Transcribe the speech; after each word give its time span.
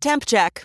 Temp 0.00 0.24
check. 0.26 0.64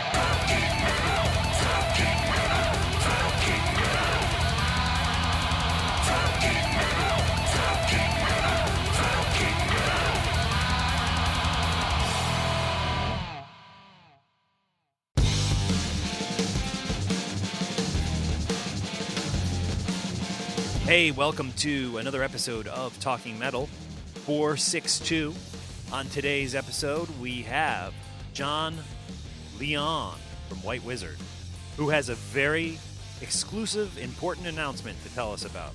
Hey, 20.91 21.11
welcome 21.11 21.53
to 21.53 21.99
another 21.99 22.21
episode 22.21 22.67
of 22.67 22.99
Talking 22.99 23.39
Metal 23.39 23.67
462. 24.25 25.33
On 25.93 26.05
today's 26.07 26.53
episode, 26.53 27.07
we 27.21 27.43
have 27.43 27.93
John 28.33 28.75
Leon 29.57 30.17
from 30.49 30.57
White 30.63 30.83
Wizzard, 30.83 31.15
who 31.77 31.87
has 31.87 32.09
a 32.09 32.15
very 32.15 32.77
exclusive, 33.21 33.97
important 33.99 34.47
announcement 34.47 35.01
to 35.03 35.13
tell 35.15 35.31
us 35.31 35.45
about. 35.45 35.71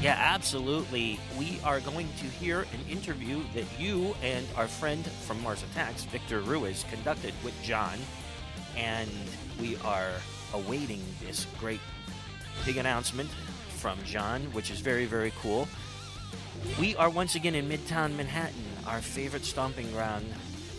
Yeah, 0.00 0.14
absolutely. 0.16 1.18
We 1.36 1.58
are 1.64 1.80
going 1.80 2.08
to 2.18 2.26
hear 2.26 2.60
an 2.60 2.88
interview 2.88 3.42
that 3.54 3.64
you 3.80 4.14
and 4.22 4.46
our 4.54 4.68
friend 4.68 5.04
from 5.26 5.42
Mars 5.42 5.64
Attacks, 5.72 6.04
Victor 6.04 6.38
Ruiz, 6.38 6.84
conducted 6.88 7.34
with 7.42 7.60
John. 7.64 7.98
And 8.76 9.10
we 9.60 9.76
are 9.78 10.12
awaiting 10.54 11.02
this 11.24 11.46
great 11.58 11.80
big 12.64 12.76
announcement 12.76 13.30
from 13.68 13.98
John, 14.04 14.42
which 14.52 14.70
is 14.70 14.80
very, 14.80 15.06
very 15.06 15.32
cool. 15.40 15.68
We 16.78 16.94
are 16.96 17.10
once 17.10 17.34
again 17.34 17.54
in 17.54 17.68
Midtown 17.68 18.16
Manhattan, 18.16 18.62
our 18.86 19.00
favorite 19.00 19.44
stomping 19.44 19.90
ground, 19.92 20.26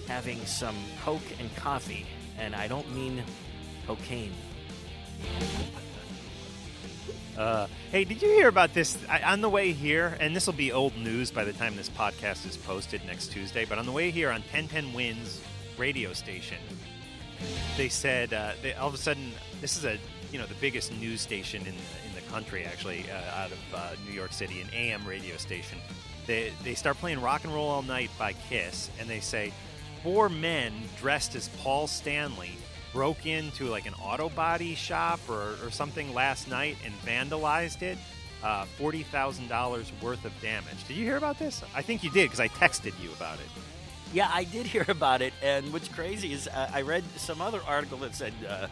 having 0.07 0.45
some 0.45 0.75
Coke 1.03 1.22
and 1.39 1.53
coffee. 1.56 2.06
And 2.38 2.56
I 2.56 2.67
don't 2.67 2.89
mean 2.95 3.23
cocaine. 3.85 4.33
Uh, 7.38 7.67
hey, 7.91 8.03
did 8.03 8.22
you 8.22 8.29
hear 8.29 8.47
about 8.47 8.73
this? 8.73 8.97
I, 9.09 9.22
on 9.23 9.41
the 9.41 9.50
way 9.50 9.72
here, 9.72 10.17
and 10.19 10.35
this 10.35 10.45
will 10.45 10.53
be 10.53 10.72
old 10.72 10.95
news 10.95 11.31
by 11.31 11.44
the 11.44 11.53
time 11.53 11.75
this 11.75 11.89
podcast 11.89 12.47
is 12.47 12.57
posted 12.57 13.03
next 13.06 13.31
Tuesday, 13.31 13.66
but 13.66 13.79
on 13.79 13.85
the 13.85 13.91
way 13.91 14.12
here 14.12 14.29
on 14.29 14.41
1010 14.41 14.94
Wins 14.94 15.41
radio 15.78 16.13
station, 16.13 16.57
they 17.78 17.90
said 17.90 18.34
uh, 18.34 18.52
they, 18.62 18.74
all 18.74 18.88
of 18.88 18.94
a 18.94 18.98
sudden 18.98 19.31
this 19.62 19.78
is 19.78 19.86
a 19.86 19.98
you 20.31 20.40
know 20.40 20.46
the 20.46 20.56
biggest 20.56 20.92
news 20.94 21.22
station 21.22 21.62
in 21.62 21.68
in 21.68 22.16
the 22.16 22.22
country 22.31 22.66
actually 22.66 23.06
uh, 23.12 23.40
out 23.42 23.52
of 23.52 23.59
uh, 23.74 23.90
New 24.08 24.14
York 24.14 24.34
City, 24.34 24.62
an 24.62 24.68
AM 24.74 25.06
radio 25.06 25.38
station. 25.38 25.78
They 26.28 26.52
they 26.64 26.74
start 26.74 26.98
playing 26.98 27.22
"Rock 27.22 27.44
and 27.44 27.54
Roll 27.54 27.68
All 27.70 27.81
Night" 27.84 28.09
by 28.18 28.34
Kiss, 28.34 28.90
and 29.00 29.09
they 29.09 29.20
say 29.20 29.54
four 30.04 30.30
men 30.30 30.74
dressed 31.00 31.36
as 31.36 31.50
Paul 31.62 31.88
Stanley 31.88 32.52
broke 32.92 33.26
into 33.26 33.66
like 33.66 33.86
an 33.88 33.94
auto 33.96 34.30
body 34.30 34.75
shop 34.75 35.20
or, 35.28 35.56
or 35.64 35.72
something 35.72 36.14
last 36.14 36.48
night 36.50 36.78
and 36.86 36.94
vandalized 37.02 37.81
it. 37.81 37.98
Uh, 38.44 38.66
Forty 38.78 39.04
thousand 39.04 39.48
dollars 39.48 39.92
worth 40.02 40.25
of 40.25 40.34
damage. 40.42 40.86
Did 40.88 40.98
you 40.98 41.06
hear 41.06 41.18
about 41.18 41.40
this? 41.40 41.64
I 41.75 41.81
think 41.81 42.04
you 42.04 42.10
did 42.10 42.25
because 42.25 42.40
I 42.42 42.50
texted 42.50 42.94
you 43.02 43.10
about 43.14 43.40
it. 43.40 43.46
Yeah, 44.13 44.29
I 44.31 44.44
did 44.44 44.68
hear 44.68 44.85
about 44.88 45.24
it, 45.24 45.34
and 45.41 45.74
what's 45.74 45.88
crazy 45.88 46.34
is 46.34 46.47
uh, 46.47 46.69
I 46.72 46.84
read 46.84 47.03
some 47.18 47.41
other 47.41 47.59
article 47.68 47.97
that 48.00 48.13
said 48.13 48.34
uh, 48.47 48.68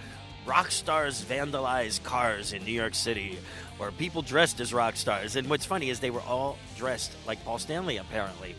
rock 0.46 0.70
stars 0.70 1.26
vandalize 1.26 2.02
cars 2.04 2.54
in 2.54 2.64
New 2.64 2.72
York 2.72 2.94
City, 2.94 3.40
or 3.80 3.92
people 3.92 4.22
dressed 4.22 4.60
as 4.60 4.72
rock 4.72 4.96
stars. 4.96 5.36
And 5.36 5.50
what's 5.50 5.66
funny 5.66 5.90
is 5.90 6.00
they 6.00 6.12
were 6.12 6.22
all 6.22 6.60
dressed 6.78 7.12
like 7.26 7.44
Paul 7.44 7.58
Stanley, 7.58 7.98
apparently. 7.98 8.56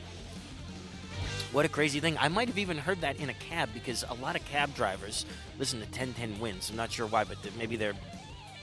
What 1.52 1.64
a 1.64 1.68
crazy 1.68 2.00
thing. 2.00 2.18
I 2.18 2.26
might 2.26 2.48
have 2.48 2.58
even 2.58 2.78
heard 2.78 3.02
that 3.02 3.20
in 3.20 3.30
a 3.30 3.34
cab 3.34 3.68
because 3.72 4.04
a 4.08 4.14
lot 4.14 4.34
of 4.34 4.44
cab 4.46 4.74
drivers 4.74 5.24
listen 5.60 5.78
to 5.78 5.86
1010 5.86 6.40
Wins. 6.40 6.68
I'm 6.68 6.76
not 6.76 6.90
sure 6.90 7.06
why, 7.06 7.22
but 7.22 7.38
maybe 7.56 7.76
they're. 7.76 7.94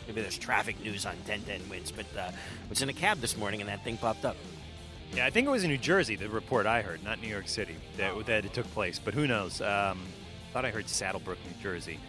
Maybe 0.07 0.21
there's 0.21 0.39
traffic 0.39 0.83
news 0.83 1.05
on 1.05 1.13
1010 1.27 1.69
Wins, 1.69 1.91
but 1.91 2.07
uh, 2.17 2.31
was 2.67 2.81
in 2.81 2.89
a 2.89 2.93
cab 2.93 3.19
this 3.19 3.37
morning 3.37 3.61
and 3.61 3.69
that 3.69 3.83
thing 3.83 3.95
popped 3.95 4.25
up. 4.25 4.35
Yeah, 5.15 5.25
I 5.25 5.29
think 5.31 5.47
it 5.47 5.49
was 5.49 5.63
in 5.63 5.69
New 5.69 5.77
Jersey, 5.77 6.15
the 6.15 6.29
report 6.29 6.65
I 6.65 6.81
heard, 6.81 7.03
not 7.03 7.21
New 7.21 7.27
York 7.27 7.47
City, 7.47 7.75
that, 7.97 8.25
that 8.27 8.45
it 8.45 8.53
took 8.53 8.69
place. 8.71 8.99
But 8.99 9.13
who 9.13 9.25
knows? 9.27 9.59
Um, 9.59 9.99
thought 10.53 10.65
I 10.65 10.71
heard 10.71 10.87
Saddlebrook, 10.87 11.37
New 11.45 11.61
Jersey. 11.61 11.99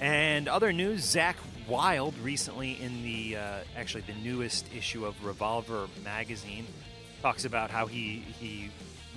And 0.00 0.48
other 0.48 0.72
news: 0.72 1.02
Zakk 1.02 1.36
Wylde 1.68 2.16
recently 2.18 2.80
in 2.80 3.02
the 3.02 3.36
uh, 3.36 3.58
actually 3.76 4.02
the 4.02 4.14
newest 4.14 4.66
issue 4.74 5.06
of 5.06 5.24
Revolver 5.24 5.86
magazine 6.04 6.66
talks 7.22 7.44
about 7.44 7.70
how 7.70 7.86
he 7.86 8.24
he 8.40 8.70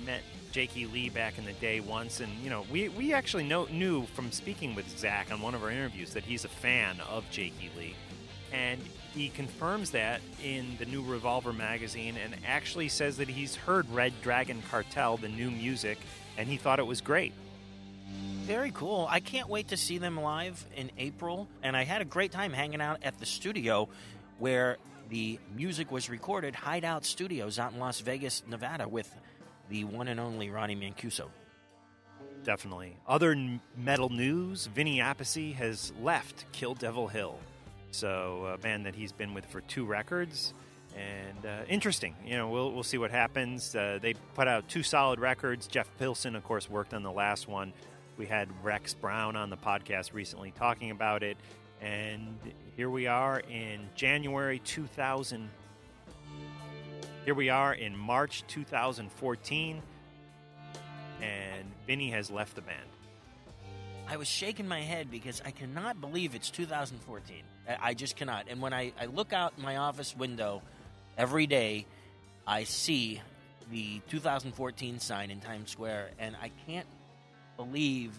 met 0.04 0.22
Jakey 0.52 0.86
Lee 0.86 1.08
back 1.08 1.36
in 1.36 1.44
the 1.44 1.52
day 1.54 1.80
once, 1.80 2.20
and 2.20 2.32
you 2.42 2.50
know 2.50 2.64
we 2.70 2.88
we 2.90 3.12
actually 3.12 3.44
know, 3.44 3.66
knew 3.66 4.06
from 4.06 4.30
speaking 4.30 4.74
with 4.74 4.88
Zach 4.98 5.30
on 5.32 5.40
one 5.40 5.54
of 5.54 5.62
our 5.62 5.70
interviews 5.70 6.12
that 6.14 6.24
he's 6.24 6.44
a 6.44 6.48
fan 6.48 7.00
of 7.08 7.28
Jakey 7.30 7.70
Lee, 7.76 7.94
and 8.52 8.80
he 9.18 9.28
confirms 9.30 9.90
that 9.90 10.20
in 10.44 10.76
the 10.78 10.86
new 10.86 11.02
Revolver 11.02 11.52
magazine, 11.52 12.16
and 12.22 12.36
actually 12.46 12.88
says 12.88 13.16
that 13.16 13.28
he's 13.28 13.56
heard 13.56 13.90
Red 13.90 14.12
Dragon 14.22 14.62
Cartel, 14.70 15.16
the 15.16 15.28
new 15.28 15.50
music, 15.50 15.98
and 16.36 16.48
he 16.48 16.56
thought 16.56 16.78
it 16.78 16.86
was 16.86 17.00
great. 17.00 17.32
Very 18.44 18.70
cool. 18.70 19.08
I 19.10 19.18
can't 19.18 19.48
wait 19.48 19.68
to 19.68 19.76
see 19.76 19.98
them 19.98 20.18
live 20.18 20.64
in 20.76 20.92
April. 20.98 21.48
And 21.62 21.76
I 21.76 21.82
had 21.82 22.00
a 22.00 22.04
great 22.04 22.30
time 22.30 22.52
hanging 22.52 22.80
out 22.80 23.00
at 23.02 23.18
the 23.18 23.26
studio 23.26 23.88
where 24.38 24.78
the 25.10 25.40
music 25.54 25.90
was 25.90 26.08
recorded, 26.08 26.54
Hideout 26.54 27.04
Studios 27.04 27.58
out 27.58 27.72
in 27.72 27.80
Las 27.80 28.00
Vegas, 28.00 28.44
Nevada, 28.48 28.88
with 28.88 29.12
the 29.68 29.84
one 29.84 30.06
and 30.06 30.20
only 30.20 30.48
Ronnie 30.48 30.76
Mancuso. 30.76 31.26
Definitely. 32.44 32.96
Other 33.06 33.32
n- 33.32 33.60
metal 33.76 34.10
news 34.10 34.66
Vinny 34.66 35.00
Appice 35.00 35.54
has 35.54 35.92
left 36.00 36.44
Kill 36.52 36.74
Devil 36.74 37.08
Hill. 37.08 37.38
So, 37.90 38.50
a 38.52 38.58
band 38.58 38.86
that 38.86 38.94
he's 38.94 39.12
been 39.12 39.34
with 39.34 39.46
for 39.46 39.60
two 39.62 39.84
records. 39.84 40.52
And 40.96 41.46
uh, 41.46 41.64
interesting. 41.68 42.14
You 42.26 42.36
know, 42.36 42.48
we'll, 42.48 42.72
we'll 42.72 42.82
see 42.82 42.98
what 42.98 43.10
happens. 43.10 43.74
Uh, 43.74 43.98
they 44.00 44.14
put 44.34 44.48
out 44.48 44.68
two 44.68 44.82
solid 44.82 45.20
records. 45.20 45.66
Jeff 45.66 45.88
Pilson, 45.98 46.34
of 46.34 46.44
course, 46.44 46.68
worked 46.68 46.94
on 46.94 47.02
the 47.02 47.12
last 47.12 47.48
one. 47.48 47.72
We 48.16 48.26
had 48.26 48.48
Rex 48.64 48.94
Brown 48.94 49.36
on 49.36 49.48
the 49.48 49.56
podcast 49.56 50.12
recently 50.12 50.50
talking 50.50 50.90
about 50.90 51.22
it. 51.22 51.36
And 51.80 52.36
here 52.76 52.90
we 52.90 53.06
are 53.06 53.40
in 53.40 53.88
January 53.94 54.58
2000. 54.60 55.48
Here 57.24 57.34
we 57.34 57.48
are 57.48 57.74
in 57.74 57.96
March 57.96 58.42
2014. 58.48 59.82
And 61.20 61.66
Vinny 61.86 62.10
has 62.10 62.30
left 62.30 62.56
the 62.56 62.62
band. 62.62 62.88
I 64.08 64.16
was 64.16 64.26
shaking 64.26 64.66
my 64.66 64.80
head 64.80 65.10
because 65.10 65.42
I 65.44 65.50
cannot 65.50 66.00
believe 66.00 66.34
it's 66.34 66.50
2014. 66.50 67.42
I- 67.68 67.94
just 67.94 68.16
cannot. 68.16 68.46
And 68.48 68.60
when 68.62 68.72
I, 68.72 68.92
I 69.00 69.06
look 69.06 69.32
out 69.32 69.58
my 69.58 69.76
office 69.76 70.16
window 70.16 70.62
every 71.16 71.46
day, 71.46 71.86
I 72.46 72.64
see 72.64 73.20
the 73.70 74.00
2014 74.10 75.00
sign 75.00 75.30
in 75.30 75.40
Times 75.40 75.70
Square, 75.70 76.10
and 76.18 76.34
I 76.40 76.50
can't 76.66 76.86
believe 77.56 78.18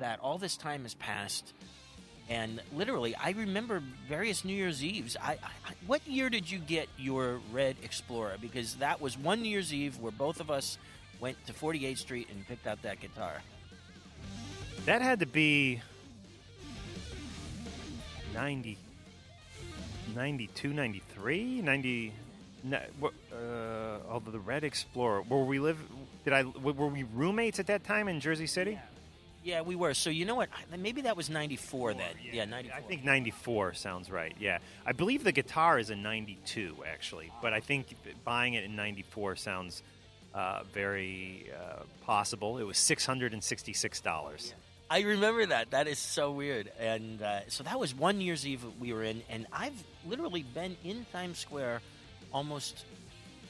that 0.00 0.20
all 0.20 0.38
this 0.38 0.56
time 0.56 0.82
has 0.82 0.94
passed 0.94 1.52
And 2.28 2.60
literally, 2.74 3.14
I 3.14 3.30
remember 3.30 3.82
various 4.06 4.44
New 4.44 4.52
Year's 4.54 4.84
Eves. 4.84 5.16
I, 5.16 5.32
I, 5.32 5.72
what 5.86 6.06
year 6.06 6.28
did 6.28 6.50
you 6.50 6.58
get 6.58 6.88
your 6.98 7.40
Red 7.52 7.76
Explorer? 7.82 8.36
Because 8.40 8.74
that 8.76 9.00
was 9.00 9.16
one 9.16 9.40
New 9.40 9.48
Year's 9.48 9.72
Eve 9.72 9.98
where 9.98 10.12
both 10.12 10.40
of 10.40 10.50
us 10.50 10.76
went 11.20 11.38
to 11.46 11.54
48th 11.54 11.98
Street 11.98 12.28
and 12.30 12.46
picked 12.46 12.66
out 12.66 12.82
that 12.82 13.00
guitar. 13.00 13.42
That 14.84 15.00
had 15.00 15.20
to 15.20 15.26
be 15.26 15.80
90, 18.38 18.78
92, 20.14 20.72
93, 20.72 21.62
90. 21.62 22.12
Uh, 22.72 22.78
although 24.08 24.30
the 24.30 24.38
Red 24.38 24.62
Explorer, 24.62 25.22
where 25.22 25.40
we 25.40 25.58
live, 25.58 25.78
did 26.24 26.32
I 26.32 26.44
were 26.44 26.86
we 26.86 27.02
roommates 27.02 27.58
at 27.58 27.66
that 27.66 27.82
time 27.82 28.06
in 28.08 28.20
Jersey 28.20 28.46
City? 28.46 28.72
Yeah. 28.72 28.80
Yeah, 29.44 29.60
we 29.62 29.76
were. 29.76 29.94
So 29.94 30.10
you 30.10 30.24
know 30.24 30.34
what? 30.34 30.50
Maybe 30.76 31.02
that 31.02 31.16
was 31.16 31.30
'94 31.30 31.94
then. 31.94 32.02
Yeah, 32.22 32.32
yeah 32.32 32.44
'94. 32.44 32.76
I 32.76 32.82
think 32.82 33.04
'94 33.04 33.74
sounds 33.74 34.10
right. 34.10 34.34
Yeah, 34.38 34.58
I 34.84 34.92
believe 34.92 35.24
the 35.24 35.32
guitar 35.32 35.78
is 35.78 35.90
a 35.90 35.96
'92 35.96 36.76
actually, 36.86 37.32
but 37.40 37.52
I 37.52 37.60
think 37.60 37.86
buying 38.24 38.54
it 38.54 38.64
in 38.64 38.76
'94 38.76 39.36
sounds 39.36 39.82
uh, 40.34 40.64
very 40.74 41.46
uh, 41.56 41.84
possible. 42.04 42.58
It 42.58 42.64
was 42.64 42.78
six 42.78 43.06
hundred 43.06 43.32
and 43.32 43.42
sixty-six 43.42 44.00
dollars. 44.00 44.54
I 44.90 45.02
remember 45.02 45.44
that. 45.44 45.72
That 45.72 45.86
is 45.86 45.98
so 45.98 46.30
weird. 46.30 46.72
And 46.78 47.20
uh, 47.20 47.40
so 47.48 47.62
that 47.64 47.78
was 47.78 47.94
one 47.94 48.22
Year's 48.22 48.46
Eve 48.46 48.64
we 48.80 48.92
were 48.94 49.02
in, 49.02 49.22
and 49.28 49.46
I've 49.52 49.84
literally 50.06 50.42
been 50.42 50.76
in 50.82 51.04
Times 51.12 51.38
Square 51.38 51.82
almost, 52.32 52.84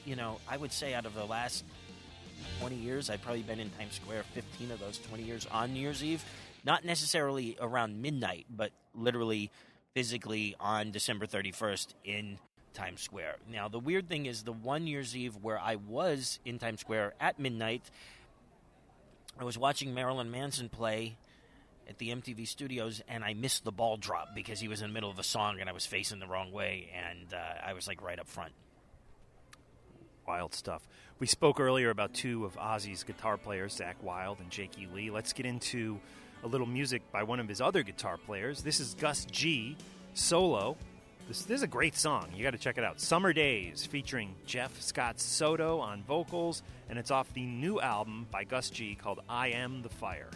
you 0.05 0.17
know, 0.17 0.39
I 0.49 0.57
would 0.57 0.73
say 0.73 0.93
out 0.93 1.05
of 1.05 1.13
the 1.13 1.25
last 1.25 1.63
20 2.59 2.75
years. 2.75 3.09
I've 3.09 3.21
probably 3.21 3.43
been 3.43 3.59
in 3.59 3.69
Times 3.71 3.95
Square 3.95 4.23
15 4.33 4.71
of 4.71 4.79
those 4.79 4.97
20 4.97 5.23
years 5.23 5.47
on 5.49 5.73
New 5.73 5.79
Year's 5.79 6.03
Eve. 6.03 6.23
Not 6.65 6.83
necessarily 6.83 7.57
around 7.61 8.01
midnight, 8.01 8.45
but 8.49 8.71
literally 8.93 9.49
physically 9.93 10.55
on 10.59 10.91
December 10.91 11.25
31st 11.25 11.87
in 12.03 12.37
Times 12.73 13.01
Square. 13.01 13.37
Now, 13.49 13.69
the 13.69 13.79
weird 13.79 14.09
thing 14.09 14.25
is 14.25 14.43
the 14.43 14.51
one 14.51 14.87
Year's 14.87 15.15
Eve 15.15 15.37
where 15.41 15.57
I 15.57 15.75
was 15.75 16.39
in 16.43 16.59
Times 16.59 16.81
Square 16.81 17.13
at 17.21 17.39
midnight, 17.39 17.83
I 19.39 19.45
was 19.45 19.57
watching 19.57 19.93
Marilyn 19.93 20.31
Manson 20.31 20.67
play 20.67 21.15
at 21.89 21.97
the 21.97 22.09
MTV 22.09 22.47
studios, 22.47 23.01
and 23.07 23.23
I 23.23 23.33
missed 23.33 23.63
the 23.63 23.71
ball 23.71 23.97
drop 23.97 24.35
because 24.35 24.59
he 24.59 24.67
was 24.67 24.81
in 24.81 24.89
the 24.89 24.93
middle 24.93 25.09
of 25.09 25.17
a 25.17 25.23
song 25.23 25.59
and 25.59 25.67
I 25.67 25.73
was 25.73 25.85
facing 25.85 26.19
the 26.19 26.27
wrong 26.27 26.51
way, 26.51 26.89
and 26.95 27.33
uh, 27.33 27.67
I 27.67 27.73
was 27.73 27.87
like 27.87 28.01
right 28.01 28.19
up 28.19 28.27
front. 28.27 28.51
Wild 30.27 30.53
stuff. 30.53 30.87
We 31.17 31.25
spoke 31.25 31.59
earlier 31.59 31.89
about 31.89 32.13
two 32.13 32.45
of 32.45 32.55
Ozzy's 32.55 33.03
guitar 33.03 33.37
players, 33.37 33.77
Zakk 33.77 33.95
Wylde 34.03 34.39
and 34.39 34.51
Jakey 34.51 34.87
Lee. 34.93 35.09
Let's 35.09 35.33
get 35.33 35.47
into 35.47 35.99
a 36.43 36.47
little 36.47 36.67
music 36.67 37.01
by 37.11 37.23
one 37.23 37.39
of 37.39 37.47
his 37.49 37.59
other 37.59 37.81
guitar 37.81 38.17
players. 38.17 38.61
This 38.61 38.79
is 38.79 38.93
Gus 38.93 39.25
G 39.25 39.75
solo. 40.13 40.77
This, 41.27 41.43
this 41.43 41.57
is 41.57 41.63
a 41.63 41.67
great 41.67 41.97
song. 41.97 42.27
You 42.35 42.43
got 42.43 42.51
to 42.51 42.57
check 42.57 42.77
it 42.77 42.83
out. 42.83 43.01
Summer 43.01 43.33
Days, 43.33 43.85
featuring 43.85 44.35
Jeff 44.45 44.79
Scott 44.81 45.19
Soto 45.19 45.79
on 45.79 46.03
vocals, 46.03 46.61
and 46.89 46.97
it's 46.99 47.11
off 47.11 47.33
the 47.33 47.45
new 47.45 47.81
album 47.81 48.27
by 48.31 48.43
Gus 48.43 48.69
G 48.69 48.95
called 48.95 49.19
I 49.27 49.49
Am 49.49 49.81
the 49.81 49.89
Fire. 49.89 50.29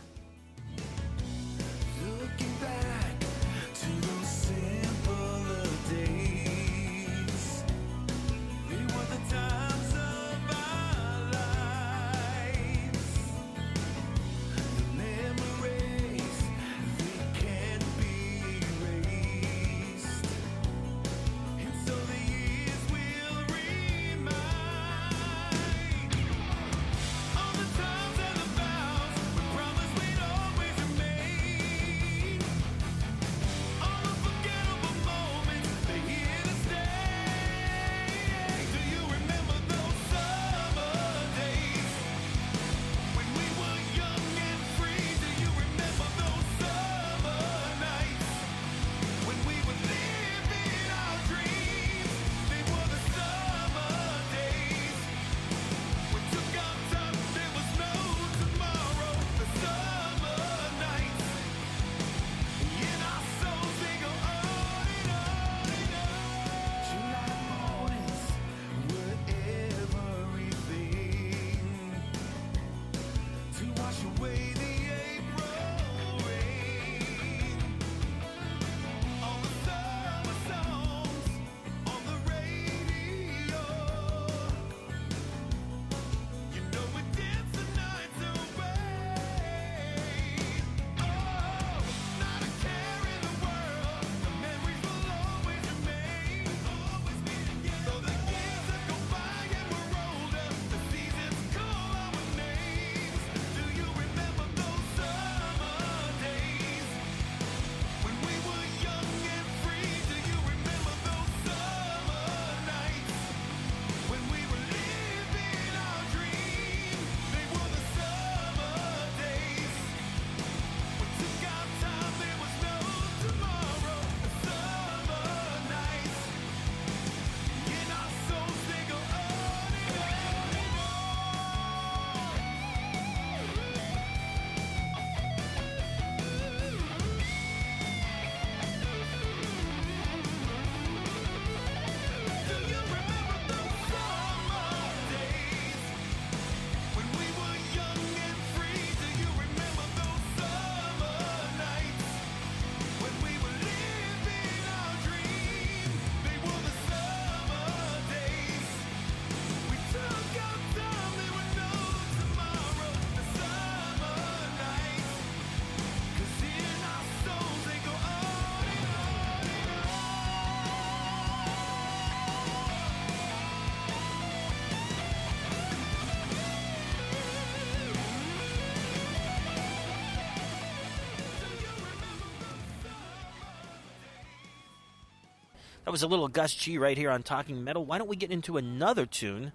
Was 185.94 186.02
a 186.02 186.08
little 186.08 186.28
Gus 186.28 186.56
G 186.56 186.80
right 186.80 186.98
here 186.98 187.12
on 187.12 187.22
Talking 187.22 187.64
Metal. 187.64 187.86
Why 187.86 188.00
don't 188.00 188.08
we 188.08 188.16
get 188.16 188.32
into 188.32 188.58
another 188.58 189.06
tune? 189.06 189.52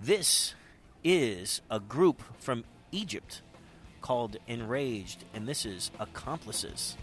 This 0.00 0.54
is 1.02 1.62
a 1.68 1.80
group 1.80 2.22
from 2.38 2.62
Egypt 2.92 3.42
called 4.00 4.36
Enraged, 4.46 5.24
and 5.34 5.48
this 5.48 5.66
is 5.66 5.90
Accomplices. 5.98 6.96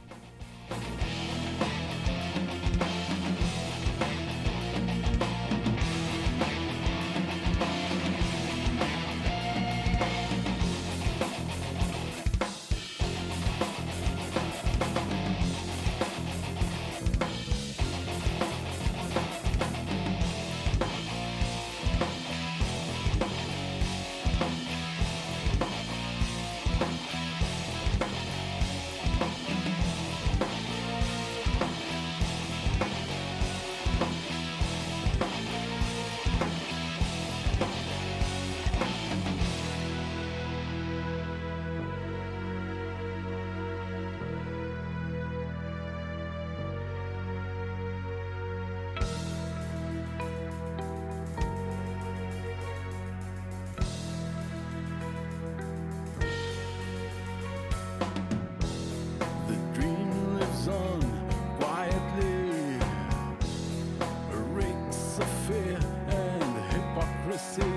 and 66.10 66.74
hypocrisy. 66.74 67.74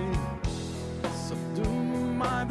So 1.29 1.35
do 1.55 1.69
my 2.23 2.45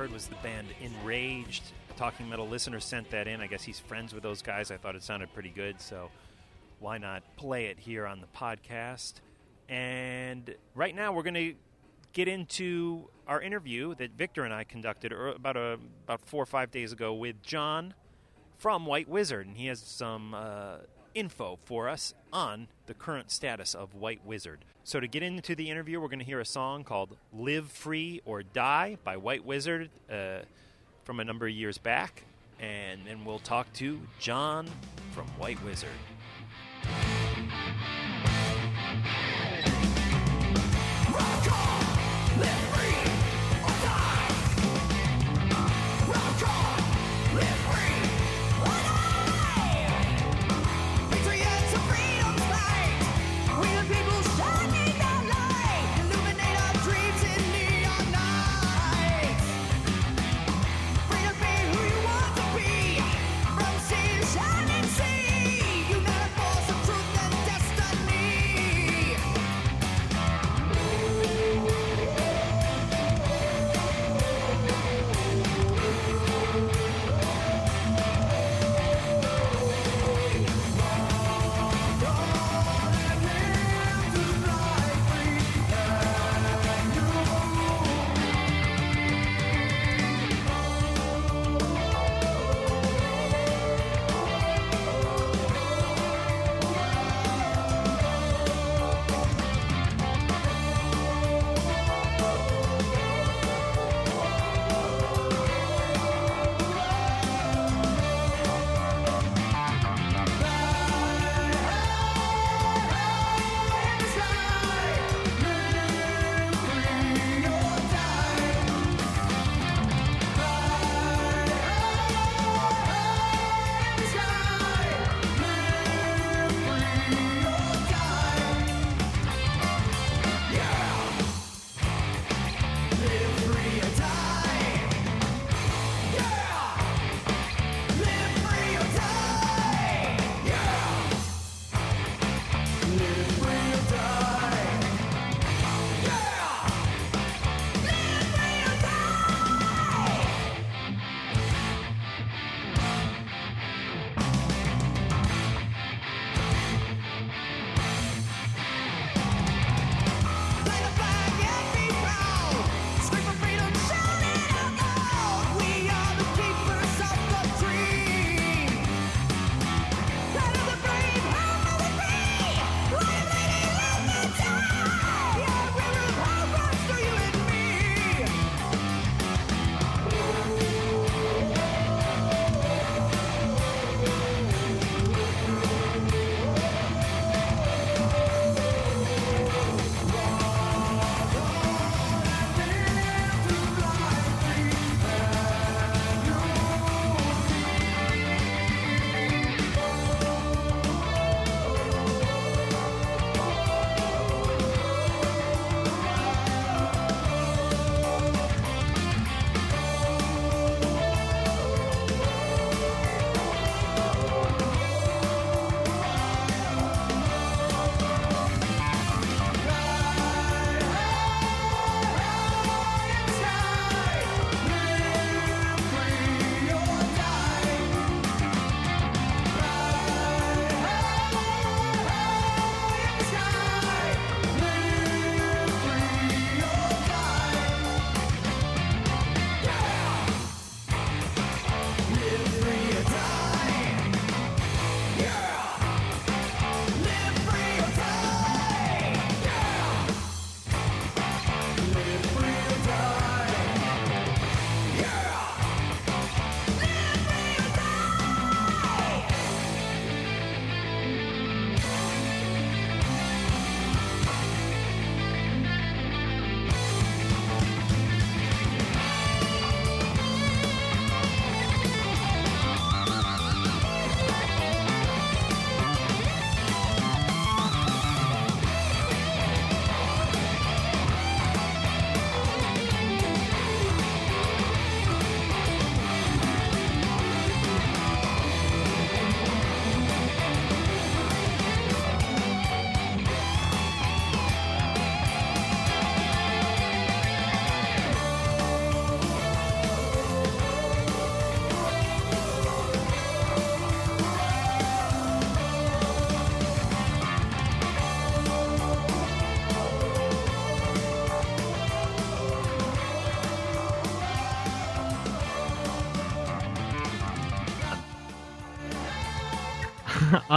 heard 0.00 0.12
was 0.12 0.28
the 0.28 0.34
band 0.36 0.66
Enraged. 0.80 1.62
Talking 1.98 2.26
Metal 2.26 2.48
listener 2.48 2.80
sent 2.80 3.10
that 3.10 3.28
in. 3.28 3.42
I 3.42 3.46
guess 3.46 3.62
he's 3.62 3.78
friends 3.78 4.14
with 4.14 4.22
those 4.22 4.40
guys. 4.40 4.70
I 4.70 4.78
thought 4.78 4.94
it 4.94 5.02
sounded 5.02 5.30
pretty 5.34 5.50
good, 5.50 5.78
so 5.78 6.10
why 6.78 6.96
not 6.96 7.22
play 7.36 7.66
it 7.66 7.78
here 7.78 8.06
on 8.06 8.22
the 8.22 8.26
podcast? 8.28 9.16
And 9.68 10.54
right 10.74 10.94
now 10.94 11.12
we're 11.12 11.22
going 11.22 11.34
to 11.34 11.54
get 12.14 12.28
into 12.28 13.10
our 13.26 13.42
interview 13.42 13.94
that 13.96 14.12
Victor 14.12 14.44
and 14.44 14.54
I 14.54 14.64
conducted 14.64 15.12
about 15.12 15.58
a, 15.58 15.78
about 16.04 16.22
four 16.22 16.42
or 16.42 16.46
five 16.46 16.70
days 16.70 16.92
ago 16.92 17.12
with 17.12 17.42
John 17.42 17.92
from 18.56 18.86
White 18.86 19.06
Wizzard, 19.06 19.48
and 19.48 19.54
he 19.58 19.66
has 19.66 19.80
some 19.80 20.32
uh, 20.32 20.76
info 21.14 21.58
for 21.64 21.88
us 21.88 22.14
on 22.32 22.68
the 22.86 22.94
current 22.94 23.30
status 23.30 23.74
of 23.74 23.94
White 23.94 24.20
Wizzard. 24.24 24.64
So, 24.84 25.00
to 25.00 25.06
get 25.06 25.22
into 25.22 25.54
the 25.54 25.70
interview, 25.70 26.00
we're 26.00 26.08
going 26.08 26.20
to 26.20 26.24
hear 26.24 26.40
a 26.40 26.46
song 26.46 26.84
called 26.84 27.16
Live 27.32 27.70
Free 27.70 28.22
or 28.24 28.42
Die 28.42 28.96
by 29.04 29.16
White 29.16 29.44
Wizzard 29.44 29.90
uh, 30.10 30.40
from 31.04 31.20
a 31.20 31.24
number 31.24 31.46
of 31.46 31.52
years 31.52 31.78
back. 31.78 32.24
And 32.58 33.00
then 33.06 33.24
we'll 33.24 33.38
talk 33.38 33.72
to 33.74 34.00
John 34.18 34.68
from 35.12 35.26
White 35.38 35.62
Wizzard. 35.64 35.88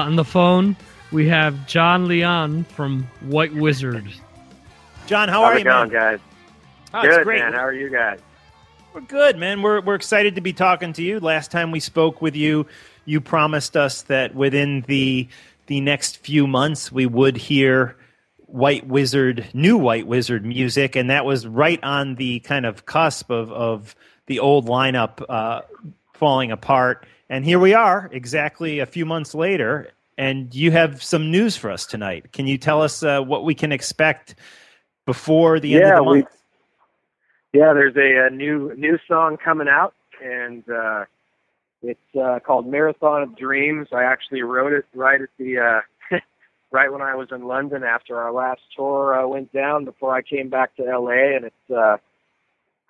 On 0.04 0.18
the 0.18 0.26
phone, 0.26 0.76
we 1.14 1.30
have 1.30 1.66
John 1.66 2.10
Leon 2.10 2.66
from 2.66 3.04
White 3.22 3.54
Wizzard. 3.54 4.06
John, 5.08 5.30
how 5.30 5.44
How's 5.46 5.56
are 5.56 5.58
you, 5.60 5.64
going, 5.64 5.94
man? 5.94 6.02
guys? 6.02 6.20
Oh, 6.94 7.02
Good, 7.04 7.24
great. 7.24 7.40
man. 7.40 7.54
How 7.54 7.62
are 7.62 7.72
you 7.74 7.90
guys? 7.90 8.20
We're 8.94 9.00
good, 9.00 9.38
man. 9.38 9.62
We're 9.62 9.80
we're 9.80 9.96
excited 9.96 10.36
to 10.36 10.42
be 10.42 10.52
talking 10.52 10.92
to 10.92 11.02
you. 11.02 11.22
Last 11.22 11.52
time 11.52 11.72
we 11.72 11.80
spoke 11.80 12.22
with 12.22 12.36
you, 12.36 12.68
you 13.06 13.22
promised 13.22 13.78
us 13.78 14.02
that 14.04 14.36
within 14.36 14.82
the 14.88 15.30
the 15.68 15.80
next 15.80 16.18
few 16.18 16.48
months 16.48 16.92
we 16.92 17.06
would 17.06 17.38
hear 17.38 17.96
White 18.48 18.86
Wizzard, 18.86 19.48
new 19.54 19.78
White 19.78 20.06
Wizzard 20.06 20.44
music, 20.46 20.98
and 20.98 21.10
that 21.10 21.24
was 21.24 21.48
right 21.48 21.82
on 21.82 22.16
the 22.16 22.42
kind 22.42 22.66
of 22.66 22.86
cusp 22.86 23.32
of 23.32 23.54
of 23.54 23.96
the 24.26 24.40
old 24.40 24.68
lineup 24.68 25.24
uh, 25.30 25.62
falling 26.14 26.52
apart. 26.52 27.08
And 27.34 27.44
here 27.44 27.58
we 27.58 27.74
are, 27.74 28.12
exactly 28.12 28.78
a 28.78 28.86
few 28.86 29.08
months 29.08 29.34
later, 29.34 29.90
and 30.20 30.54
you 30.54 30.70
have 30.70 31.02
some 31.02 31.32
news 31.32 31.58
for 31.58 31.72
us 31.72 31.88
tonight. 31.88 32.32
Can 32.32 32.46
you 32.46 32.60
tell 32.60 32.80
us 32.80 33.02
uh, 33.02 33.22
what 33.22 33.44
we 33.44 33.56
can 33.56 33.72
expect 33.72 34.36
before 35.08 35.60
the 35.60 35.74
end 35.74 35.86
of 35.86 35.96
the 35.96 36.04
we, 36.04 36.20
month? 36.20 36.28
yeah. 37.52 37.74
There's 37.74 37.96
a, 37.96 38.28
a 38.28 38.30
new 38.30 38.76
new 38.78 39.00
song 39.08 39.38
coming 39.38 39.68
out, 39.68 39.96
and 40.24 40.64
uh, 40.70 41.06
it's 41.82 42.16
uh, 42.16 42.38
called 42.46 42.68
Marathon 42.68 43.24
of 43.24 43.36
Dreams. 43.36 43.88
I 43.92 44.04
actually 44.04 44.44
wrote 44.44 44.72
it 44.72 44.86
right 44.94 45.20
at 45.20 45.30
the 45.40 45.58
uh, 45.58 45.82
right 46.72 46.94
when 46.94 47.02
I 47.02 47.16
was 47.16 47.30
in 47.32 47.48
London 47.48 47.84
after 47.84 48.16
our 48.16 48.32
last 48.32 48.62
tour 48.76 49.20
uh, 49.20 49.26
went 49.26 49.52
down. 49.52 49.86
Before 49.86 50.14
I 50.14 50.22
came 50.22 50.50
back 50.50 50.76
to 50.76 50.84
LA, 50.84 51.36
and 51.36 51.46
it's 51.46 51.72
uh, 51.76 51.98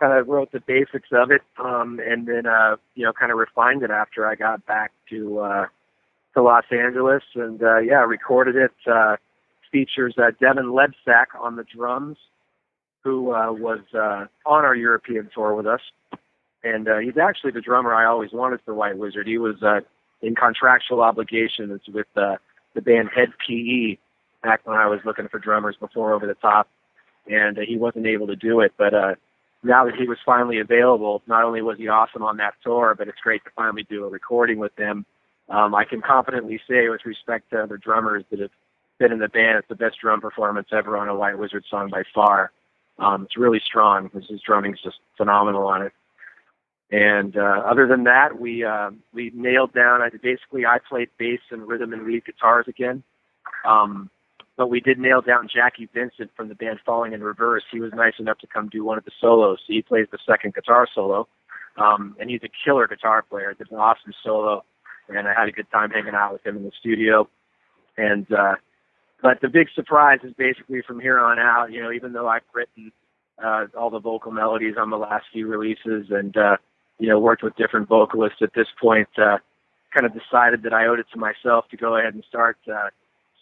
kind 0.03 0.19
of 0.19 0.27
wrote 0.27 0.51
the 0.51 0.59
basics 0.59 1.07
of 1.13 1.31
it, 1.31 1.41
um, 1.63 2.01
and 2.05 2.27
then 2.27 2.45
uh, 2.45 2.75
you 2.95 3.05
know 3.05 3.13
kind 3.13 3.31
of 3.31 3.37
refined 3.37 3.83
it 3.83 3.89
after 3.89 4.27
I 4.27 4.35
got 4.35 4.65
back 4.65 4.91
to 5.09 5.39
uh, 5.39 5.65
to 6.33 6.41
Los 6.41 6.65
Angeles, 6.71 7.23
and 7.35 7.63
uh, 7.63 7.77
yeah, 7.77 8.03
recorded 8.03 8.57
it. 8.57 8.73
Uh, 8.85 9.15
features 9.71 10.13
uh, 10.17 10.31
Devin 10.41 10.65
Lebsack 10.65 11.27
on 11.39 11.55
the 11.55 11.63
drums, 11.63 12.17
who 13.03 13.33
uh, 13.33 13.51
was 13.53 13.79
uh, 13.93 14.25
on 14.45 14.65
our 14.65 14.75
European 14.75 15.29
tour 15.33 15.55
with 15.55 15.65
us, 15.65 15.81
and 16.65 16.89
uh, 16.89 16.97
he's 16.97 17.17
actually 17.17 17.51
the 17.51 17.61
drummer 17.61 17.93
I 17.93 18.03
always 18.05 18.33
wanted 18.33 18.59
for 18.65 18.73
White 18.73 18.97
Wizzard. 18.97 19.25
He 19.25 19.37
was 19.37 19.63
uh, 19.63 19.79
in 20.21 20.35
contractual 20.35 21.01
obligations 21.01 21.79
with 21.87 22.07
uh, 22.17 22.35
the 22.73 22.81
band 22.81 23.09
Hed 23.15 23.31
PE 23.47 23.97
back 24.43 24.59
when 24.65 24.77
I 24.77 24.87
was 24.87 24.99
looking 25.05 25.29
for 25.29 25.39
drummers 25.39 25.77
before 25.77 26.11
Over 26.11 26.27
the 26.27 26.35
Top, 26.35 26.67
and 27.31 27.57
uh, 27.57 27.61
he 27.61 27.77
wasn't 27.77 28.05
able 28.05 28.27
to 28.27 28.35
do 28.35 28.59
it, 28.59 28.73
but. 28.77 28.93
Uh, 28.93 29.15
now 29.63 29.85
that 29.85 29.95
he 29.95 30.07
was 30.07 30.17
finally 30.25 30.59
available, 30.59 31.21
not 31.27 31.43
only 31.43 31.61
was 31.61 31.77
he 31.77 31.87
awesome 31.87 32.21
on 32.23 32.37
that 32.37 32.55
tour, 32.63 32.95
but 32.97 33.07
it's 33.07 33.19
great 33.21 33.43
to 33.45 33.49
finally 33.55 33.83
do 33.83 34.05
a 34.05 34.09
recording 34.09 34.59
with 34.59 34.77
him. 34.77 35.05
Um, 35.49 35.73
I 35.75 35.85
can 35.85 36.01
confidently 36.01 36.59
say, 36.69 36.89
with 36.89 37.05
respect 37.05 37.49
to 37.51 37.63
other 37.63 37.77
drummers 37.77 38.23
that 38.29 38.39
have 38.39 38.51
been 38.99 39.11
in 39.11 39.19
the 39.19 39.29
band, 39.29 39.57
it's 39.57 39.67
the 39.67 39.75
best 39.75 39.99
drum 39.99 40.21
performance 40.21 40.69
ever 40.71 40.97
on 40.97 41.09
a 41.09 41.15
White 41.15 41.37
Wizzard 41.37 41.65
song 41.69 41.89
by 41.89 42.03
far. 42.13 42.51
Um, 42.99 43.23
it's 43.23 43.37
really 43.37 43.59
strong. 43.59 44.09
His, 44.13 44.41
drumming's 44.41 44.81
just 44.81 44.99
phenomenal 45.17 45.67
on 45.67 45.81
it. 45.81 45.93
And 46.91 47.35
uh, 47.35 47.63
other 47.65 47.87
than 47.87 48.03
that, 48.03 48.39
we 48.39 48.63
uh, 48.63 48.91
we 49.13 49.31
nailed 49.33 49.73
down. 49.73 50.01
I 50.01 50.09
basically 50.09 50.65
I 50.65 50.77
played 50.77 51.09
bass 51.17 51.39
and 51.49 51.67
rhythm 51.67 51.91
and 51.91 52.05
lead 52.05 52.23
guitars 52.25 52.67
again. 52.67 53.01
Um, 53.65 54.11
but 54.55 54.67
we 54.69 54.79
did 54.79 54.99
nail 54.99 55.21
down 55.21 55.47
Jacky 55.47 55.89
Vincent 55.93 56.31
from 56.35 56.47
the 56.47 56.55
band 56.55 56.79
Falling 56.85 57.13
in 57.13 57.23
Reverse. 57.23 57.63
He 57.71 57.79
was 57.79 57.91
nice 57.93 58.13
enough 58.19 58.37
to 58.39 58.47
come 58.47 58.69
do 58.69 58.83
one 58.83 58.97
of 58.97 59.05
the 59.05 59.11
solos. 59.19 59.59
So 59.65 59.73
he 59.73 59.81
plays 59.81 60.07
the 60.11 60.19
second 60.25 60.53
guitar 60.53 60.87
solo, 60.93 61.27
um, 61.77 62.15
and 62.19 62.29
he's 62.29 62.43
a 62.43 62.49
killer 62.63 62.87
guitar 62.87 63.23
player. 63.23 63.53
Did 63.53 63.71
an 63.71 63.77
awesome 63.77 64.13
solo, 64.23 64.63
and 65.09 65.27
I 65.27 65.33
had 65.33 65.47
a 65.47 65.51
good 65.51 65.69
time 65.71 65.89
hanging 65.89 66.13
out 66.13 66.33
with 66.33 66.45
him 66.45 66.57
in 66.57 66.63
the 66.63 66.71
studio. 66.79 67.27
And 67.97 68.31
uh, 68.31 68.55
but 69.21 69.41
the 69.41 69.49
big 69.49 69.69
surprise 69.73 70.19
is 70.23 70.33
basically 70.33 70.81
from 70.81 70.99
here 70.99 71.19
on 71.19 71.39
out. 71.39 71.71
You 71.71 71.81
know, 71.81 71.91
even 71.91 72.13
though 72.13 72.27
I've 72.27 72.43
written 72.53 72.91
uh, 73.43 73.67
all 73.77 73.89
the 73.89 73.99
vocal 73.99 74.31
melodies 74.31 74.75
on 74.77 74.89
the 74.91 74.97
last 74.97 75.25
few 75.31 75.47
releases, 75.47 76.11
and 76.11 76.35
uh, 76.37 76.57
you 76.99 77.07
know, 77.07 77.19
worked 77.19 77.41
with 77.41 77.55
different 77.55 77.87
vocalists 77.87 78.41
at 78.41 78.53
this 78.53 78.67
point, 78.79 79.09
uh, 79.17 79.39
kind 79.93 80.05
of 80.05 80.13
decided 80.13 80.63
that 80.63 80.73
I 80.73 80.85
owed 80.85 80.99
it 80.99 81.07
to 81.13 81.19
myself 81.19 81.67
to 81.69 81.77
go 81.77 81.97
ahead 81.97 82.13
and 82.13 82.23
start 82.23 82.57
uh, 82.71 82.89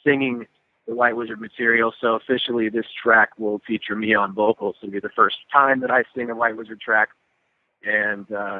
singing 0.05 0.47
the 0.91 0.97
White 0.97 1.15
Wizzard 1.15 1.39
material. 1.39 1.93
So 2.01 2.15
officially, 2.15 2.67
this 2.67 2.85
track 3.01 3.29
will 3.37 3.59
feature 3.65 3.95
me 3.95 4.13
on 4.13 4.33
vocals. 4.33 4.75
It'll 4.81 4.91
be 4.91 4.99
the 4.99 5.07
first 5.07 5.37
time 5.51 5.79
that 5.79 5.89
I 5.89 6.03
sing 6.13 6.29
a 6.29 6.35
White 6.35 6.57
Wizzard 6.57 6.81
track, 6.81 7.09
and 7.81 8.29
uh, 8.29 8.59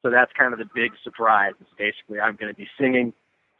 so 0.00 0.10
that's 0.10 0.32
kind 0.34 0.52
of 0.52 0.60
the 0.60 0.70
big 0.72 0.92
surprise. 1.02 1.54
Is 1.60 1.66
basically 1.76 2.20
I'm 2.20 2.36
going 2.36 2.52
to 2.52 2.56
be 2.56 2.68
singing. 2.78 3.12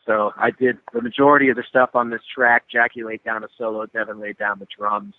So 0.06 0.32
I 0.36 0.52
did 0.52 0.78
the 0.92 1.02
majority 1.02 1.48
of 1.48 1.56
the 1.56 1.64
stuff 1.64 1.96
on 1.96 2.10
this 2.10 2.20
track. 2.32 2.68
Jacky 2.70 3.02
laid 3.02 3.24
down 3.24 3.42
a 3.42 3.48
solo. 3.58 3.84
Devin 3.86 4.20
laid 4.20 4.38
down 4.38 4.60
the 4.60 4.68
drums, 4.78 5.14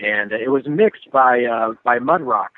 and 0.00 0.32
it 0.32 0.50
was 0.50 0.66
mixed 0.66 1.12
by 1.12 1.44
uh, 1.44 1.74
by 1.84 2.00
Mudrock, 2.00 2.54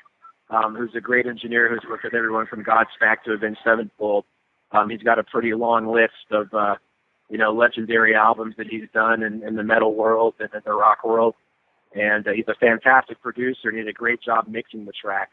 um, 0.49 0.75
who's 0.75 0.95
a 0.95 1.01
great 1.01 1.27
engineer 1.27 1.69
who's 1.69 1.87
worked 1.87 2.03
with 2.03 2.15
everyone 2.15 2.47
from 2.47 2.65
Godsmack 2.65 3.21
to 3.25 3.33
Avenged 3.33 3.59
Sevenfold. 3.63 4.25
Um, 4.71 4.89
he's 4.89 5.03
got 5.03 5.19
a 5.19 5.23
pretty 5.23 5.53
long 5.53 5.85
list 5.85 6.31
of 6.31 6.51
uh, 6.51 6.77
you 7.29 7.37
know, 7.37 7.51
legendary 7.51 8.15
albums 8.15 8.55
that 8.57 8.67
he's 8.67 8.87
done 8.93 9.23
in, 9.23 9.43
in 9.43 9.55
the 9.55 9.63
metal 9.63 9.93
world 9.93 10.35
and 10.39 10.49
in 10.53 10.61
the 10.65 10.73
rock 10.73 11.03
world. 11.03 11.35
And 11.95 12.27
uh, 12.27 12.31
he's 12.31 12.47
a 12.47 12.55
fantastic 12.55 13.21
producer. 13.21 13.69
and 13.69 13.77
He 13.77 13.83
did 13.83 13.89
a 13.89 13.93
great 13.93 14.21
job 14.21 14.47
mixing 14.47 14.85
the 14.85 14.91
track. 14.91 15.31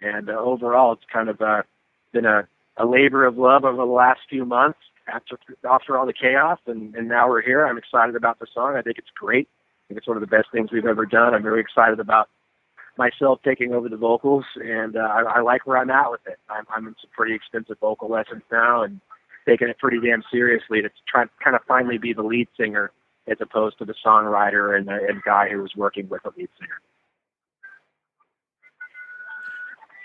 And 0.00 0.28
uh, 0.28 0.34
overall, 0.34 0.92
it's 0.92 1.04
kind 1.12 1.28
of 1.28 1.40
uh, 1.40 1.62
been 2.12 2.26
a, 2.26 2.46
a 2.76 2.86
labor 2.86 3.24
of 3.24 3.38
love 3.38 3.64
over 3.64 3.76
the 3.76 3.84
last 3.84 4.20
few 4.28 4.44
months 4.44 4.78
after 5.08 5.38
after 5.68 5.96
all 5.96 6.06
the 6.06 6.12
chaos. 6.12 6.58
And, 6.66 6.94
and 6.94 7.08
now 7.08 7.28
we're 7.28 7.42
here. 7.42 7.66
I'm 7.66 7.78
excited 7.78 8.16
about 8.16 8.38
the 8.38 8.46
song. 8.52 8.76
I 8.76 8.82
think 8.82 8.98
it's 8.98 9.10
great. 9.18 9.48
I 9.48 9.88
think 9.88 9.98
it's 9.98 10.08
one 10.08 10.16
of 10.16 10.20
the 10.20 10.26
best 10.26 10.50
things 10.52 10.70
we've 10.72 10.86
ever 10.86 11.06
done. 11.06 11.34
I'm 11.34 11.42
very 11.42 11.60
excited 11.60 12.00
about 12.00 12.28
myself 12.98 13.40
taking 13.44 13.72
over 13.72 13.88
the 13.88 13.96
vocals, 13.96 14.44
and 14.56 14.96
uh, 14.96 15.00
I, 15.00 15.22
I 15.22 15.40
like 15.40 15.66
where 15.66 15.76
I'm 15.76 15.90
at 15.90 16.10
with 16.10 16.26
it. 16.26 16.38
I'm, 16.48 16.64
I'm 16.74 16.86
in 16.88 16.96
some 17.00 17.10
pretty 17.14 17.34
extensive 17.34 17.78
vocal 17.78 18.08
lessons 18.08 18.42
now, 18.50 18.82
and 18.82 19.00
taking 19.46 19.68
it 19.68 19.78
pretty 19.78 20.00
damn 20.00 20.22
seriously 20.30 20.82
to 20.82 20.90
try 21.06 21.24
kind 21.42 21.56
of 21.56 21.62
finally 21.66 21.98
be 21.98 22.12
the 22.12 22.22
lead 22.22 22.48
singer 22.58 22.90
as 23.28 23.38
opposed 23.40 23.78
to 23.78 23.84
the 23.84 23.94
songwriter 24.04 24.76
and 24.76 24.86
the 24.86 25.06
and 25.08 25.22
guy 25.22 25.48
who 25.48 25.62
was 25.62 25.74
working 25.76 26.08
with 26.08 26.22
the 26.22 26.30
lead 26.36 26.48
singer. 26.58 26.80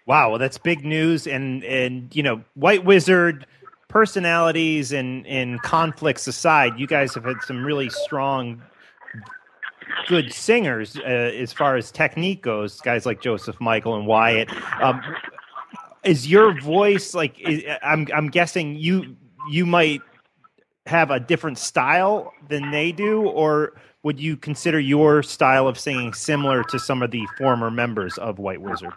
Wow, 0.07 0.31
well, 0.31 0.39
that's 0.39 0.57
big 0.57 0.83
news, 0.83 1.27
and 1.27 1.63
and 1.63 2.13
you 2.15 2.23
know, 2.23 2.43
White 2.55 2.83
Wizzard 2.83 3.45
personalities 3.87 4.91
and 4.91 5.27
and 5.27 5.61
conflicts 5.61 6.27
aside, 6.27 6.79
you 6.79 6.87
guys 6.87 7.13
have 7.13 7.23
had 7.23 7.41
some 7.43 7.63
really 7.63 7.89
strong, 7.89 8.61
good 10.07 10.33
singers 10.33 10.97
uh, 10.97 11.01
as 11.01 11.53
far 11.53 11.75
as 11.75 11.91
technique 11.91 12.41
goes. 12.41 12.81
Guys 12.81 13.05
like 13.05 13.21
Joseph 13.21 13.59
Michael 13.61 13.95
and 13.95 14.07
Wyatt. 14.07 14.49
Um, 14.81 15.01
is 16.03 16.27
your 16.27 16.59
voice 16.59 17.13
like? 17.13 17.39
Is, 17.39 17.63
I'm 17.83 18.07
I'm 18.13 18.29
guessing 18.29 18.75
you 18.75 19.15
you 19.49 19.65
might 19.65 20.01
have 20.85 21.11
a 21.11 21.19
different 21.19 21.57
style 21.57 22.33
than 22.49 22.71
they 22.71 22.91
do, 22.91 23.21
or 23.21 23.73
would 24.03 24.19
you 24.19 24.35
consider 24.35 24.79
your 24.79 25.21
style 25.21 25.67
of 25.67 25.79
singing 25.79 26.13
similar 26.13 26.63
to 26.63 26.79
some 26.79 27.03
of 27.03 27.11
the 27.11 27.27
former 27.37 27.69
members 27.69 28.17
of 28.17 28.39
White 28.39 28.61
Wizzard? 28.61 28.93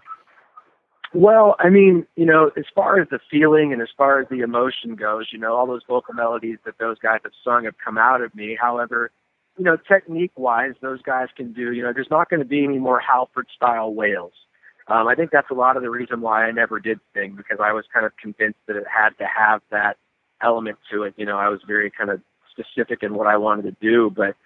Well, 1.12 1.54
I 1.60 1.68
mean, 1.68 2.06
you 2.16 2.26
know, 2.26 2.50
as 2.56 2.64
far 2.74 2.98
as 2.98 3.08
the 3.08 3.20
feeling 3.30 3.72
and 3.72 3.80
as 3.80 3.88
far 3.96 4.20
as 4.20 4.28
the 4.28 4.40
emotion 4.40 4.96
goes, 4.96 5.28
you 5.30 5.38
know, 5.38 5.54
all 5.54 5.66
those 5.66 5.82
vocal 5.86 6.12
melodies 6.14 6.58
that 6.64 6.78
those 6.78 6.98
guys 6.98 7.20
have 7.22 7.32
sung 7.44 7.64
have 7.64 7.76
come 7.82 7.96
out 7.96 8.20
of 8.20 8.34
me. 8.34 8.58
However, 8.60 9.12
you 9.56 9.64
know, 9.64 9.76
technique 9.76 10.32
wise, 10.36 10.74
those 10.80 11.00
guys 11.02 11.28
can 11.36 11.52
do, 11.52 11.72
you 11.72 11.84
know, 11.84 11.92
there's 11.92 12.10
not 12.10 12.28
going 12.30 12.40
to 12.40 12.46
be 12.46 12.64
any 12.64 12.78
more 12.78 12.98
Halford 12.98 13.46
style 13.54 13.94
wails. 13.94 14.32
Um, 14.88 15.06
I 15.06 15.14
think 15.14 15.30
that's 15.30 15.50
a 15.50 15.54
lot 15.54 15.76
of 15.76 15.82
the 15.82 15.90
reason 15.90 16.20
why 16.20 16.46
I 16.46 16.50
never 16.50 16.80
did 16.80 16.98
sing 17.14 17.34
because 17.36 17.58
I 17.62 17.72
was 17.72 17.84
kind 17.92 18.04
of 18.04 18.16
convinced 18.16 18.58
that 18.66 18.76
it 18.76 18.84
had 18.92 19.10
to 19.18 19.24
have 19.24 19.62
that 19.70 19.96
element 20.44 20.78
to 20.92 21.02
it. 21.02 21.14
You 21.16 21.26
know, 21.26 21.38
I 21.38 21.48
was 21.48 21.60
very 21.66 21.90
kind 21.90 22.10
of 22.10 22.20
specific 22.50 23.02
in 23.02 23.14
what 23.14 23.26
I 23.26 23.36
wanted 23.36 23.62
to 23.62 23.76
do. 23.80 24.10
But 24.10 24.36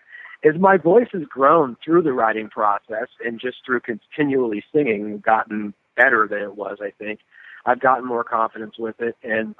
as 0.44 0.54
my 0.58 0.76
voice 0.76 1.08
has 1.12 1.24
grown 1.24 1.76
through 1.84 2.02
the 2.02 2.12
writing 2.12 2.48
process 2.48 3.08
and 3.24 3.40
just 3.40 3.58
through 3.66 3.80
continually 3.80 4.64
singing, 4.72 5.18
gotten 5.18 5.74
better 5.96 6.26
than 6.28 6.42
it 6.42 6.56
was, 6.56 6.78
I 6.80 6.90
think. 6.90 7.20
I've 7.66 7.80
gotten 7.80 8.06
more 8.06 8.24
confidence 8.24 8.78
with 8.78 9.00
it, 9.00 9.16
and 9.22 9.54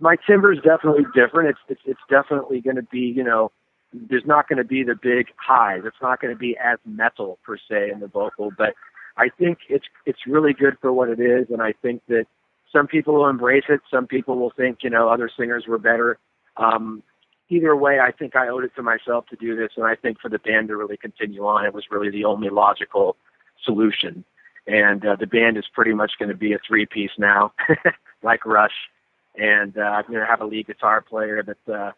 my 0.00 0.16
timbre 0.26 0.52
is 0.52 0.60
definitely 0.62 1.04
different. 1.14 1.50
It's 1.50 1.58
it's, 1.68 1.80
it's 1.84 2.00
definitely 2.10 2.60
going 2.60 2.76
to 2.76 2.82
be, 2.82 3.00
you 3.00 3.22
know, 3.22 3.52
there's 3.92 4.26
not 4.26 4.48
going 4.48 4.56
to 4.56 4.64
be 4.64 4.82
the 4.82 4.96
big 4.96 5.28
highs. 5.36 5.82
It's 5.84 6.00
not 6.02 6.20
going 6.20 6.34
to 6.34 6.38
be 6.38 6.56
as 6.58 6.78
metal 6.84 7.38
per 7.44 7.56
se 7.56 7.90
in 7.90 8.00
the 8.00 8.08
vocal, 8.08 8.50
but 8.56 8.74
I 9.16 9.28
think 9.28 9.58
it's 9.68 9.86
it's 10.06 10.26
really 10.26 10.54
good 10.54 10.76
for 10.80 10.92
what 10.92 11.08
it 11.08 11.20
is, 11.20 11.50
and 11.50 11.62
I 11.62 11.72
think 11.72 12.02
that 12.08 12.26
some 12.72 12.86
people 12.86 13.14
will 13.14 13.28
embrace 13.28 13.64
it. 13.68 13.80
Some 13.90 14.06
people 14.06 14.36
will 14.36 14.50
think, 14.50 14.82
you 14.82 14.90
know, 14.90 15.08
other 15.08 15.30
singers 15.34 15.66
were 15.66 15.78
better. 15.78 16.18
Um, 16.56 17.02
either 17.48 17.76
way, 17.76 18.00
I 18.00 18.10
think 18.12 18.36
I 18.36 18.48
owed 18.48 18.64
it 18.64 18.74
to 18.76 18.82
myself 18.82 19.26
to 19.28 19.36
do 19.36 19.56
this, 19.56 19.72
and 19.76 19.86
I 19.86 19.94
think 19.94 20.20
for 20.20 20.28
the 20.28 20.38
band 20.38 20.68
to 20.68 20.76
really 20.76 20.96
continue 20.96 21.46
on, 21.46 21.64
it 21.64 21.74
was 21.74 21.84
really 21.90 22.10
the 22.10 22.24
only 22.24 22.48
logical 22.48 23.16
solution. 23.62 24.24
And 24.66 25.04
uh, 25.06 25.16
the 25.16 25.26
band 25.26 25.56
is 25.56 25.64
pretty 25.72 25.92
much 25.92 26.18
going 26.18 26.28
to 26.28 26.34
be 26.34 26.52
a 26.52 26.58
three 26.58 26.86
piece 26.86 27.12
now, 27.18 27.52
like 28.22 28.44
Rush. 28.44 28.74
And 29.38 29.76
uh, 29.78 29.82
I'm 29.82 30.06
going 30.06 30.20
to 30.20 30.26
have 30.26 30.40
a 30.40 30.46
lead 30.46 30.66
guitar 30.66 31.00
player 31.00 31.42
that 31.42 31.72
uh, 31.72 31.92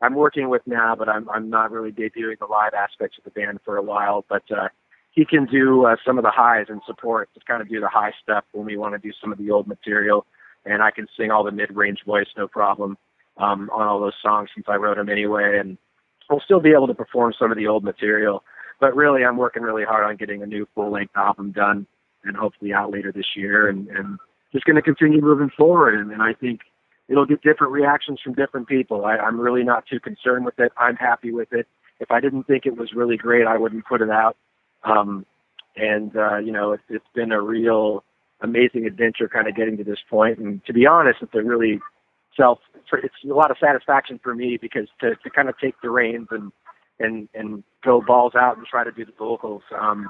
I'm 0.00 0.14
working 0.14 0.48
with 0.48 0.62
now, 0.66 0.94
but 0.94 1.08
I'm 1.08 1.28
I'm 1.28 1.50
not 1.50 1.70
really 1.70 1.92
debuting 1.92 2.38
the 2.38 2.46
live 2.46 2.72
aspects 2.72 3.18
of 3.18 3.24
the 3.24 3.30
band 3.30 3.60
for 3.64 3.76
a 3.76 3.82
while. 3.82 4.24
But 4.28 4.44
uh, 4.50 4.68
he 5.14 5.24
can 5.24 5.46
do 5.46 5.86
uh, 5.86 5.96
some 6.04 6.18
of 6.18 6.24
the 6.24 6.30
highs 6.30 6.66
and 6.68 6.80
support 6.86 7.30
to 7.34 7.40
kind 7.46 7.62
of 7.62 7.68
do 7.68 7.80
the 7.80 7.88
high 7.88 8.12
stuff 8.22 8.44
when 8.52 8.66
we 8.66 8.76
want 8.76 8.94
to 8.94 8.98
do 8.98 9.12
some 9.20 9.30
of 9.30 9.38
the 9.38 9.50
old 9.50 9.66
material, 9.66 10.26
and 10.64 10.82
I 10.82 10.90
can 10.90 11.06
sing 11.16 11.30
all 11.30 11.44
the 11.44 11.52
mid-range 11.52 12.04
voice 12.04 12.26
no 12.36 12.48
problem 12.48 12.98
um, 13.36 13.70
on 13.72 13.86
all 13.86 14.00
those 14.00 14.14
songs 14.20 14.50
since 14.54 14.66
I 14.68 14.76
wrote 14.76 14.96
them 14.96 15.08
anyway, 15.08 15.58
and 15.58 15.78
we'll 16.28 16.40
still 16.40 16.60
be 16.60 16.72
able 16.72 16.88
to 16.88 16.94
perform 16.94 17.32
some 17.38 17.52
of 17.52 17.56
the 17.56 17.68
old 17.68 17.84
material. 17.84 18.42
But 18.80 18.96
really, 18.96 19.24
I'm 19.24 19.36
working 19.36 19.62
really 19.62 19.84
hard 19.84 20.04
on 20.04 20.16
getting 20.16 20.42
a 20.42 20.46
new 20.46 20.66
full-length 20.74 21.16
album 21.16 21.52
done 21.52 21.86
and 22.24 22.36
hopefully 22.36 22.72
out 22.72 22.90
later 22.90 23.12
this 23.12 23.36
year, 23.36 23.68
and, 23.68 23.86
and 23.88 24.18
just 24.52 24.64
going 24.64 24.76
to 24.76 24.82
continue 24.82 25.20
moving 25.20 25.50
forward. 25.50 25.94
And, 25.94 26.10
and 26.10 26.22
I 26.22 26.32
think 26.32 26.62
it'll 27.08 27.26
get 27.26 27.42
different 27.42 27.72
reactions 27.72 28.20
from 28.20 28.32
different 28.34 28.66
people. 28.66 29.04
I, 29.04 29.16
I'm 29.16 29.38
really 29.38 29.62
not 29.62 29.86
too 29.86 30.00
concerned 30.00 30.44
with 30.44 30.58
it. 30.58 30.72
I'm 30.76 30.96
happy 30.96 31.30
with 31.30 31.52
it. 31.52 31.68
If 32.00 32.10
I 32.10 32.20
didn't 32.20 32.44
think 32.44 32.66
it 32.66 32.76
was 32.76 32.94
really 32.94 33.16
great, 33.16 33.46
I 33.46 33.58
wouldn't 33.58 33.84
put 33.86 34.00
it 34.00 34.10
out. 34.10 34.36
Um, 34.84 35.26
and 35.76 36.16
uh, 36.16 36.38
you 36.38 36.52
know, 36.52 36.72
it's, 36.72 36.84
it's 36.88 37.08
been 37.14 37.32
a 37.32 37.40
real 37.40 38.04
amazing 38.40 38.86
adventure, 38.86 39.28
kind 39.28 39.48
of 39.48 39.56
getting 39.56 39.76
to 39.78 39.84
this 39.84 39.98
point. 40.08 40.38
And 40.38 40.64
to 40.66 40.72
be 40.72 40.86
honest, 40.86 41.20
it's 41.22 41.34
a 41.34 41.42
really 41.42 41.80
self. 42.36 42.58
It's 42.92 43.14
a 43.24 43.28
lot 43.28 43.50
of 43.50 43.56
satisfaction 43.58 44.20
for 44.22 44.34
me 44.34 44.56
because 44.56 44.88
to 45.00 45.16
to 45.16 45.30
kind 45.30 45.48
of 45.48 45.58
take 45.58 45.74
the 45.82 45.90
reins 45.90 46.28
and 46.30 46.52
and 47.00 47.28
and 47.34 47.64
go 47.82 48.00
balls 48.00 48.34
out 48.34 48.56
and 48.56 48.66
try 48.66 48.84
to 48.84 48.92
do 48.92 49.04
the 49.04 49.12
vocals 49.18 49.62
um, 49.78 50.08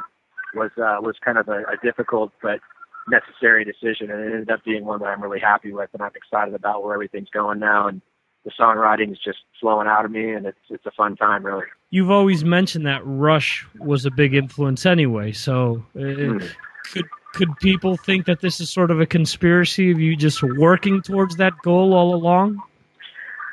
was 0.54 0.70
uh, 0.76 0.98
was 1.00 1.16
kind 1.24 1.38
of 1.38 1.48
a, 1.48 1.62
a 1.62 1.76
difficult 1.82 2.32
but 2.42 2.60
necessary 3.08 3.64
decision, 3.64 4.10
and 4.10 4.20
it 4.20 4.32
ended 4.32 4.50
up 4.50 4.64
being 4.64 4.84
one 4.84 5.00
that 5.00 5.06
I'm 5.06 5.22
really 5.22 5.40
happy 5.40 5.72
with, 5.72 5.90
and 5.92 6.02
I'm 6.02 6.12
excited 6.14 6.54
about 6.54 6.82
where 6.82 6.94
everything's 6.94 7.30
going 7.30 7.58
now. 7.58 7.88
And 7.88 8.00
the 8.44 8.50
songwriting 8.58 9.10
is 9.10 9.18
just 9.18 9.38
flowing 9.60 9.88
out 9.88 10.04
of 10.04 10.10
me, 10.10 10.32
and 10.32 10.46
it's 10.46 10.58
it's 10.70 10.86
a 10.86 10.90
fun 10.90 11.16
time, 11.16 11.44
really. 11.44 11.64
You've 11.90 12.10
always 12.10 12.44
mentioned 12.44 12.86
that 12.86 13.02
Rush 13.04 13.66
was 13.78 14.04
a 14.04 14.10
big 14.10 14.34
influence, 14.34 14.84
anyway. 14.84 15.32
So, 15.32 15.84
uh, 15.96 16.00
mm. 16.00 16.50
could 16.92 17.06
could 17.34 17.56
people 17.58 17.96
think 17.96 18.26
that 18.26 18.40
this 18.40 18.60
is 18.60 18.70
sort 18.70 18.90
of 18.90 19.00
a 19.00 19.06
conspiracy 19.06 19.90
of 19.90 19.98
you 19.98 20.16
just 20.16 20.42
working 20.42 21.02
towards 21.02 21.36
that 21.36 21.52
goal 21.62 21.92
all 21.92 22.14
along? 22.14 22.62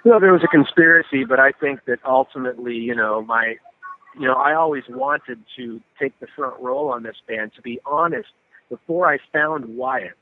No, 0.06 0.20
there 0.20 0.34
was 0.34 0.44
a 0.44 0.48
conspiracy, 0.48 1.24
but 1.24 1.40
I 1.40 1.52
think 1.52 1.86
that 1.86 2.00
ultimately, 2.06 2.76
you 2.76 2.96
know, 2.96 3.22
my, 3.22 3.56
you 4.20 4.28
know, 4.28 4.34
I 4.34 4.54
always 4.54 4.84
wanted 4.90 5.40
to 5.58 5.82
take 6.00 6.20
the 6.20 6.28
front 6.36 6.60
role 6.60 6.90
on 6.90 7.04
this 7.04 7.18
band. 7.28 7.54
To 7.56 7.62
be 7.62 7.80
honest, 7.86 8.30
before 8.70 9.12
I 9.12 9.20
found 9.32 9.66
Wyatt, 9.66 10.18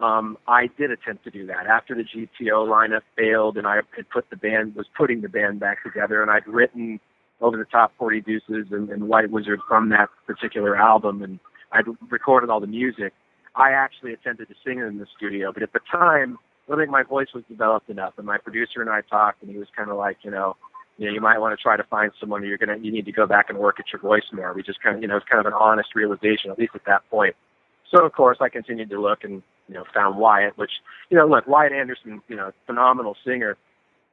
um, 0.00 0.36
I 0.48 0.68
did 0.78 0.90
attempt 0.90 1.24
to 1.24 1.30
do 1.30 1.46
that. 1.46 1.66
After 1.66 1.94
the 1.94 2.02
GTO 2.02 2.68
lineup 2.68 3.02
failed, 3.16 3.56
and 3.56 3.66
I 3.66 3.76
had 3.76 4.10
put 4.10 4.28
the 4.30 4.36
band 4.36 4.74
was 4.74 4.86
putting 4.96 5.20
the 5.20 5.28
band 5.28 5.60
back 5.60 5.82
together, 5.84 6.20
and 6.20 6.30
I'd 6.30 6.46
written 6.46 7.00
over 7.40 7.56
the 7.56 7.64
top 7.64 7.92
40 7.98 8.20
Deuces 8.22 8.66
and, 8.70 8.88
and 8.90 9.08
White 9.08 9.30
Wizzard 9.30 9.60
from 9.68 9.90
that 9.90 10.08
particular 10.26 10.76
album, 10.76 11.22
and 11.22 11.38
I'd 11.72 11.84
recorded 12.10 12.50
all 12.50 12.60
the 12.60 12.66
music. 12.66 13.12
I 13.54 13.70
actually 13.70 14.12
attempted 14.12 14.48
to 14.48 14.54
sing 14.64 14.80
in 14.80 14.98
the 14.98 15.06
studio, 15.16 15.52
but 15.52 15.62
at 15.62 15.72
the 15.72 15.80
time, 15.90 16.38
I 16.66 16.72
don't 16.72 16.80
think 16.80 16.90
my 16.90 17.02
voice 17.02 17.28
was 17.34 17.44
developed 17.48 17.88
enough. 17.90 18.14
And 18.16 18.26
my 18.26 18.38
producer 18.38 18.80
and 18.80 18.90
I 18.90 19.02
talked, 19.02 19.42
and 19.42 19.50
he 19.50 19.58
was 19.58 19.68
kind 19.76 19.90
of 19.90 19.96
like, 19.96 20.18
you 20.22 20.30
know, 20.30 20.56
you 20.96 21.06
know, 21.06 21.12
you 21.12 21.20
might 21.20 21.38
want 21.38 21.56
to 21.56 21.62
try 21.62 21.76
to 21.76 21.82
find 21.84 22.12
someone 22.18 22.44
you're 22.44 22.58
gonna, 22.58 22.78
you 22.78 22.90
need 22.90 23.04
to 23.04 23.12
go 23.12 23.26
back 23.26 23.50
and 23.50 23.58
work 23.58 23.78
at 23.80 23.92
your 23.92 24.00
voice 24.00 24.24
more. 24.32 24.52
We 24.52 24.62
just 24.62 24.82
kind 24.82 24.96
of, 24.96 25.02
you 25.02 25.08
know, 25.08 25.16
it's 25.16 25.26
kind 25.26 25.40
of 25.40 25.46
an 25.46 25.58
honest 25.58 25.94
realization, 25.94 26.50
at 26.50 26.58
least 26.58 26.74
at 26.74 26.84
that 26.86 27.08
point. 27.10 27.34
So 27.90 28.04
of 28.04 28.12
course 28.12 28.38
I 28.40 28.48
continued 28.48 28.90
to 28.90 29.00
look 29.00 29.24
and 29.24 29.42
you 29.68 29.74
know 29.74 29.84
found 29.92 30.18
Wyatt, 30.18 30.56
which 30.56 30.72
you 31.10 31.16
know 31.16 31.26
look 31.26 31.46
Wyatt 31.46 31.72
Anderson, 31.72 32.22
you 32.28 32.36
know 32.36 32.52
phenomenal 32.66 33.16
singer, 33.24 33.56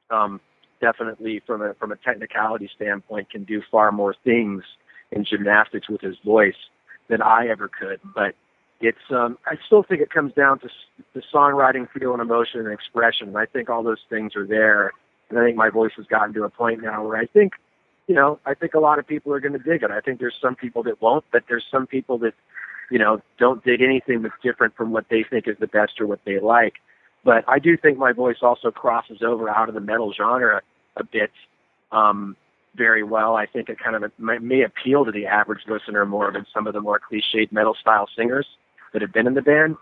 um, 0.09 0.39
definitely 0.79 1.41
from 1.45 1.61
a 1.61 1.73
from 1.75 1.91
a 1.91 1.95
technicality 1.95 2.69
standpoint 2.75 3.29
can 3.29 3.43
do 3.43 3.61
far 3.71 3.91
more 3.91 4.15
things 4.23 4.63
in 5.11 5.25
gymnastics 5.25 5.89
with 5.89 6.01
his 6.01 6.17
voice 6.25 6.55
than 7.09 7.21
I 7.21 7.47
ever 7.47 7.67
could. 7.67 7.99
But 8.15 8.35
it's 8.81 9.11
um, 9.11 9.37
I 9.45 9.55
still 9.65 9.83
think 9.83 10.01
it 10.01 10.09
comes 10.09 10.33
down 10.33 10.59
to 10.59 10.69
the 11.13 11.21
songwriting, 11.33 11.87
feel, 11.91 12.13
and 12.13 12.21
emotion 12.21 12.61
and 12.61 12.73
expression. 12.73 13.35
I 13.35 13.45
think 13.45 13.69
all 13.69 13.83
those 13.83 14.03
things 14.09 14.35
are 14.35 14.45
there. 14.45 14.91
And 15.29 15.39
I 15.39 15.45
think 15.45 15.55
my 15.55 15.69
voice 15.69 15.93
has 15.95 16.05
gotten 16.07 16.33
to 16.33 16.43
a 16.43 16.49
point 16.49 16.81
now 16.81 17.07
where 17.07 17.17
I 17.17 17.25
think, 17.25 17.53
you 18.07 18.15
know, 18.15 18.39
I 18.45 18.53
think 18.53 18.73
a 18.73 18.79
lot 18.79 18.99
of 18.99 19.07
people 19.07 19.33
are 19.33 19.39
going 19.39 19.53
to 19.53 19.59
dig 19.59 19.83
it. 19.83 19.91
I 19.91 20.01
think 20.01 20.19
there's 20.19 20.35
some 20.41 20.55
people 20.55 20.83
that 20.83 21.01
won't, 21.01 21.23
but 21.31 21.43
there's 21.47 21.63
some 21.71 21.87
people 21.87 22.17
that 22.19 22.33
you 22.91 22.99
know, 22.99 23.21
don't 23.39 23.63
dig 23.63 23.81
anything 23.81 24.21
that's 24.21 24.35
different 24.43 24.75
from 24.75 24.91
what 24.91 25.05
they 25.09 25.23
think 25.23 25.47
is 25.47 25.57
the 25.59 25.67
best 25.67 25.99
or 25.99 26.05
what 26.05 26.19
they 26.25 26.39
like. 26.39 26.75
But 27.23 27.45
I 27.47 27.57
do 27.57 27.77
think 27.77 27.97
my 27.97 28.11
voice 28.11 28.37
also 28.41 28.69
crosses 28.69 29.21
over 29.21 29.49
out 29.49 29.69
of 29.69 29.75
the 29.75 29.81
metal 29.81 30.13
genre 30.13 30.61
a 30.97 31.03
bit 31.03 31.31
um, 31.91 32.35
very 32.75 33.03
well. 33.03 33.35
I 33.35 33.45
think 33.45 33.69
it 33.69 33.79
kind 33.79 33.95
of 33.95 34.11
may, 34.19 34.61
appeal 34.63 35.05
to 35.05 35.11
the 35.11 35.25
average 35.27 35.61
listener 35.67 36.05
more 36.05 36.31
than 36.31 36.45
some 36.53 36.67
of 36.67 36.73
the 36.73 36.81
more 36.81 36.99
cliched 36.99 37.51
metal 37.51 37.75
style 37.75 38.07
singers 38.15 38.47
that 38.91 39.01
have 39.01 39.13
been 39.13 39.27
in 39.27 39.35
the 39.35 39.41
band. 39.41 39.77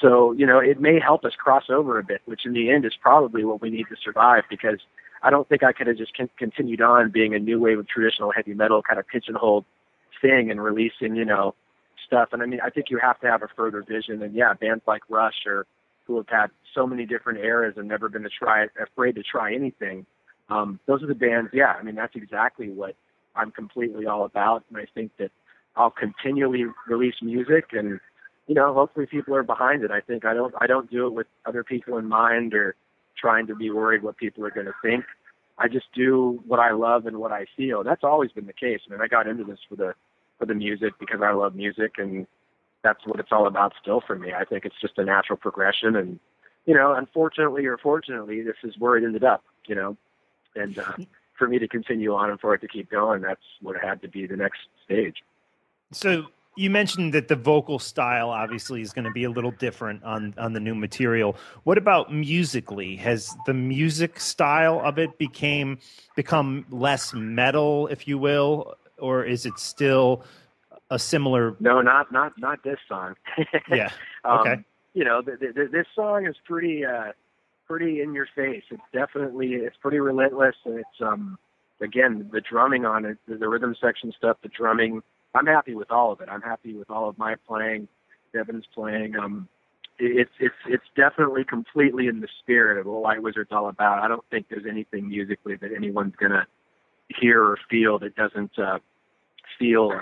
So, 0.00 0.32
you 0.32 0.46
know, 0.46 0.58
it 0.58 0.80
may 0.80 1.00
help 1.00 1.24
us 1.24 1.34
cross 1.34 1.70
over 1.70 1.98
a 1.98 2.04
bit, 2.04 2.22
which 2.26 2.44
in 2.44 2.52
the 2.52 2.70
end 2.70 2.84
is 2.84 2.96
probably 3.00 3.44
what 3.44 3.60
we 3.60 3.70
need 3.70 3.86
to 3.88 3.96
survive 3.96 4.44
because 4.50 4.80
I 5.22 5.30
don't 5.30 5.48
think 5.48 5.62
I 5.62 5.72
could 5.72 5.86
have 5.86 5.96
just 5.96 6.16
con- 6.16 6.30
continued 6.38 6.80
on 6.80 7.10
being 7.10 7.34
a 7.34 7.38
new 7.38 7.58
wave 7.58 7.78
of 7.78 7.88
traditional 7.88 8.32
heavy 8.32 8.54
metal 8.54 8.82
kind 8.82 8.98
of 8.98 9.06
pigeonholed 9.06 9.64
thing 10.20 10.50
and 10.50 10.62
releasing, 10.62 11.16
you 11.16 11.24
know, 11.24 11.54
stuff. 12.10 12.30
And 12.32 12.42
I 12.42 12.46
mean, 12.46 12.60
I 12.60 12.70
think 12.70 12.90
you 12.90 12.98
have 12.98 13.20
to 13.20 13.28
have 13.28 13.42
a 13.42 13.48
further 13.54 13.82
vision. 13.82 14.22
And 14.22 14.34
yeah, 14.34 14.52
bands 14.54 14.82
like 14.86 15.02
Rush 15.08 15.46
or 15.46 15.66
who 16.06 16.16
have 16.16 16.28
had 16.28 16.50
so 16.74 16.86
many 16.86 17.06
different 17.06 17.38
eras 17.38 17.74
and 17.76 17.86
never 17.86 18.08
been 18.08 18.24
to 18.24 18.28
try 18.28 18.66
afraid 18.82 19.14
to 19.14 19.22
try 19.22 19.54
anything. 19.54 20.04
Um, 20.48 20.80
those 20.86 21.02
are 21.04 21.06
the 21.06 21.14
bands. 21.14 21.50
Yeah, 21.52 21.74
I 21.78 21.82
mean, 21.84 21.94
that's 21.94 22.16
exactly 22.16 22.68
what 22.68 22.96
I'm 23.36 23.52
completely 23.52 24.06
all 24.06 24.24
about. 24.24 24.64
And 24.68 24.78
I 24.78 24.86
think 24.92 25.12
that 25.18 25.30
I'll 25.76 25.90
continually 25.90 26.66
release 26.88 27.14
music 27.22 27.66
and 27.72 28.00
you 28.48 28.54
know, 28.54 28.74
hopefully 28.74 29.06
people 29.06 29.36
are 29.36 29.44
behind 29.44 29.84
it. 29.84 29.92
I 29.92 30.00
think 30.00 30.24
I 30.24 30.34
don't 30.34 30.52
I 30.58 30.66
don't 30.66 30.90
do 30.90 31.06
it 31.06 31.12
with 31.12 31.28
other 31.46 31.62
people 31.62 31.98
in 31.98 32.08
mind 32.08 32.52
or 32.52 32.74
trying 33.16 33.46
to 33.46 33.54
be 33.54 33.70
worried 33.70 34.02
what 34.02 34.16
people 34.16 34.44
are 34.44 34.50
going 34.50 34.66
to 34.66 34.74
think. 34.82 35.04
I 35.56 35.68
just 35.68 35.86
do 35.94 36.42
what 36.48 36.58
I 36.58 36.72
love 36.72 37.06
and 37.06 37.18
what 37.18 37.30
I 37.30 37.46
feel. 37.56 37.84
That's 37.84 38.02
always 38.02 38.32
been 38.32 38.46
the 38.46 38.52
case. 38.52 38.80
I 38.88 38.92
mean, 38.92 39.00
I 39.00 39.06
got 39.06 39.28
into 39.28 39.44
this 39.44 39.60
for 39.68 39.76
the 39.76 39.94
for 40.40 40.46
the 40.46 40.54
music 40.54 40.94
because 40.98 41.20
I 41.22 41.30
love 41.30 41.54
music 41.54 41.98
and 41.98 42.26
that's 42.82 43.06
what 43.06 43.20
it's 43.20 43.30
all 43.30 43.46
about 43.46 43.74
still 43.80 44.00
for 44.00 44.16
me. 44.16 44.32
I 44.32 44.44
think 44.44 44.64
it's 44.64 44.80
just 44.80 44.98
a 44.98 45.04
natural 45.04 45.36
progression 45.36 45.94
and 45.94 46.18
you 46.66 46.74
know, 46.74 46.94
unfortunately 46.94 47.66
or 47.66 47.78
fortunately, 47.78 48.42
this 48.42 48.56
is 48.62 48.76
where 48.78 48.96
it 48.96 49.04
ended 49.04 49.24
up, 49.24 49.44
you 49.66 49.74
know. 49.74 49.96
And 50.56 50.78
uh, 50.78 50.92
for 51.38 51.46
me 51.48 51.58
to 51.58 51.68
continue 51.68 52.14
on 52.14 52.30
and 52.30 52.40
for 52.40 52.54
it 52.54 52.60
to 52.62 52.68
keep 52.68 52.90
going, 52.90 53.22
that's 53.22 53.40
what 53.60 53.76
had 53.80 54.02
to 54.02 54.08
be 54.08 54.26
the 54.26 54.36
next 54.36 54.60
stage. 54.84 55.16
So 55.92 56.26
you 56.56 56.68
mentioned 56.68 57.14
that 57.14 57.28
the 57.28 57.36
vocal 57.36 57.78
style 57.78 58.30
obviously 58.30 58.82
is 58.82 58.92
going 58.92 59.04
to 59.04 59.10
be 59.10 59.24
a 59.24 59.30
little 59.30 59.52
different 59.52 60.02
on 60.04 60.34
on 60.36 60.52
the 60.52 60.60
new 60.60 60.74
material. 60.74 61.36
What 61.64 61.78
about 61.78 62.12
musically? 62.12 62.96
Has 62.96 63.34
the 63.46 63.54
music 63.54 64.20
style 64.20 64.80
of 64.84 64.98
it 64.98 65.18
became 65.18 65.78
become 66.16 66.66
less 66.70 67.14
metal, 67.14 67.86
if 67.88 68.06
you 68.06 68.18
will, 68.18 68.74
or 69.00 69.24
is 69.24 69.46
it 69.46 69.58
still 69.58 70.24
a 70.90 70.98
similar? 70.98 71.56
No, 71.60 71.80
not 71.80 72.12
not 72.12 72.38
not 72.38 72.62
this 72.62 72.78
song. 72.88 73.16
yeah. 73.68 73.90
Okay. 74.24 74.52
Um, 74.52 74.64
you 74.94 75.04
know, 75.04 75.22
the, 75.22 75.36
the, 75.36 75.68
this 75.70 75.86
song 75.94 76.26
is 76.26 76.36
pretty 76.44 76.84
uh, 76.84 77.12
pretty 77.66 78.00
in 78.00 78.12
your 78.12 78.26
face. 78.34 78.64
It's 78.70 78.82
definitely 78.92 79.54
it's 79.54 79.76
pretty 79.76 80.00
relentless, 80.00 80.56
and 80.64 80.78
it's 80.78 81.00
um 81.00 81.38
again 81.80 82.28
the 82.32 82.40
drumming 82.40 82.84
on 82.84 83.04
it, 83.04 83.18
the, 83.28 83.36
the 83.36 83.48
rhythm 83.48 83.76
section 83.80 84.12
stuff, 84.16 84.38
the 84.42 84.48
drumming. 84.48 85.02
I'm 85.34 85.46
happy 85.46 85.74
with 85.74 85.92
all 85.92 86.10
of 86.10 86.20
it. 86.20 86.28
I'm 86.28 86.42
happy 86.42 86.74
with 86.74 86.90
all 86.90 87.08
of 87.08 87.16
my 87.16 87.36
playing. 87.46 87.86
Devin's 88.32 88.66
playing. 88.74 89.16
Um, 89.16 89.48
it's 90.00 90.30
it's 90.40 90.54
it's 90.66 90.84
definitely 90.96 91.44
completely 91.44 92.08
in 92.08 92.20
the 92.20 92.28
spirit 92.40 92.78
of 92.78 92.86
what 92.86 93.02
White 93.02 93.22
Wizzard's 93.22 93.52
all 93.52 93.68
about. 93.68 94.02
I 94.02 94.08
don't 94.08 94.24
think 94.30 94.46
there's 94.48 94.66
anything 94.66 95.08
musically 95.08 95.56
that 95.56 95.72
anyone's 95.72 96.16
gonna 96.16 96.46
hear 97.08 97.42
or 97.42 97.58
feel 97.68 97.98
that 98.00 98.16
doesn't 98.16 98.58
uh, 98.58 98.78
feel 99.58 99.92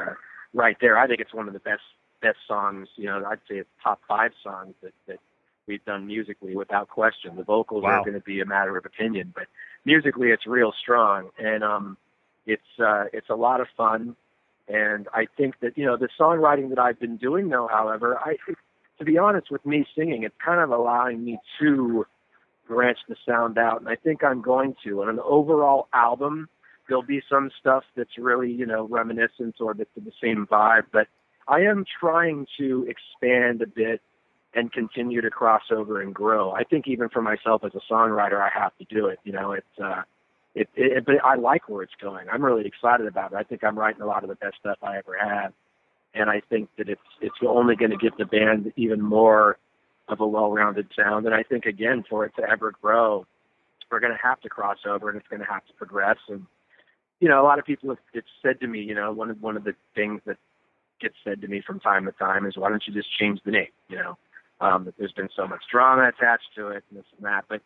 right 0.53 0.77
there. 0.81 0.99
I 0.99 1.07
think 1.07 1.21
it's 1.21 1.35
one 1.35 1.49
of 1.49 1.55
the 1.55 1.61
best 1.61 1.83
best 2.21 2.39
songs. 2.47 2.89
You 2.97 3.07
know, 3.07 3.25
I'd 3.25 3.41
say 3.49 3.57
it's 3.57 3.71
top 3.83 4.01
five 4.09 4.33
songs 4.43 4.75
that 4.83 4.93
that 5.07 5.19
we've 5.67 5.85
done 5.85 6.07
musically 6.07 6.57
without 6.57 6.89
question. 6.89 7.37
The 7.37 7.45
vocals 7.45 7.83
wow. 7.85 8.01
are 8.01 8.05
going 8.05 8.15
to 8.15 8.21
be 8.21 8.41
a 8.41 8.47
matter 8.47 8.77
of 8.77 8.87
opinion, 8.87 9.33
but 9.35 9.47
musically 9.85 10.31
it's 10.31 10.47
real 10.47 10.73
strong 10.73 11.31
and 11.39 11.63
um, 11.63 11.97
it's 12.47 12.81
uh, 12.81 13.05
it's 13.13 13.29
a 13.29 13.35
lot 13.35 13.61
of 13.61 13.69
fun. 13.77 14.17
And 14.67 15.09
I 15.15 15.27
think 15.37 15.61
that 15.61 15.79
you 15.79 15.87
know 15.87 15.97
the 15.97 16.09
songwriting 16.19 16.71
that 16.71 16.79
I've 16.79 16.99
been 16.99 17.17
doing, 17.17 17.49
though, 17.49 17.69
however, 17.69 18.19
I 18.19 18.37
to 18.99 19.05
be 19.05 19.17
honest 19.19 19.51
with 19.51 19.65
me 19.65 19.87
singing, 19.97 20.25
it's 20.25 20.35
kind 20.45 20.61
of 20.61 20.71
allowing 20.71 21.25
me 21.25 21.39
to 21.61 22.07
branch 22.67 22.99
the 23.09 23.17
sound 23.27 23.57
out, 23.57 23.81
and 23.81 23.89
I 23.89 23.97
think 23.97 24.23
I'm 24.23 24.43
going 24.43 24.77
to. 24.85 25.03
On 25.03 25.09
an 25.09 25.21
overall 25.21 25.89
album, 25.93 26.49
there'll 26.89 27.03
be 27.03 27.23
some 27.29 27.51
stuff 27.59 27.85
that's 27.95 28.19
really, 28.19 28.51
you 28.51 28.67
know, 28.67 28.89
reminiscent 28.89 29.57
or 29.61 29.75
that's 29.75 29.91
the 29.95 30.13
same 30.21 30.47
vibe, 30.47 30.85
but 30.91 31.07
I 31.47 31.61
am 31.61 31.85
trying 31.85 32.47
to 32.59 32.87
expand 32.89 33.63
a 33.63 33.67
bit 33.67 34.01
and 34.55 34.73
continue 34.73 35.21
to 35.21 35.31
cross 35.31 35.65
over 35.71 36.01
and 36.01 36.15
grow. 36.15 36.53
I 36.53 36.65
think 36.65 36.89
even 36.89 37.09
for 37.09 37.23
myself 37.23 37.65
as 37.65 37.75
a 37.75 37.93
songwriter, 37.93 38.41
I 38.41 38.49
have 38.49 38.77
to 38.79 38.85
do 38.85 39.07
it. 39.07 39.19
You 39.25 39.33
know, 39.33 39.53
it's, 39.53 39.79
uh, 39.83 40.03
it, 40.55 40.69
it, 40.75 41.05
but 41.05 41.25
I 41.25 41.37
like 41.37 41.69
where 41.69 41.83
it's 41.83 41.95
going. 42.01 42.27
I'm 42.31 42.45
really 42.45 42.67
excited 42.67 43.07
about 43.07 43.33
it. 43.33 43.37
I 43.37 43.43
think 43.45 43.63
I'm 43.63 43.79
writing 43.79 44.03
a 44.03 44.07
lot 44.07 44.25
of 44.25 44.29
the 44.29 44.35
best 44.35 44.57
stuff 44.59 44.79
I 44.83 44.97
ever 44.97 45.17
have, 45.17 45.53
and 46.15 46.29
I 46.31 46.41
think 46.41 46.71
that 46.79 46.89
it's 46.89 47.01
it's 47.21 47.37
only 47.47 47.77
going 47.77 47.91
to 47.91 47.97
give 47.97 48.17
the 48.17 48.25
band 48.25 48.73
even 48.77 49.01
more 49.01 49.59
of 50.09 50.21
a 50.21 50.27
well-rounded 50.27 50.89
sound. 50.97 51.27
And 51.27 51.35
I 51.35 51.43
think 51.43 51.67
again, 51.67 52.05
for 52.09 52.25
it 52.25 52.35
to 52.37 52.49
ever 52.49 52.73
grow, 52.83 53.27
we're 53.91 54.01
going 54.01 54.13
to 54.13 54.19
have 54.23 54.41
to 54.41 54.49
cross 54.49 54.79
over, 54.87 55.11
and 55.11 55.19
it's 55.19 55.29
going 55.29 55.41
to 55.41 55.47
have 55.47 55.65
to 55.67 55.73
progress. 55.75 56.17
And 56.29 56.47
you 57.21 57.29
know, 57.29 57.41
a 57.43 57.45
lot 57.45 57.59
of 57.59 57.65
people 57.65 57.91
have 57.91 58.25
said 58.43 58.61
to 58.61 58.67
me, 58.67 58.81
you 58.81 58.95
know, 58.95 59.13
one 59.13 59.31
of 59.31 59.43
one 59.43 59.57
of 59.57 59.65
the 59.65 59.75
things 59.95 60.21
that 60.27 60.37
gets 61.01 61.17
said 61.25 61.41
to 61.41 61.49
me 61.49 61.61
from 61.61 61.81
time 61.81 62.05
to 62.07 62.13
time 62.13 62.47
is, 62.47 62.57
why 62.57 62.69
don't 62.69 62.87
you 62.87 62.93
just 62.93 63.11
change 63.11 63.41
the 63.45 63.51
name? 63.51 63.69
You 63.89 63.97
know, 63.97 64.19
um, 64.61 64.85
that 64.85 64.97
there's 64.99 65.13
been 65.13 65.29
so 65.35 65.47
much 65.47 65.63
drama 65.71 66.09
attached 66.09 66.55
to 66.57 66.69
it 66.69 66.85
and 66.91 66.99
this 66.99 67.07
and 67.17 67.27
that. 67.27 67.45
But 67.49 67.63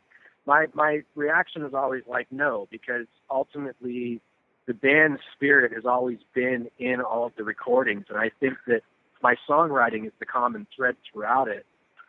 my 0.46 0.66
my 0.74 1.02
reaction 1.14 1.62
is 1.62 1.74
always 1.74 2.02
like 2.06 2.28
no, 2.30 2.66
because 2.70 3.06
ultimately 3.30 4.20
the 4.66 4.74
band's 4.74 5.20
spirit 5.34 5.72
has 5.72 5.84
always 5.84 6.18
been 6.34 6.70
in 6.78 7.00
all 7.00 7.26
of 7.26 7.32
the 7.36 7.44
recordings, 7.44 8.06
and 8.08 8.18
I 8.18 8.30
think 8.40 8.56
that 8.66 8.82
my 9.22 9.36
songwriting 9.48 10.06
is 10.06 10.12
the 10.18 10.26
common 10.26 10.66
thread 10.74 10.96
throughout 11.10 11.48
it. 11.48 11.64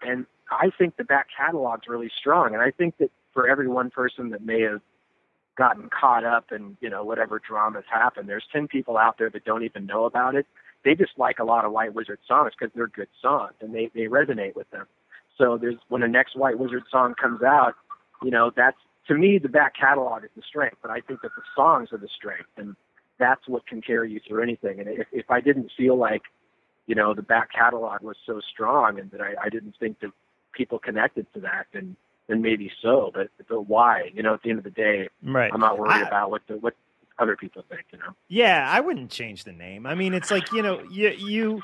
And 0.05 0.25
I 0.51 0.71
think 0.77 0.97
the 0.97 1.03
back 1.03 1.27
catalog's 1.35 1.87
really 1.87 2.11
strong, 2.15 2.53
and 2.53 2.61
I 2.61 2.71
think 2.71 2.97
that 2.97 3.11
for 3.33 3.47
every 3.47 3.67
one 3.67 3.89
person 3.89 4.29
that 4.29 4.45
may 4.45 4.61
have 4.61 4.81
gotten 5.55 5.89
caught 5.89 6.23
up 6.23 6.51
in 6.51 6.77
you 6.81 6.89
know 6.89 7.03
whatever 7.03 7.39
dramas 7.39 7.85
happened, 7.89 8.27
there's 8.29 8.47
ten 8.51 8.67
people 8.67 8.97
out 8.97 9.17
there 9.17 9.29
that 9.29 9.45
don't 9.45 9.63
even 9.63 9.85
know 9.85 10.05
about 10.05 10.35
it. 10.35 10.45
They 10.83 10.95
just 10.95 11.13
like 11.17 11.39
a 11.39 11.43
lot 11.43 11.65
of 11.65 11.71
White 11.71 11.93
Wizzard 11.93 12.19
songs 12.27 12.53
because 12.57 12.73
they're 12.75 12.87
good 12.87 13.09
songs 13.21 13.53
and 13.61 13.73
they 13.73 13.89
they 13.93 14.07
resonate 14.07 14.55
with 14.55 14.69
them. 14.71 14.87
So 15.37 15.57
there's 15.57 15.77
when 15.89 16.01
the 16.01 16.07
next 16.07 16.35
White 16.35 16.59
Wizzard 16.59 16.83
song 16.91 17.15
comes 17.15 17.41
out, 17.41 17.75
you 18.23 18.31
know, 18.31 18.51
that's 18.55 18.77
to 19.07 19.15
me 19.15 19.37
the 19.37 19.49
back 19.49 19.75
catalog 19.75 20.23
is 20.23 20.29
the 20.35 20.41
strength, 20.41 20.77
but 20.81 20.91
I 20.91 21.01
think 21.01 21.21
that 21.21 21.31
the 21.35 21.43
songs 21.55 21.91
are 21.91 21.97
the 21.97 22.07
strength, 22.07 22.49
and 22.57 22.75
that's 23.17 23.47
what 23.47 23.65
can 23.67 23.81
carry 23.81 24.11
you 24.11 24.19
through 24.27 24.43
anything. 24.43 24.79
And 24.79 24.89
if, 24.89 25.07
if 25.11 25.29
I 25.29 25.41
didn't 25.41 25.71
feel 25.77 25.95
like, 25.95 26.23
you 26.87 26.95
know, 26.95 27.13
the 27.13 27.21
back 27.21 27.51
catalog 27.51 28.01
was 28.01 28.17
so 28.25 28.39
strong, 28.39 28.99
and 28.99 29.11
that 29.11 29.21
I, 29.21 29.35
I 29.43 29.49
didn't 29.49 29.75
think 29.79 29.99
that 30.01 30.11
people 30.53 30.79
connected 30.79 31.25
to 31.33 31.39
that, 31.41 31.67
then 31.73 31.95
then 32.27 32.41
maybe 32.41 32.71
so. 32.81 33.11
But 33.13 33.29
but 33.47 33.67
why? 33.67 34.11
You 34.13 34.23
know, 34.23 34.33
at 34.33 34.43
the 34.43 34.49
end 34.49 34.59
of 34.59 34.63
the 34.63 34.71
day, 34.71 35.09
right. 35.23 35.51
I'm 35.53 35.59
not 35.59 35.77
worried 35.77 36.03
I, 36.03 36.07
about 36.07 36.31
what 36.31 36.41
the 36.47 36.57
what 36.57 36.75
other 37.19 37.35
people 37.35 37.63
think. 37.69 37.85
You 37.91 37.99
know. 37.99 38.15
Yeah, 38.27 38.69
I 38.69 38.79
wouldn't 38.79 39.11
change 39.11 39.43
the 39.43 39.51
name. 39.51 39.85
I 39.85 39.95
mean, 39.95 40.13
it's 40.13 40.31
like 40.31 40.51
you 40.51 40.61
know, 40.61 40.83
you 40.89 41.09
you 41.09 41.61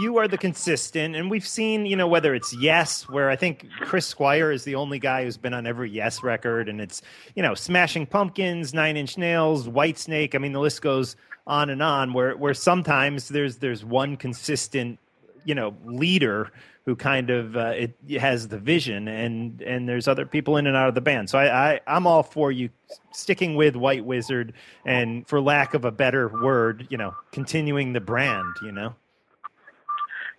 you 0.00 0.16
are 0.18 0.26
the 0.26 0.38
consistent, 0.38 1.14
and 1.14 1.30
we've 1.30 1.46
seen, 1.46 1.86
you 1.86 1.94
know, 1.94 2.08
whether 2.08 2.34
it's 2.34 2.52
Yes, 2.54 3.08
where 3.08 3.30
I 3.30 3.36
think 3.36 3.68
Chris 3.80 4.06
Squire 4.06 4.50
is 4.50 4.64
the 4.64 4.74
only 4.74 4.98
guy 4.98 5.24
who's 5.24 5.36
been 5.36 5.54
on 5.54 5.66
every 5.66 5.90
Yes 5.90 6.22
record, 6.22 6.68
and 6.68 6.80
it's, 6.80 7.02
you 7.36 7.42
know, 7.42 7.54
Smashing 7.54 8.06
Pumpkins, 8.06 8.74
Nine 8.74 8.96
Inch 8.96 9.18
Nails, 9.18 9.68
Whitesnake. 9.68 10.34
I 10.34 10.38
mean, 10.38 10.52
the 10.52 10.60
list 10.60 10.82
goes 10.82 11.16
on 11.46 11.70
and 11.70 11.82
on. 11.82 12.12
Where 12.12 12.36
where 12.36 12.54
sometimes 12.54 13.28
there's 13.28 13.58
there's 13.58 13.84
one 13.84 14.16
consistent, 14.16 14.98
you 15.44 15.54
know, 15.54 15.76
leader 15.84 16.50
who 16.86 16.94
kind 16.94 17.30
of 17.30 17.56
uh, 17.56 17.72
it, 17.74 17.96
has 18.20 18.48
the 18.48 18.58
vision, 18.58 19.08
and 19.08 19.62
and 19.62 19.88
there's 19.88 20.06
other 20.06 20.26
people 20.26 20.56
in 20.56 20.66
and 20.66 20.76
out 20.76 20.88
of 20.88 20.94
the 20.94 21.00
band. 21.00 21.30
So 21.30 21.38
I, 21.38 21.72
I 21.72 21.80
I'm 21.86 22.06
all 22.06 22.22
for 22.22 22.52
you 22.52 22.68
sticking 23.12 23.56
with 23.56 23.74
White 23.74 24.04
Wizzard, 24.04 24.52
and 24.84 25.26
for 25.26 25.40
lack 25.40 25.74
of 25.74 25.84
a 25.84 25.90
better 25.90 26.28
word, 26.28 26.86
you 26.90 26.98
know, 26.98 27.14
continuing 27.32 27.94
the 27.94 28.00
brand. 28.00 28.54
You 28.62 28.72
know. 28.72 28.94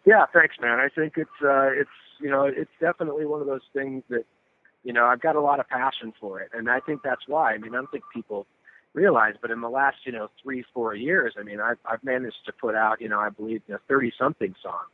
Yeah, 0.06 0.26
thanks, 0.32 0.56
man. 0.62 0.80
I 0.80 0.90
think 0.90 1.14
it's 1.18 1.30
uh, 1.44 1.70
it's 1.72 1.90
you 2.20 2.30
know 2.30 2.44
it's 2.44 2.72
definitely 2.80 3.26
one 3.26 3.42
of 3.42 3.48
those 3.48 3.66
things 3.74 4.04
that 4.10 4.26
you 4.84 4.94
know 4.94 5.06
I've 5.06 5.22
got 5.22 5.36
a 5.36 5.42
lot 5.42 5.60
of 5.60 5.68
passion 5.68 6.14
for 6.20 6.42
it, 6.42 6.52
and 6.54 6.70
I 6.70 6.80
think 6.80 7.02
that's 7.04 7.28
why. 7.28 7.54
I 7.54 7.58
mean, 7.58 7.74
I 7.74 7.78
don't 7.78 7.92
think 7.92 8.04
people 8.14 8.46
realize, 8.94 9.34
but 9.42 9.50
in 9.50 9.62
the 9.62 9.70
last 9.70 9.98
you 10.04 10.12
know 10.12 10.30
three 10.44 10.64
four 10.76 10.94
years, 10.94 11.34
I 11.40 11.44
mean, 11.44 11.60
I've 11.60 11.80
I've 11.90 12.04
managed 12.04 12.46
to 12.46 12.54
put 12.54 12.76
out 12.76 13.02
you 13.02 13.10
know 13.10 13.20
I 13.20 13.30
believe 13.30 13.64
you 13.68 13.74
know, 13.74 13.80
thirty 13.88 14.14
something 14.16 14.54
songs. 14.62 14.92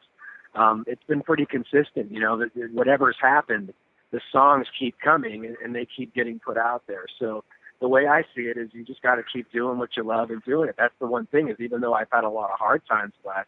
Um, 0.56 0.84
it's 0.88 1.04
been 1.04 1.22
pretty 1.22 1.46
consistent. 1.46 2.12
You 2.12 2.20
know, 2.20 2.38
that 2.38 2.52
whatever's 2.74 3.18
happened, 3.22 3.74
the 4.12 4.22
songs 4.32 4.68
keep 4.78 5.00
coming 5.00 5.46
and, 5.46 5.56
and 5.64 5.76
they 5.76 5.86
keep 5.86 6.14
getting 6.14 6.40
put 6.40 6.58
out 6.58 6.84
there. 6.88 7.06
So 7.20 7.44
the 7.80 7.88
way 7.88 8.08
I 8.08 8.24
see 8.36 8.44
it 8.44 8.58
is, 8.58 8.70
you 8.74 8.84
just 8.84 9.02
got 9.02 9.16
to 9.16 9.24
keep 9.24 9.52
doing 9.52 9.78
what 9.78 9.98
you 9.98 10.04
love 10.04 10.30
and 10.30 10.44
doing 10.44 10.70
it. 10.70 10.76
That's 10.78 10.94
the 11.00 11.08
one 11.08 11.26
thing 11.26 11.50
is, 11.50 11.60
even 11.60 11.82
though 11.82 11.94
I've 11.94 12.12
had 12.12 12.24
a 12.24 12.30
lot 12.30 12.52
of 12.52 12.60
hard 12.60 12.86
times 12.88 13.14
the 13.24 13.30
last 13.30 13.48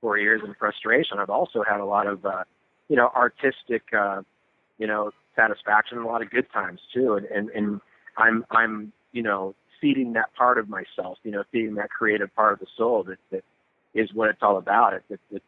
four 0.00 0.18
years 0.18 0.42
in 0.44 0.54
frustration. 0.54 1.18
I've 1.18 1.30
also 1.30 1.62
had 1.62 1.80
a 1.80 1.84
lot 1.84 2.06
of, 2.06 2.24
uh, 2.26 2.44
you 2.88 2.96
know, 2.96 3.10
artistic, 3.16 3.82
uh, 3.92 4.22
you 4.78 4.86
know, 4.86 5.12
satisfaction 5.34 5.98
and 5.98 6.06
a 6.06 6.10
lot 6.10 6.22
of 6.22 6.30
good 6.30 6.50
times 6.52 6.80
too. 6.92 7.14
And, 7.14 7.26
and, 7.26 7.50
and 7.50 7.80
I'm, 8.16 8.44
I'm, 8.50 8.92
you 9.12 9.22
know, 9.22 9.54
feeding 9.80 10.12
that 10.12 10.34
part 10.34 10.58
of 10.58 10.68
myself, 10.68 11.18
you 11.24 11.30
know, 11.30 11.42
feeding 11.50 11.74
that 11.76 11.90
creative 11.90 12.34
part 12.36 12.52
of 12.52 12.60
the 12.60 12.66
soul 12.76 13.02
that, 13.04 13.18
that 13.30 13.44
is 13.94 14.12
what 14.12 14.28
it's 14.30 14.42
all 14.42 14.58
about. 14.58 14.92
It's, 14.92 15.04
it's, 15.10 15.22
it's, 15.30 15.44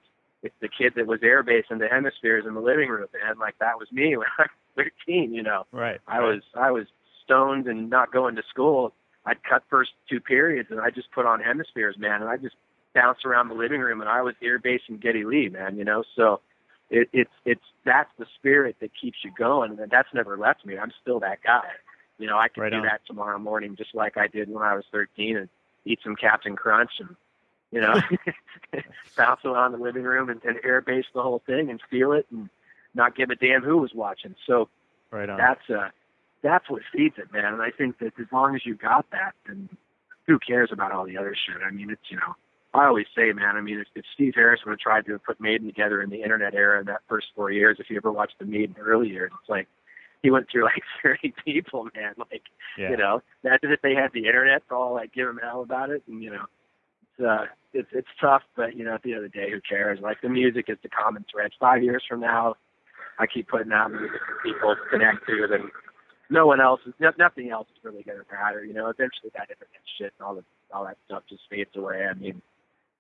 it's 0.47 0.55
the 0.61 0.69
kid 0.69 0.95
that 0.97 1.07
was 1.07 1.21
airbase 1.21 1.71
in 1.71 1.79
the 1.79 1.89
hemispheres 1.89 2.47
in 2.47 2.55
the 2.55 2.61
living 2.61 2.89
room, 2.89 3.09
and 3.27 3.39
like 3.39 3.59
that 3.59 3.79
was 3.79 3.91
me 3.93 4.17
when 4.17 4.27
I 4.39 4.43
was 4.43 4.87
13, 5.07 5.35
you 5.35 5.43
know. 5.43 5.67
Right. 5.73 6.01
I 6.07 6.21
was, 6.21 6.43
I 6.55 6.71
was 6.71 6.87
stoned 7.25 7.67
and 7.67 7.91
not 7.91 8.13
going 8.13 8.37
to 8.37 8.43
school. 8.49 8.93
I'd 9.25 9.43
cut 9.43 9.65
first 9.69 9.93
two 10.09 10.21
periods 10.21 10.71
and 10.71 10.81
I 10.81 10.91
just 10.91 11.11
put 11.11 11.27
on 11.27 11.41
hemispheres, 11.41 11.99
man, 11.99 12.23
and 12.23 12.31
I 12.31 12.37
just 12.37 12.55
bounce 12.95 13.25
around 13.25 13.49
the 13.49 13.55
living 13.55 13.81
room, 13.81 14.01
and 14.01 14.09
I 14.09 14.23
was 14.23 14.35
air 14.43 14.59
basing 14.59 14.99
Geddy 14.99 15.25
Lee, 15.25 15.49
man. 15.49 15.77
You 15.77 15.85
know, 15.85 16.03
so 16.17 16.41
it, 16.91 17.09
it's 17.13 17.31
it's 17.45 17.65
that's 17.85 18.11
the 18.19 18.27
spirit 18.37 18.77
that 18.81 18.91
keeps 18.95 19.19
you 19.23 19.31
going, 19.37 19.79
and 19.79 19.91
that's 19.91 20.13
never 20.15 20.37
left 20.37 20.65
me. 20.65 20.79
I'm 20.79 20.93
still 21.03 21.21
that 21.21 21.43
guy. 21.43 21.69
You 22.19 22.27
know, 22.27 22.39
I 22.39 22.49
could 22.49 22.63
right 22.63 22.73
do 22.73 22.79
on. 22.79 22.85
that 22.85 23.03
tomorrow 23.07 23.39
morning, 23.39 23.77
just 23.77 23.95
like 23.95 24.17
I 24.17 24.27
did 24.27 24.49
when 24.49 24.63
I 24.63 24.75
was 24.75 24.85
13, 24.91 25.37
and 25.37 25.49
eat 25.85 26.01
some 26.03 26.17
Captain 26.17 26.57
Crunch 26.57 26.93
and 27.01 27.15
you 27.73 27.81
know 27.81 28.01
bounce 29.17 29.45
around 29.45 29.73
the 29.73 29.79
living 29.79 30.05
room 30.05 30.29
and, 30.29 30.43
and 30.45 30.59
air 30.65 30.81
base 30.81 31.07
the 31.15 31.23
whole 31.23 31.43
thing 31.47 31.71
and 31.71 31.81
feel 31.91 32.13
it 32.13 32.27
and 32.31 32.49
not 32.95 33.15
give 33.15 33.31
a 33.31 33.37
damn 33.37 33.63
who 33.63 33.79
was 33.79 33.93
watching. 33.95 34.35
So 34.47 34.69
right 35.11 35.29
on. 35.29 35.39
that's 35.39 35.69
uh 35.71 35.91
that's 36.43 36.69
what 36.71 36.83
feeds 36.93 37.19
it, 37.19 37.33
man. 37.33 37.55
And 37.55 37.63
I 37.63 37.71
think 37.71 37.99
that 37.99 38.13
as 38.19 38.27
long 38.31 38.55
as 38.55 38.65
you 38.65 38.75
got 38.75 39.11
that, 39.11 39.35
then 39.47 39.69
who 40.27 40.39
cares 40.39 40.71
about 40.71 40.93
all 40.93 41.05
the 41.05 41.19
other 41.19 41.35
shit? 41.35 41.57
I 41.65 41.71
mean, 41.71 41.91
it's 41.91 42.11
you 42.11 42.17
know 42.17 42.37
I 42.77 42.87
always 42.87 43.07
say, 43.17 43.33
man, 43.33 43.57
I 43.57 43.61
mean, 43.63 43.81
if, 43.81 43.87
if 43.95 44.05
Steve 44.13 44.35
Harris 44.35 44.61
would 44.65 44.73
have 44.73 44.79
tried 44.79 45.07
to 45.07 45.19
put 45.19 45.41
Maiden 45.41 45.67
together 45.67 46.03
in 46.03 46.11
the 46.11 46.23
internet 46.23 46.55
era 46.55 46.81
in 46.81 46.87
that 46.87 47.01
first 47.09 47.29
four 47.35 47.51
years, 47.51 47.79
if 47.81 47.89
you 47.89 47.97
ever 47.97 48.13
watched 48.13 48.39
the 48.39 48.45
Maiden 48.45 48.77
early 48.79 49.09
years, 49.09 49.33
it's 49.41 49.49
like 49.49 49.67
he 50.23 50.31
went 50.31 50.51
through 50.51 50.65
like 50.65 50.83
30 51.03 51.35
people, 51.45 51.89
man. 51.95 52.15
Like, 52.19 52.43
yeah. 52.77 52.91
you 52.91 52.97
know, 52.99 53.23
imagine 53.43 53.73
if 53.73 53.81
they 53.81 53.95
had 53.95 54.13
the 54.13 54.27
internet 54.27 54.69
to 54.69 54.75
all 54.75 54.93
like 54.93 55.13
give 55.13 55.27
him 55.27 55.41
hell 55.43 55.63
about 55.63 55.91
it, 55.91 56.03
and 56.07 56.23
you 56.23 56.31
know, 56.31 56.45
uh, 57.21 57.47
it's 57.73 57.89
it's 57.93 58.09
tough, 58.21 58.43
but 58.57 58.77
you 58.77 58.85
know, 58.85 58.95
at 58.95 59.03
the 59.03 59.15
end 59.15 59.25
of 59.25 59.33
the 59.33 59.39
day, 59.39 59.51
who 59.51 59.61
cares? 59.61 60.01
Like 60.01 60.21
the 60.21 60.29
music 60.29 60.67
is 60.69 60.79
the 60.83 60.89
common 60.89 61.25
thread. 61.31 61.53
Five 61.59 61.83
years 61.83 62.05
from 62.09 62.21
now, 62.21 62.57
I 63.19 63.27
keep 63.27 63.49
putting 63.49 63.73
out 63.73 63.91
music 63.91 64.21
for 64.27 64.43
people 64.43 64.77
connect 64.91 65.27
to, 65.27 65.49
and 65.53 65.71
no 66.31 66.47
one 66.47 66.61
else 66.61 66.81
is 66.87 66.95
nothing 67.19 67.51
else 67.51 67.69
is 67.77 67.85
really 67.85 68.03
going 68.03 68.19
to 68.19 68.25
matter. 68.33 68.65
You 68.65 68.75
know, 68.75 68.89
eventually 68.89 69.31
that 69.35 69.51
internet 69.51 69.83
shit 69.99 70.13
and 70.19 70.27
all 70.27 70.35
the 70.35 70.45
all 70.73 70.85
that 70.85 70.99
stuff 71.07 71.23
just 71.29 71.43
fades 71.51 71.77
away. 71.77 72.07
I 72.07 72.15
mean 72.15 72.43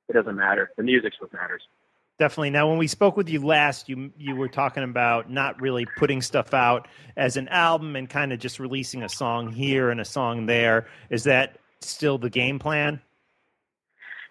it 0.08 0.12
doesn't 0.12 0.36
matter. 0.36 0.70
The 0.76 0.82
music's 0.82 1.20
what 1.20 1.32
matters. 1.32 1.62
Definitely. 2.18 2.50
Now, 2.50 2.68
when 2.68 2.78
we 2.78 2.86
spoke 2.86 3.16
with 3.16 3.28
you 3.28 3.44
last, 3.44 3.88
you 3.88 4.10
you 4.16 4.36
were 4.36 4.48
talking 4.48 4.82
about 4.82 5.30
not 5.30 5.60
really 5.60 5.86
putting 5.98 6.22
stuff 6.22 6.54
out 6.54 6.88
as 7.16 7.36
an 7.36 7.48
album 7.48 7.94
and 7.94 8.08
kind 8.08 8.32
of 8.32 8.38
just 8.38 8.58
releasing 8.58 9.02
a 9.02 9.08
song 9.08 9.52
here 9.52 9.90
and 9.90 10.00
a 10.00 10.04
song 10.04 10.46
there. 10.46 10.86
Is 11.10 11.24
that 11.24 11.58
still 11.80 12.16
the 12.16 12.30
game 12.30 12.58
plan? 12.58 13.02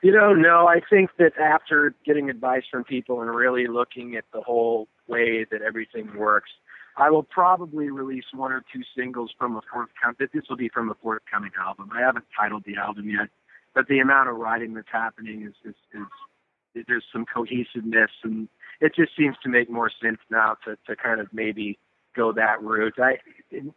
You 0.02 0.12
know, 0.12 0.34
no. 0.34 0.68
I 0.68 0.82
think 0.90 1.12
that 1.18 1.38
after 1.38 1.96
getting 2.06 2.30
advice 2.30 2.64
from 2.70 2.84
people 2.84 3.22
and 3.22 3.34
really 3.34 3.68
looking 3.68 4.16
at 4.16 4.26
the 4.34 4.42
whole 4.42 4.88
way 5.08 5.46
that 5.52 5.62
everything 5.62 6.16
works, 6.18 6.52
I 6.98 7.10
will 7.10 7.24
probably 7.24 7.90
release 7.90 8.26
one 8.34 8.52
or 8.52 8.64
two 8.72 8.82
singles 8.96 9.32
from 9.38 9.56
a 9.56 9.62
forthcoming. 9.72 10.16
This 10.34 10.44
will 10.50 10.58
be 10.58 10.70
from 10.70 10.90
a 10.90 10.96
forthcoming 10.96 11.52
album. 11.60 11.90
I 11.94 12.02
haven't 12.02 12.26
titled 12.38 12.64
the 12.66 12.78
album 12.78 13.10
yet 13.10 13.30
but 13.76 13.88
the 13.88 14.00
amount 14.00 14.30
of 14.30 14.38
writing 14.38 14.74
that's 14.74 14.88
happening 14.92 15.44
is, 15.44 15.54
is, 15.64 15.76
is, 15.94 16.86
there's 16.88 17.04
some 17.14 17.26
cohesiveness 17.26 18.10
and 18.24 18.48
it 18.82 18.96
just 18.96 19.16
seems 19.16 19.36
to 19.44 19.50
make 19.50 19.70
more 19.70 19.92
sense 20.02 20.18
now 20.32 20.56
to, 20.66 20.78
to 20.88 20.96
kind 20.96 21.20
of 21.20 21.28
maybe 21.32 21.78
go 22.16 22.32
that 22.32 22.62
route. 22.64 22.96
I, 22.98 23.18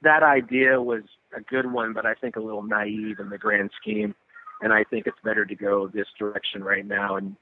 that 0.03 0.23
idea 0.23 0.81
was 0.81 1.03
a 1.37 1.41
good 1.41 1.71
one, 1.71 1.93
but 1.93 2.07
I 2.07 2.15
think 2.15 2.37
a 2.37 2.41
little 2.41 2.63
naive 2.63 3.19
in 3.19 3.29
the 3.29 3.39
grand 3.39 3.71
scheme. 3.81 4.15
And 4.61 4.73
I 4.73 4.85
think 4.85 5.07
it's 5.07 5.19
better 5.25 5.45
to 5.45 5.55
go 5.55 5.87
this 5.89 6.07
direction 6.19 6.63
right 6.65 6.85
now. 6.87 7.17
And 7.17 7.37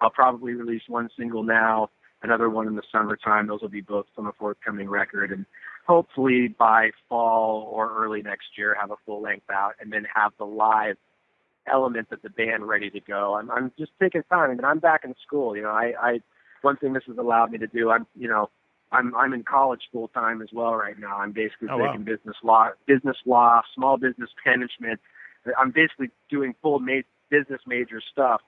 I'll 0.00 0.10
probably 0.10 0.52
release 0.54 0.82
one 0.88 1.08
single 1.16 1.42
now, 1.42 1.90
another 2.22 2.50
one 2.50 2.66
in 2.66 2.74
the 2.76 2.82
summertime. 2.90 3.46
Those 3.46 3.60
will 3.62 3.68
be 3.68 3.80
both 3.80 4.06
from 4.14 4.26
a 4.26 4.32
forthcoming 4.32 4.88
record. 4.88 5.30
And 5.32 5.46
hopefully 5.86 6.48
by 6.48 6.90
fall 7.08 7.68
or 7.72 7.94
early 7.96 8.22
next 8.22 8.58
year, 8.58 8.76
have 8.80 8.90
a 8.90 8.96
full 9.06 9.22
length 9.22 9.48
out 9.50 9.74
and 9.80 9.92
then 9.92 10.06
have 10.14 10.32
the 10.38 10.44
live 10.46 10.96
element 11.72 12.08
of 12.12 12.22
the 12.22 12.30
band 12.30 12.66
ready 12.66 12.90
to 12.90 13.00
go. 13.00 13.34
I'm 13.34 13.50
I'm 13.50 13.72
just 13.78 13.92
taking 14.00 14.22
time. 14.24 14.50
I 14.50 14.54
mean, 14.54 14.64
I'm 14.64 14.78
back 14.78 15.04
in 15.04 15.14
school. 15.26 15.56
You 15.56 15.62
know, 15.62 15.70
I 15.70 15.94
I 16.00 16.20
one 16.62 16.76
thing 16.76 16.92
this 16.92 17.04
has 17.06 17.18
allowed 17.18 17.50
me 17.52 17.58
to 17.58 17.66
do. 17.66 17.90
I'm 17.90 18.06
you 18.16 18.28
know 18.28 18.50
I'm 18.92 19.14
I'm 19.16 19.32
in 19.32 19.42
college 19.42 19.82
full 19.92 20.08
time 20.08 20.42
as 20.42 20.48
well 20.52 20.74
right 20.74 20.98
now. 20.98 21.18
I'm 21.18 21.32
basically 21.32 21.68
Oh, 21.70 21.78
wow. 21.78 21.86
taking 21.88 22.04
business 22.04 22.36
law, 22.42 22.70
business 22.86 23.16
law, 23.24 23.62
small 23.74 23.96
business 23.96 24.30
management. 24.44 25.00
I'm 25.58 25.70
basically 25.70 26.10
doing 26.28 26.54
full 26.62 26.78
ma- 26.78 27.00
business 27.30 27.60
major 27.66 28.00
stuff, 28.00 28.40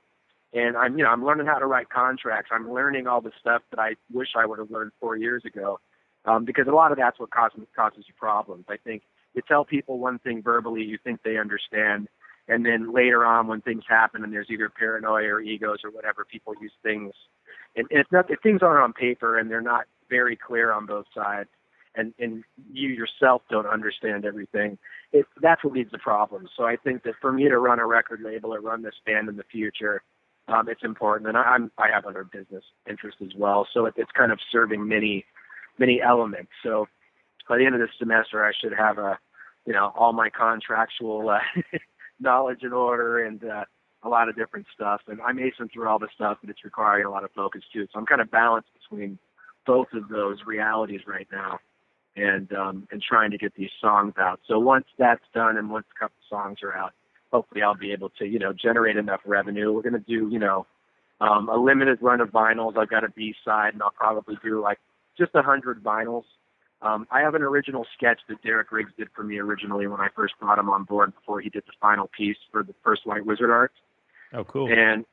and 0.52 0.76
I'm 0.76 0.98
you 0.98 1.04
know 1.04 1.10
I'm 1.10 1.24
learning 1.24 1.46
how 1.46 1.58
to 1.58 1.66
write 1.66 1.88
contracts. 1.88 2.50
I'm 2.52 2.72
learning 2.72 3.06
all 3.06 3.20
the 3.20 3.32
stuff 3.40 3.62
that 3.70 3.78
I 3.78 3.96
wish 4.12 4.28
I 4.36 4.46
would 4.46 4.58
have 4.58 4.70
learned 4.70 4.92
four 5.00 5.16
years 5.16 5.44
ago, 5.44 5.80
um, 6.24 6.44
because 6.44 6.66
a 6.66 6.72
lot 6.72 6.92
of 6.92 6.98
that's 6.98 7.18
what 7.18 7.30
causes 7.30 7.60
causes 7.74 8.04
you 8.06 8.14
problems. 8.18 8.64
I 8.68 8.76
think 8.76 9.02
you 9.34 9.42
tell 9.46 9.64
people 9.64 9.98
one 9.98 10.18
thing 10.18 10.42
verbally, 10.42 10.82
you 10.82 10.98
think 11.02 11.22
they 11.22 11.38
understand, 11.38 12.08
and 12.48 12.64
then 12.64 12.92
later 12.92 13.24
on 13.24 13.46
when 13.46 13.60
things 13.60 13.84
happen 13.88 14.24
and 14.24 14.32
there's 14.32 14.50
either 14.50 14.68
paranoia 14.68 15.34
or 15.34 15.40
egos 15.40 15.84
or 15.84 15.90
whatever, 15.90 16.24
people 16.24 16.54
use 16.60 16.72
things, 16.82 17.12
and, 17.76 17.86
and 17.90 18.00
it's 18.00 18.12
not 18.12 18.30
if 18.30 18.40
things 18.40 18.62
aren't 18.62 18.82
on 18.82 18.92
paper 18.92 19.38
and 19.38 19.50
they're 19.50 19.60
not 19.60 19.86
very 20.08 20.36
clear 20.36 20.72
on 20.72 20.86
both 20.86 21.06
sides, 21.14 21.50
and 21.98 22.14
and 22.18 22.44
you 22.72 22.88
yourself 22.88 23.42
don't 23.50 23.66
understand 23.66 24.24
everything, 24.24 24.78
it 25.12 25.26
that's 25.40 25.62
what 25.64 25.74
leads 25.74 25.90
to 25.90 25.98
problems. 25.98 26.50
So 26.56 26.64
I 26.64 26.76
think 26.76 27.02
that 27.02 27.14
for 27.20 27.32
me 27.32 27.48
to 27.48 27.58
run 27.58 27.80
a 27.80 27.86
record 27.86 28.20
label 28.22 28.54
or 28.54 28.60
run 28.60 28.82
this 28.82 28.94
band 29.04 29.28
in 29.28 29.36
the 29.36 29.44
future, 29.44 30.02
um, 30.46 30.68
it's 30.68 30.84
important, 30.84 31.28
and 31.28 31.36
I, 31.36 31.42
I'm 31.42 31.70
I 31.76 31.88
have 31.90 32.06
other 32.06 32.24
business 32.24 32.64
interests 32.88 33.20
as 33.22 33.34
well, 33.34 33.66
so 33.72 33.86
it, 33.86 33.94
it's 33.96 34.12
kind 34.12 34.32
of 34.32 34.38
serving 34.50 34.86
many 34.86 35.24
many 35.78 36.00
elements. 36.00 36.52
So 36.62 36.88
by 37.48 37.58
the 37.58 37.66
end 37.66 37.74
of 37.74 37.80
this 37.80 37.90
semester, 37.98 38.44
I 38.44 38.52
should 38.52 38.72
have 38.72 38.98
a 38.98 39.18
you 39.66 39.72
know 39.72 39.92
all 39.96 40.12
my 40.12 40.30
contractual 40.30 41.28
uh, 41.28 41.40
knowledge 42.20 42.62
in 42.62 42.72
order 42.72 43.24
and 43.24 43.42
uh, 43.44 43.64
a 44.02 44.08
lot 44.08 44.28
of 44.28 44.36
different 44.36 44.66
stuff. 44.74 45.02
And 45.08 45.20
I'm 45.20 45.38
acing 45.38 45.72
through 45.72 45.88
all 45.88 45.98
the 45.98 46.08
stuff, 46.14 46.38
but 46.40 46.50
it's 46.50 46.64
requiring 46.64 47.06
a 47.06 47.10
lot 47.10 47.24
of 47.24 47.30
focus 47.32 47.62
too. 47.72 47.86
So 47.92 47.98
I'm 47.98 48.06
kind 48.06 48.20
of 48.20 48.30
balanced 48.30 48.70
between 48.72 49.18
both 49.66 49.92
of 49.92 50.08
those 50.08 50.38
realities 50.46 51.02
right 51.06 51.28
now, 51.30 51.58
and 52.18 52.52
um, 52.52 52.88
and 52.90 53.00
trying 53.02 53.30
to 53.30 53.38
get 53.38 53.54
these 53.54 53.70
songs 53.80 54.14
out. 54.18 54.40
So 54.46 54.58
once 54.58 54.86
that's 54.98 55.24
done, 55.34 55.56
and 55.56 55.70
once 55.70 55.86
a 55.94 55.98
couple 55.98 56.16
songs 56.28 56.58
are 56.62 56.74
out, 56.74 56.92
hopefully 57.32 57.62
I'll 57.62 57.74
be 57.74 57.92
able 57.92 58.10
to 58.18 58.26
you 58.26 58.38
know 58.38 58.52
generate 58.52 58.96
enough 58.96 59.20
revenue. 59.24 59.72
We're 59.72 59.82
gonna 59.82 59.98
do 59.98 60.28
you 60.30 60.38
know 60.38 60.66
um, 61.20 61.48
a 61.48 61.56
limited 61.56 61.98
run 62.02 62.20
of 62.20 62.30
vinyls. 62.30 62.76
I've 62.76 62.90
got 62.90 63.04
a 63.04 63.10
B 63.10 63.34
side, 63.44 63.74
and 63.74 63.82
I'll 63.82 63.90
probably 63.90 64.36
do 64.42 64.60
like 64.60 64.78
just 65.16 65.30
a 65.34 65.42
hundred 65.42 65.82
vinyls. 65.82 66.24
Um, 66.80 67.08
I 67.10 67.20
have 67.20 67.34
an 67.34 67.42
original 67.42 67.86
sketch 67.96 68.20
that 68.28 68.40
Derek 68.42 68.70
Riggs 68.70 68.92
did 68.96 69.08
for 69.14 69.24
me 69.24 69.38
originally 69.38 69.88
when 69.88 70.00
I 70.00 70.08
first 70.14 70.34
brought 70.38 70.60
him 70.60 70.70
on 70.70 70.84
board 70.84 71.12
before 71.12 71.40
he 71.40 71.48
did 71.50 71.64
the 71.66 71.72
final 71.80 72.06
piece 72.06 72.36
for 72.52 72.62
the 72.62 72.74
first 72.84 73.04
White 73.04 73.26
Wizzard 73.26 73.50
art 73.50 73.72
Oh, 74.32 74.44
cool. 74.44 74.68
and 74.70 75.04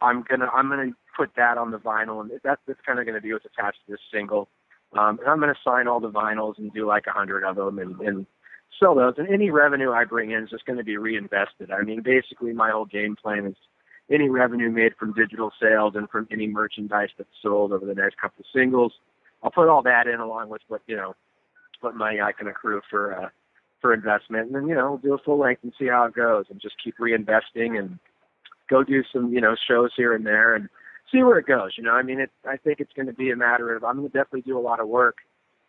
I'm 0.00 0.22
gonna 0.22 0.48
I'm 0.54 0.68
gonna 0.68 0.92
put 1.16 1.34
that 1.36 1.58
on 1.58 1.70
the 1.70 1.78
vinyl, 1.78 2.20
and 2.20 2.30
that's 2.44 2.60
that's 2.66 2.80
kind 2.86 2.98
of 3.00 3.06
gonna 3.06 3.20
be 3.20 3.32
what's 3.32 3.46
attached 3.46 3.78
to 3.86 3.92
this 3.92 4.00
single. 4.12 4.48
Um, 4.92 5.18
and 5.20 5.28
I'm 5.28 5.40
gonna 5.40 5.54
sign 5.64 5.88
all 5.88 6.00
the 6.00 6.10
vinyls 6.10 6.58
and 6.58 6.72
do 6.72 6.86
like 6.86 7.06
a 7.06 7.12
hundred 7.12 7.44
of 7.44 7.56
them 7.56 7.78
and, 7.78 8.00
and 8.00 8.26
sell 8.78 8.94
those. 8.94 9.14
And 9.18 9.28
any 9.28 9.50
revenue 9.50 9.92
I 9.92 10.04
bring 10.04 10.30
in 10.30 10.44
is 10.44 10.50
just 10.50 10.66
going 10.66 10.78
to 10.78 10.84
be 10.84 10.96
reinvested. 10.96 11.70
I 11.70 11.82
mean, 11.82 12.02
basically 12.02 12.52
my 12.52 12.70
whole 12.70 12.84
game 12.84 13.16
plan 13.16 13.46
is 13.46 13.56
any 14.10 14.28
revenue 14.28 14.70
made 14.70 14.94
from 14.96 15.12
digital 15.12 15.52
sales 15.60 15.94
and 15.94 16.08
from 16.08 16.28
any 16.30 16.46
merchandise 16.46 17.10
that's 17.18 17.28
sold 17.42 17.72
over 17.72 17.84
the 17.84 17.94
next 17.94 18.18
couple 18.18 18.40
of 18.40 18.46
singles, 18.54 18.92
I'll 19.42 19.50
put 19.50 19.68
all 19.68 19.82
that 19.82 20.06
in 20.06 20.20
along 20.20 20.48
with 20.48 20.62
what 20.68 20.82
you 20.86 20.96
know 20.96 21.14
what 21.80 21.94
money 21.94 22.20
I 22.20 22.32
can 22.32 22.48
accrue 22.48 22.80
for 22.90 23.14
uh, 23.14 23.28
for 23.80 23.94
investment, 23.94 24.46
and 24.46 24.54
then 24.54 24.66
you 24.66 24.74
know 24.74 24.98
do 25.02 25.14
a 25.14 25.18
full 25.18 25.38
length 25.38 25.62
and 25.62 25.72
see 25.78 25.86
how 25.86 26.04
it 26.04 26.14
goes, 26.14 26.46
and 26.50 26.60
just 26.60 26.82
keep 26.82 26.98
reinvesting 26.98 27.78
and 27.78 27.98
go 28.68 28.82
do 28.82 29.04
some 29.12 29.32
you 29.32 29.40
know 29.40 29.54
shows 29.54 29.92
here 29.96 30.14
and 30.14 30.26
there 30.26 30.54
and 30.54 30.68
see 31.12 31.22
where 31.22 31.38
it 31.38 31.46
goes. 31.46 31.72
You 31.76 31.84
know, 31.84 31.92
I 31.92 32.02
mean, 32.02 32.20
it. 32.20 32.30
I 32.46 32.56
think 32.56 32.80
it's 32.80 32.92
going 32.92 33.06
to 33.06 33.12
be 33.12 33.30
a 33.30 33.36
matter 33.36 33.74
of 33.74 33.84
I'm 33.84 33.96
going 33.96 34.10
to 34.10 34.12
definitely 34.12 34.42
do 34.42 34.58
a 34.58 34.60
lot 34.60 34.80
of 34.80 34.88
work 34.88 35.18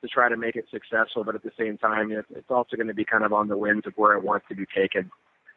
to 0.01 0.07
try 0.07 0.29
to 0.29 0.37
make 0.37 0.55
it 0.55 0.65
successful, 0.71 1.23
but 1.23 1.35
at 1.35 1.43
the 1.43 1.51
same 1.57 1.77
time, 1.77 2.11
it, 2.11 2.25
it's 2.33 2.49
also 2.49 2.77
going 2.77 2.87
to 2.87 2.93
be 2.93 3.05
kind 3.05 3.23
of 3.23 3.33
on 3.33 3.47
the 3.47 3.57
winds 3.57 3.85
of 3.85 3.93
where 3.95 4.13
it 4.13 4.23
wants 4.23 4.45
to 4.49 4.55
be 4.55 4.65
taken 4.65 5.11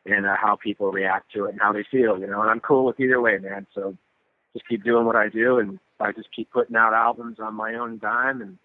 and 0.04 0.26
uh, 0.26 0.34
how 0.36 0.56
people 0.56 0.90
react 0.90 1.32
to 1.32 1.44
it 1.44 1.52
and 1.52 1.60
how 1.60 1.72
they 1.72 1.84
feel. 1.88 2.18
You 2.18 2.26
know, 2.26 2.40
and 2.42 2.50
I'm 2.50 2.60
cool 2.60 2.84
with 2.84 2.98
either 2.98 3.20
way, 3.20 3.38
man. 3.38 3.66
So 3.74 3.96
just 4.52 4.68
keep 4.68 4.84
doing 4.84 5.06
what 5.06 5.16
I 5.16 5.28
do, 5.28 5.58
and 5.58 5.78
I 6.00 6.12
just 6.12 6.28
keep 6.34 6.50
putting 6.50 6.76
out 6.76 6.92
albums 6.92 7.38
on 7.40 7.54
my 7.54 7.74
own 7.74 7.98
dime 7.98 8.40
and. 8.42 8.58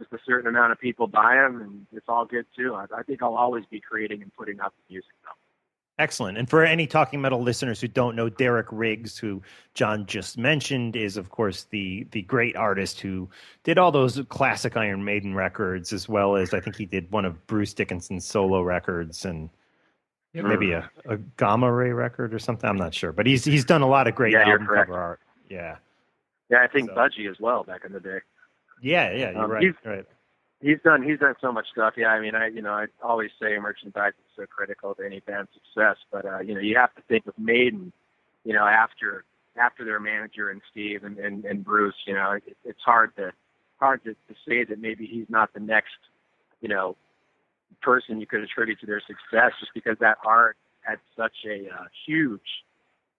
Just 0.00 0.12
a 0.12 0.18
certain 0.24 0.48
amount 0.48 0.70
of 0.70 0.78
people 0.78 1.08
buy 1.08 1.34
them, 1.34 1.60
and 1.60 1.86
it's 1.92 2.06
all 2.08 2.24
good 2.24 2.46
too. 2.56 2.72
I, 2.72 2.84
I 2.96 3.02
think 3.02 3.20
I'll 3.20 3.34
always 3.34 3.64
be 3.68 3.80
creating 3.80 4.22
and 4.22 4.32
putting 4.32 4.60
out 4.60 4.72
the 4.76 4.92
music. 4.94 5.10
Though. 5.24 5.47
Excellent. 5.98 6.38
And 6.38 6.48
for 6.48 6.64
any 6.64 6.86
Talking 6.86 7.20
Metal 7.20 7.42
listeners 7.42 7.80
who 7.80 7.88
don't 7.88 8.14
know, 8.14 8.28
Derek 8.28 8.68
Riggs, 8.70 9.18
who 9.18 9.42
John 9.74 10.06
just 10.06 10.38
mentioned, 10.38 10.94
is 10.94 11.16
of 11.16 11.30
course 11.30 11.64
the 11.70 12.06
the 12.12 12.22
great 12.22 12.54
artist 12.54 13.00
who 13.00 13.28
did 13.64 13.78
all 13.78 13.90
those 13.90 14.20
classic 14.28 14.76
Iron 14.76 15.04
Maiden 15.04 15.34
records, 15.34 15.92
as 15.92 16.08
well 16.08 16.36
as 16.36 16.54
I 16.54 16.60
think 16.60 16.76
he 16.76 16.86
did 16.86 17.10
one 17.10 17.24
of 17.24 17.44
Bruce 17.48 17.74
Dickinson's 17.74 18.24
solo 18.24 18.62
records 18.62 19.24
and 19.24 19.50
Yep. 20.34 20.44
maybe 20.44 20.72
a, 20.72 20.88
a 21.08 21.16
Gamma 21.16 21.72
Ray 21.72 21.90
record 21.90 22.34
or 22.34 22.38
something. 22.38 22.68
I'm 22.68 22.76
not 22.76 22.94
sure, 22.94 23.12
but 23.12 23.26
he's 23.26 23.44
he's 23.44 23.64
done 23.64 23.80
a 23.82 23.88
lot 23.88 24.06
of 24.06 24.14
great 24.14 24.32
Yeah, 24.34 24.40
you're 24.44 24.52
album 24.52 24.66
correct. 24.68 24.88
cover 24.88 25.00
art. 25.00 25.20
Yeah, 25.48 25.76
Yeah, 26.50 26.58
I 26.62 26.66
think 26.68 26.90
So- 26.90 26.94
Budgie 26.96 27.28
as 27.30 27.40
well 27.40 27.64
back 27.64 27.84
in 27.86 27.92
the 27.92 27.98
day. 28.00 28.18
yeah, 28.82 29.10
yeah. 29.10 29.30
You're 29.30 29.42
Um, 29.44 29.50
right. 29.50 29.62
he's- 29.62 29.74
Right. 29.84 30.04
He's 30.60 30.78
done 30.84 31.02
he's 31.02 31.18
done 31.18 31.34
so 31.40 31.52
much 31.52 31.66
stuff. 31.70 31.94
Yeah, 31.96 32.08
I 32.08 32.20
mean, 32.20 32.34
I 32.34 32.48
you 32.48 32.62
know 32.62 32.72
I 32.72 32.86
always 33.02 33.30
say 33.40 33.58
merchandise 33.58 34.12
is 34.12 34.36
so 34.36 34.46
critical 34.46 34.94
to 34.94 35.04
any 35.04 35.20
band's 35.20 35.50
success, 35.54 35.96
but 36.10 36.24
uh, 36.24 36.40
you 36.40 36.54
know 36.54 36.60
you 36.60 36.76
have 36.76 36.94
to 36.96 37.02
think 37.02 37.26
of 37.26 37.38
Maiden, 37.38 37.92
you 38.44 38.52
know 38.52 38.64
after 38.64 39.24
after 39.56 39.84
their 39.84 40.00
manager 40.00 40.50
and 40.50 40.60
Steve 40.70 41.04
and 41.04 41.18
and, 41.18 41.44
and 41.44 41.64
Bruce, 41.64 41.96
you 42.06 42.14
know 42.14 42.32
it, 42.32 42.56
it's 42.64 42.82
hard 42.82 43.14
to 43.16 43.32
hard 43.78 44.02
to, 44.04 44.12
to 44.12 44.34
say 44.46 44.64
that 44.64 44.80
maybe 44.80 45.06
he's 45.06 45.26
not 45.28 45.52
the 45.52 45.60
next 45.60 45.96
you 46.60 46.68
know 46.68 46.96
person 47.80 48.20
you 48.20 48.26
could 48.26 48.40
attribute 48.40 48.80
to 48.80 48.86
their 48.86 49.00
success 49.00 49.52
just 49.60 49.72
because 49.74 49.96
that 50.00 50.18
art 50.24 50.56
had 50.80 50.98
such 51.16 51.44
a 51.46 51.68
uh, 51.68 51.84
huge 52.06 52.64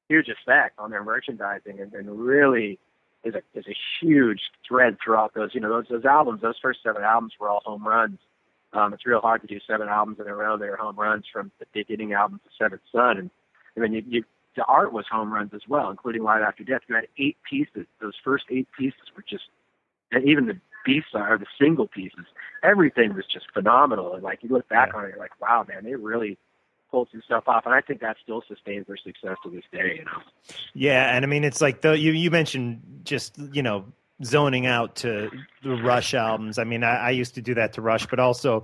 huge 0.10 0.28
effect 0.28 0.78
on 0.80 0.90
their 0.90 1.04
merchandising 1.04 1.80
and, 1.80 1.94
and 1.94 2.20
really 2.20 2.80
is 3.24 3.36
a 3.36 3.42
is 3.54 3.66
a 3.68 3.76
huge 4.00 4.52
thread 4.68 4.98
throughout 5.04 5.34
those. 5.34 5.54
You 5.54 5.62
know, 5.62 5.70
those 5.70 5.88
those 5.90 6.06
albums, 6.06 6.42
those 6.42 6.60
first 6.62 6.82
seven 6.84 7.04
albums 7.04 7.34
were 7.40 7.50
all 7.50 7.62
home 7.66 7.88
runs. 7.88 8.20
Um, 8.72 8.94
it's 8.94 9.06
real 9.06 9.22
hard 9.22 9.42
to 9.42 9.48
do 9.48 9.60
seven 9.66 9.90
albums 9.90 10.20
in 10.20 10.28
a 10.28 10.36
row. 10.36 10.58
They 10.58 10.70
were 10.70 10.78
home 10.78 10.96
runs 10.96 11.26
from 11.32 11.52
the 11.60 11.66
beginning 11.74 12.14
album 12.14 12.40
to 12.44 12.50
Seventh 12.58 12.84
Son, 12.92 13.18
and 13.18 13.32
I 13.76 13.80
mean, 13.80 13.94
you, 13.94 14.04
you 14.08 14.24
the 14.56 14.66
art 14.66 14.92
was 14.92 15.06
home 15.08 15.34
runs 15.34 15.54
as 15.54 15.62
well, 15.68 15.90
including 15.90 16.24
Live 16.24 16.42
After 16.42 16.64
Death. 16.64 16.82
You 16.88 16.96
had 16.96 17.08
eight 17.18 17.38
pieces. 17.50 17.86
Those 18.02 18.16
first 18.24 18.46
eight 18.50 18.68
pieces 18.78 19.00
were 19.16 19.24
just, 19.28 19.46
and 20.12 20.26
even 20.26 20.48
the 20.48 20.60
B 20.86 21.02
side 21.12 21.32
or 21.32 21.38
the 21.38 21.46
single 21.58 21.88
pieces, 21.88 22.26
everything 22.64 23.14
was 23.14 23.26
just 23.26 23.52
phenomenal. 23.54 24.14
And 24.14 24.24
like 24.24 24.44
you 24.44 24.50
look 24.50 24.68
back 24.68 24.94
on 24.94 25.06
it, 25.06 25.10
you're 25.10 25.20
like, 25.20 25.40
wow, 25.40 25.66
man, 25.68 25.84
they 25.84 25.96
really 25.96 26.38
pulled 26.92 27.10
some 27.12 27.22
stuff 27.24 27.44
off, 27.48 27.66
and 27.66 27.74
I 27.76 27.82
think 27.82 28.02
that 28.02 28.18
still 28.22 28.44
sustains 28.48 28.88
their 28.88 28.98
success 28.98 29.38
to 29.44 29.50
this 29.50 29.64
day. 29.72 29.98
You 30.00 30.06
know. 30.06 30.22
Yeah, 30.74 31.16
and 31.16 31.24
I 31.24 31.28
mean 31.28 31.44
it's 31.44 31.62
like 31.62 31.82
the 31.82 31.98
you 31.98 32.12
you 32.12 32.32
mentioned 32.32 32.82
just 33.04 33.38
you 33.54 33.62
know 33.64 33.86
zoning 34.24 34.66
out 34.66 34.96
to 34.98 35.30
the 35.64 35.76
Rush 35.82 36.14
albums. 36.14 36.58
I 36.58 36.64
mean 36.64 36.84
I, 36.84 36.96
I 36.98 37.10
used 37.12 37.36
to 37.36 37.42
do 37.42 37.54
that 37.56 37.74
to 37.74 37.82
Rush, 37.82 38.06
but 38.08 38.20
also 38.20 38.64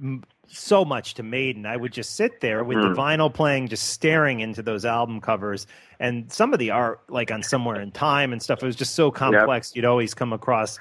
m- 0.00 0.22
so 0.48 0.84
much 0.84 1.14
to 1.14 1.24
Maiden. 1.24 1.66
I 1.66 1.76
would 1.76 1.92
just 1.92 2.14
sit 2.14 2.40
there 2.40 2.62
with 2.62 2.78
the 2.80 2.88
Mm. 2.90 2.94
vinyl 2.94 3.34
playing, 3.34 3.66
just 3.66 3.88
staring 3.88 4.38
into 4.38 4.62
those 4.62 4.84
album 4.84 5.20
covers, 5.20 5.66
and 5.98 6.30
some 6.32 6.52
of 6.52 6.60
the 6.60 6.70
art, 6.70 7.00
like 7.08 7.32
on 7.32 7.42
Somewhere 7.42 7.80
in 7.80 7.90
Time 7.90 8.32
and 8.32 8.40
stuff, 8.40 8.62
it 8.62 8.66
was 8.66 8.76
just 8.76 8.94
so 8.94 9.10
complex. 9.10 9.72
You'd 9.74 9.84
always 9.84 10.14
come 10.14 10.32
across 10.32 10.78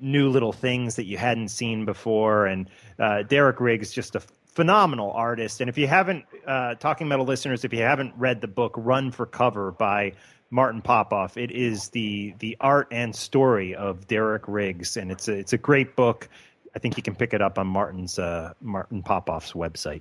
new 0.00 0.28
little 0.28 0.52
things 0.52 0.96
that 0.96 1.06
you 1.06 1.16
hadn't 1.16 1.48
seen 1.48 1.86
before. 1.86 2.44
And 2.44 2.68
uh, 2.98 3.22
Derek 3.22 3.58
Riggs 3.58 3.90
just 3.90 4.14
a 4.16 4.20
phenomenal 4.56 5.12
artist. 5.12 5.60
And 5.60 5.68
if 5.68 5.76
you 5.76 5.86
haven't, 5.86 6.24
uh, 6.46 6.76
Talking 6.76 7.08
Metal 7.08 7.26
listeners, 7.26 7.62
if 7.64 7.74
you 7.74 7.82
haven't 7.82 8.14
read 8.16 8.40
the 8.40 8.48
book 8.48 8.72
Run 8.76 9.12
for 9.12 9.26
Cover 9.26 9.70
by 9.70 10.14
Martin 10.50 10.80
Popoff, 10.80 11.36
it 11.36 11.50
is 11.50 11.90
the 11.90 12.34
the 12.38 12.56
art 12.58 12.88
and 12.90 13.14
story 13.14 13.74
of 13.74 14.06
Derek 14.06 14.48
Riggs, 14.48 14.96
and 14.96 15.12
it's 15.12 15.28
a 15.28 15.34
it's 15.34 15.52
a 15.52 15.58
great 15.58 15.94
book. 15.94 16.28
I 16.74 16.78
think 16.78 16.96
you 16.96 17.02
can 17.02 17.14
pick 17.14 17.34
it 17.34 17.42
up 17.42 17.58
on 17.58 17.66
Martin's 17.66 18.18
uh, 18.18 18.54
Martin 18.62 19.02
Popoff's 19.02 19.52
website. 19.52 20.00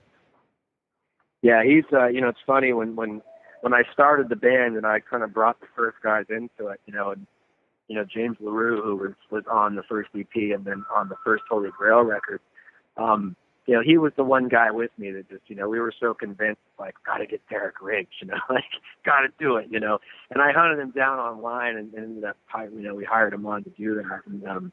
Yeah, 1.41 1.63
he's 1.63 1.83
uh 1.91 2.07
you 2.07 2.21
know, 2.21 2.29
it's 2.29 2.39
funny 2.47 2.71
when 2.71 2.95
when 2.95 3.21
when 3.59 3.73
I 3.73 3.83
started 3.91 4.29
the 4.29 4.37
band 4.37 4.77
and 4.77 4.85
I 4.85 5.01
kind 5.01 5.21
of 5.21 5.33
brought 5.33 5.59
the 5.59 5.67
first 5.75 5.97
guys 6.01 6.25
into 6.29 6.69
it, 6.69 6.79
you 6.85 6.93
know, 6.93 7.11
and 7.11 7.27
you 7.89 7.95
know, 7.95 8.05
James 8.05 8.37
LaRue 8.39 8.81
who 8.81 8.95
was 8.95 9.13
was 9.29 9.43
on 9.51 9.75
the 9.75 9.83
first 9.83 10.11
EP 10.17 10.33
and 10.33 10.63
then 10.63 10.85
on 10.95 11.09
the 11.09 11.17
first 11.25 11.43
Holy 11.49 11.71
Grail 11.77 12.03
record, 12.03 12.39
um, 12.95 13.35
you 13.65 13.73
know, 13.73 13.81
he 13.81 13.97
was 13.97 14.13
the 14.15 14.23
one 14.23 14.47
guy 14.47 14.71
with 14.71 14.91
me 14.97 15.11
that 15.11 15.29
just, 15.29 15.43
you 15.47 15.55
know, 15.55 15.67
we 15.67 15.79
were 15.79 15.93
so 15.99 16.13
convinced 16.13 16.61
like 16.79 16.95
gotta 17.05 17.25
get 17.25 17.41
Derek 17.49 17.81
Riggs, 17.81 18.11
you 18.21 18.27
know, 18.27 18.37
like 18.49 18.63
gotta 19.03 19.29
do 19.39 19.57
it, 19.57 19.67
you 19.69 19.79
know. 19.79 19.99
And 20.31 20.41
I 20.41 20.51
hunted 20.51 20.79
him 20.79 20.91
down 20.91 21.19
online 21.19 21.77
and, 21.77 21.93
and 21.93 22.03
ended 22.03 22.23
up 22.25 22.37
you 22.73 22.81
know, 22.81 22.95
we 22.95 23.03
hired 23.05 23.33
him 23.33 23.45
on 23.45 23.63
to 23.63 23.69
do 23.71 23.95
that 23.95 24.21
and 24.27 24.47
um 24.47 24.71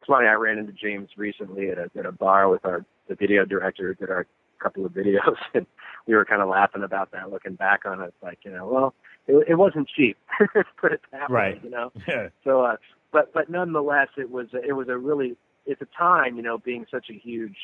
it's 0.00 0.08
funny, 0.08 0.26
I 0.26 0.32
ran 0.32 0.58
into 0.58 0.72
James 0.72 1.10
recently 1.16 1.70
at 1.70 1.78
a 1.78 1.90
at 1.96 2.06
a 2.06 2.12
bar 2.12 2.48
with 2.48 2.64
our 2.64 2.84
the 3.08 3.14
video 3.14 3.44
director 3.44 3.88
who 3.88 3.94
did 3.94 4.10
our 4.10 4.26
couple 4.60 4.86
of 4.86 4.92
videos 4.92 5.36
and 5.54 5.66
we 6.06 6.14
were 6.14 6.24
kind 6.24 6.40
of 6.40 6.48
laughing 6.48 6.84
about 6.84 7.10
that 7.10 7.30
looking 7.32 7.54
back 7.54 7.84
on 7.84 8.00
it 8.00 8.14
like 8.22 8.38
you 8.44 8.50
know 8.52 8.64
well 8.64 8.94
it, 9.26 9.48
it 9.48 9.54
wasn't 9.56 9.88
cheap 9.88 10.16
put 10.80 10.92
it 10.92 11.00
that 11.10 11.28
Right. 11.28 11.56
way 11.56 11.60
you 11.64 11.70
know 11.70 11.90
Yeah. 12.06 12.28
so 12.44 12.60
uh 12.62 12.76
but 13.12 13.32
but 13.32 13.48
nonetheless, 13.50 14.08
it 14.16 14.30
was 14.30 14.48
it 14.52 14.72
was 14.72 14.88
a 14.88 14.96
really 14.96 15.36
at 15.70 15.78
the 15.78 15.86
time, 15.96 16.36
you 16.36 16.42
know, 16.42 16.58
being 16.58 16.86
such 16.90 17.08
a 17.10 17.12
huge 17.12 17.56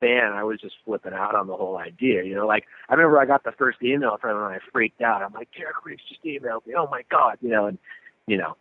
fan, 0.00 0.32
I 0.32 0.44
was 0.44 0.60
just 0.60 0.76
flipping 0.84 1.12
out 1.12 1.34
on 1.34 1.46
the 1.46 1.56
whole 1.56 1.76
idea. 1.78 2.22
You 2.24 2.34
know, 2.34 2.46
like 2.46 2.64
I 2.88 2.94
remember 2.94 3.18
I 3.20 3.26
got 3.26 3.44
the 3.44 3.52
first 3.52 3.78
email 3.82 4.16
from 4.20 4.36
him 4.36 4.44
and 4.44 4.54
I 4.54 4.58
freaked 4.72 5.00
out. 5.00 5.22
I'm 5.22 5.32
like, 5.32 5.48
Derek 5.56 5.84
Riggs 5.84 6.02
just 6.08 6.24
emailed 6.24 6.66
me. 6.66 6.74
Oh 6.76 6.88
my 6.90 7.02
god, 7.10 7.38
you 7.40 7.50
know, 7.50 7.66
and 7.66 7.78
you 8.26 8.36
know, 8.36 8.56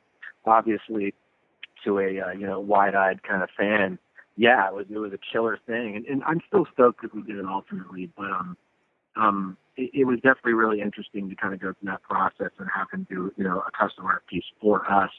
obviously 0.45 1.13
to 1.83 1.99
a 1.99 2.19
uh, 2.19 2.31
you 2.31 2.47
know 2.47 2.59
wide-eyed 2.59 3.23
kind 3.23 3.43
of 3.43 3.49
fan, 3.57 3.99
yeah, 4.37 4.67
it 4.67 4.73
was 4.73 4.85
it 4.89 4.97
was 4.97 5.13
a 5.13 5.19
killer 5.31 5.59
thing, 5.65 5.95
and, 5.95 6.05
and 6.05 6.23
I'm 6.23 6.41
still 6.47 6.65
stoked 6.73 7.01
that 7.01 7.15
we 7.15 7.21
did 7.21 7.37
it 7.37 7.45
ultimately. 7.45 8.11
But 8.17 8.31
um, 8.31 8.57
um, 9.15 9.57
it, 9.77 9.91
it 9.93 10.03
was 10.05 10.17
definitely 10.17 10.53
really 10.53 10.81
interesting 10.81 11.29
to 11.29 11.35
kind 11.35 11.53
of 11.53 11.61
go 11.61 11.73
through 11.73 11.91
that 11.91 12.03
process 12.03 12.51
and 12.57 12.67
have 12.73 12.87
him 12.91 13.07
do 13.09 13.33
you 13.37 13.43
know 13.43 13.61
a 13.61 13.71
custom 13.71 14.05
art 14.05 14.25
piece 14.27 14.45
for 14.61 14.89
us. 14.91 15.11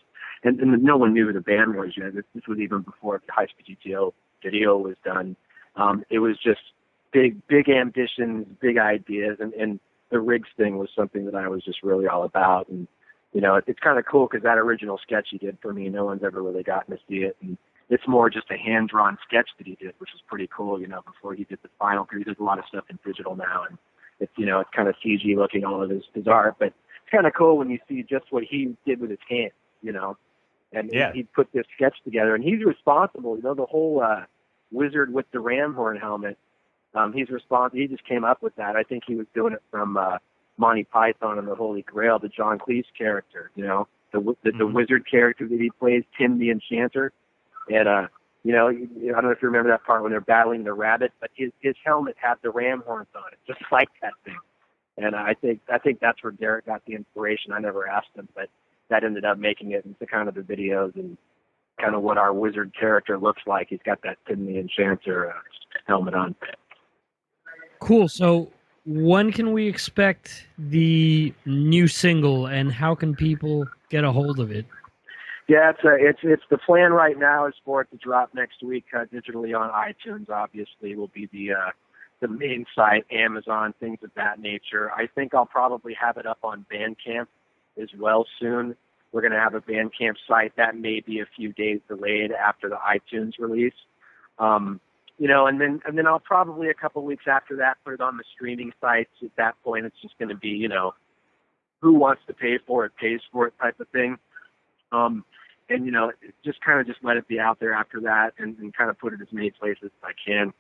And, 0.45 0.61
and 0.61 0.83
no 0.83 0.99
one 0.99 1.15
knew 1.15 1.27
who 1.27 1.33
the 1.33 1.41
band 1.41 1.75
was 1.75 1.97
yet. 1.97 2.15
This, 2.15 2.25
this 2.35 2.47
was 2.47 2.59
even 2.59 2.83
before 2.83 3.21
the 3.27 3.33
High 3.33 3.47
Speed 3.47 3.79
GTO 3.85 4.13
video 4.43 4.77
was 4.77 4.97
done. 5.03 5.35
Um, 5.77 6.05
it 6.11 6.19
was 6.21 6.39
just 6.39 6.61
big, 7.13 7.47
big 7.47 7.69
ambitions, 7.69 8.47
big 8.61 8.79
ideas, 8.79 9.39
and, 9.41 9.53
and 9.55 9.81
the 10.11 10.21
Riggs 10.21 10.49
thing 10.57 10.79
was 10.79 10.89
something 10.95 11.25
that 11.27 11.35
I 11.35 11.49
was 11.49 11.65
just 11.65 11.83
really 11.83 12.07
all 12.07 12.25
about. 12.25 12.69
And 12.69 12.87
you 13.33 13.41
know, 13.41 13.57
it, 13.57 13.65
it's 13.67 13.81
kind 13.81 13.99
of 13.99 14.07
cool 14.07 14.27
because 14.27 14.43
that 14.45 14.59
original 14.59 14.99
sketch 14.99 15.29
he 15.31 15.39
did 15.39 15.59
for 15.61 15.73
me, 15.73 15.89
no 15.89 16.05
one's 16.05 16.23
ever 16.23 16.43
really 16.43 16.63
gotten 16.63 16.97
to 16.97 17.03
see 17.09 17.25
it, 17.25 17.37
and 17.43 17.59
it's 17.89 18.07
more 18.09 18.31
just 18.31 18.51
a 18.51 18.57
hand 18.57 18.89
drawn 18.89 19.19
sketch 19.27 19.51
that 19.59 19.67
he 19.67 19.77
did, 19.77 19.95
which 19.99 20.15
is 20.15 20.21
pretty 20.27 20.49
cool. 20.55 20.81
You 20.81 20.89
know, 20.89 21.03
before 21.03 21.35
he 21.35 21.45
did 21.45 21.59
the 21.63 21.69
final, 21.79 22.05
because 22.05 22.19
he 22.19 22.25
does 22.25 22.37
a 22.41 22.45
lot 22.45 22.59
of 22.59 22.65
stuff 22.67 22.85
in 22.89 22.99
digital 23.05 23.37
now, 23.37 23.65
and 23.69 23.79
it's 24.21 24.33
you 24.37 24.47
know, 24.47 24.61
it's 24.61 24.71
kind 24.75 24.89
of 24.89 24.95
CG 25.05 25.37
looking 25.37 25.65
all 25.65 25.83
of 25.83 25.91
his 25.91 26.05
his 26.15 26.27
art, 26.27 26.57
but 26.59 26.69
it's 26.69 27.11
kind 27.11 27.27
of 27.27 27.35
cool 27.35 27.59
when 27.59 27.71
you 27.71 27.79
see 27.89 28.03
just 28.03 28.25
what 28.31 28.45
he 28.45 28.77
did 28.87 29.01
with 29.01 29.11
his 29.11 29.19
hands. 29.29 29.53
You 29.83 29.93
know, 29.93 30.17
and 30.73 30.91
yeah. 30.93 31.13
he, 31.13 31.19
he 31.19 31.23
put 31.25 31.53
this 31.53 31.67
sketch 31.75 31.97
together, 32.05 32.35
and 32.35 32.43
he's 32.43 32.65
responsible. 32.65 33.37
You 33.37 33.43
know, 33.43 33.55
the 33.55 33.67
whole. 33.67 34.03
uh 34.03 34.25
wizard 34.73 35.13
with 35.13 35.27
the 35.33 35.41
ram 35.41 35.75
horn 35.75 35.97
helmet. 35.97 36.39
Um, 36.95 37.13
he's 37.13 37.29
responsible. 37.31 37.79
He 37.81 37.87
just 37.89 38.05
came 38.05 38.25
up 38.25 38.43
with 38.43 38.57
that. 38.57 38.75
I 38.77 38.83
think 38.83 39.05
he 39.07 39.15
was 39.17 39.27
doing 39.35 39.53
it 39.53 39.63
from 39.71 39.97
uh, 39.97 40.19
Monty 40.57 40.85
Python 40.85 41.39
and 41.39 41.47
the 41.47 41.55
Holy 41.55 41.83
Grail, 41.83 42.19
the 42.19 42.29
John 42.29 42.59
Cleese 42.59 42.87
character. 42.97 43.51
You 43.55 43.67
know, 43.67 43.89
the 44.13 44.21
the, 44.43 44.53
the 44.53 44.65
Mhm. 44.65 44.73
wizard 44.73 45.07
character 45.11 45.47
that 45.47 45.61
he 45.61 45.71
plays, 45.71 46.05
Tim 46.17 46.39
the 46.39 46.51
Enchanter. 46.51 47.13
And 47.71 47.89
uh, 47.89 48.09
you 48.45 48.53
know, 48.53 48.69
I 48.69 48.73
don't 48.73 49.25
know 49.25 49.31
if 49.31 49.43
you 49.43 49.49
remember 49.49 49.71
that 49.71 49.85
part 49.85 50.03
when 50.03 50.11
they're 50.13 50.21
battling 50.21 50.65
the 50.65 50.73
rabbit, 50.73 51.13
but 51.21 51.31
his 51.35 51.51
his 51.61 51.75
helmet 51.85 52.17
had 52.19 52.37
the 52.43 52.51
ram 52.51 52.83
horns 52.87 53.09
on 53.15 53.25
it, 53.33 53.39
just 53.47 53.61
like 53.71 53.89
that 54.03 54.15
thing. 54.25 54.39
And 54.99 55.15
I 55.15 55.35
think 55.35 55.61
I 55.71 55.79
think 55.79 56.01
that's 56.01 56.23
where 56.23 56.33
Derek 56.33 56.65
got 56.67 56.83
the 56.87 56.95
inspiration. 56.95 57.53
I 57.53 57.59
never 57.59 57.87
asked 57.87 58.15
him, 58.15 58.29
but 58.35 58.49
that 58.89 59.05
ended 59.05 59.25
up 59.25 59.37
making 59.37 59.73
it 59.73 59.85
into 59.85 60.07
kind 60.07 60.29
of 60.29 60.35
the 60.35 60.41
videos 60.43 60.95
and 60.95 61.19
kind 61.81 61.95
of 61.95 62.03
what 62.03 62.19
our 62.19 62.33
wizard 62.33 62.73
character 62.79 63.19
looks 63.19 63.43
like. 63.47 63.69
He's 63.71 63.81
got 63.85 64.03
that 64.03 64.19
Tim 64.27 64.47
the 64.47 64.59
Enchanter 64.59 65.31
uh, 65.31 65.39
helmet 65.87 66.15
on. 66.15 66.35
Cool. 67.81 68.09
So, 68.09 68.51
when 68.85 69.33
can 69.33 69.53
we 69.53 69.67
expect 69.67 70.47
the 70.59 71.35
new 71.45 71.89
single, 71.89 72.47
and 72.47 72.73
how 72.73 72.95
can 72.95 73.15
people 73.15 73.67
get 73.91 74.05
a 74.05 74.13
hold 74.13 74.39
of 74.39 74.51
it? 74.51 74.67
Yeah, 75.49 75.71
it's 75.71 75.85
a, 75.85 75.95
it's 75.95 76.21
it's 76.23 76.43
the 76.51 76.59
plan 76.59 76.93
right 76.93 77.19
now 77.19 77.47
is 77.47 77.55
for 77.65 77.81
it 77.83 77.91
to 77.93 77.97
drop 77.97 78.35
next 78.35 78.63
week 78.63 78.87
uh, 78.95 79.05
digitally 79.05 79.59
on 79.59 79.71
iTunes. 79.71 80.29
Obviously, 80.29 80.97
will 80.97 81.09
be 81.09 81.29
the 81.33 81.53
uh, 81.53 81.71
the 82.21 82.29
main 82.29 82.67
site, 82.75 83.07
Amazon, 83.11 83.75
things 83.79 83.99
of 84.03 84.11
that 84.17 84.41
nature. 84.41 84.91
I 84.93 85.07
think 85.07 85.35
I'll 85.35 85.47
probably 85.47 85.95
have 85.95 86.17
it 86.17 86.27
up 86.27 86.39
on 86.43 86.67
Bandcamp 86.73 87.27
as 87.81 87.89
well 87.99 88.27
soon. 88.41 88.75
We're 89.13 89.23
going 89.23 89.33
to 89.33 89.41
have 89.41 89.55
a 89.55 89.61
Bandcamp 89.61 90.17
site 90.29 90.57
that 90.57 90.77
may 90.77 91.01
be 91.01 91.21
a 91.21 91.27
few 91.37 91.53
days 91.53 91.81
delayed 91.89 92.33
after 92.33 92.69
the 92.69 92.77
iTunes 92.77 93.33
release. 93.39 93.75
Um, 94.39 94.81
you 95.19 95.29
know, 95.29 95.47
and 95.47 95.61
then 95.61 95.81
and 95.87 95.97
then 95.97 96.07
I'll 96.07 96.19
probably 96.19 96.69
a 96.69 96.75
couple 96.75 97.03
weeks 97.03 97.25
after 97.27 97.57
that 97.57 97.79
put 97.85 97.95
it 97.95 98.01
on 98.01 98.19
the 98.19 98.25
streaming 98.35 98.73
sites. 98.81 99.11
At 99.23 99.35
that 99.37 99.55
point, 99.65 99.87
it's 99.87 100.01
just 100.03 100.19
going 100.19 100.29
to 100.29 100.35
be 100.35 100.51
you 100.51 100.69
know, 100.69 100.95
who 101.81 101.95
wants 101.95 102.23
to 102.27 102.35
pay 102.35 102.59
for 102.59 102.85
it 102.85 102.93
pays 102.97 103.21
for 103.33 103.47
it 103.47 103.55
type 103.61 103.81
of 103.81 103.89
thing. 103.89 104.19
Um, 104.93 105.25
and 105.71 105.87
you 105.87 105.91
know, 105.91 106.13
just 106.45 106.61
kind 106.61 106.81
of 106.81 106.87
just 106.87 107.03
let 107.03 107.17
it 107.17 107.27
be 107.29 107.41
out 107.41 107.59
there 107.61 107.73
after 107.73 108.01
that, 108.03 108.35
and, 108.39 108.59
and 108.59 108.75
kind 108.75 108.91
of 108.91 108.99
put 108.99 109.15
it 109.15 109.21
as 109.23 109.29
many 109.33 109.51
places 109.51 109.85
as 109.85 109.91
I 110.03 110.13
can. 110.25 110.53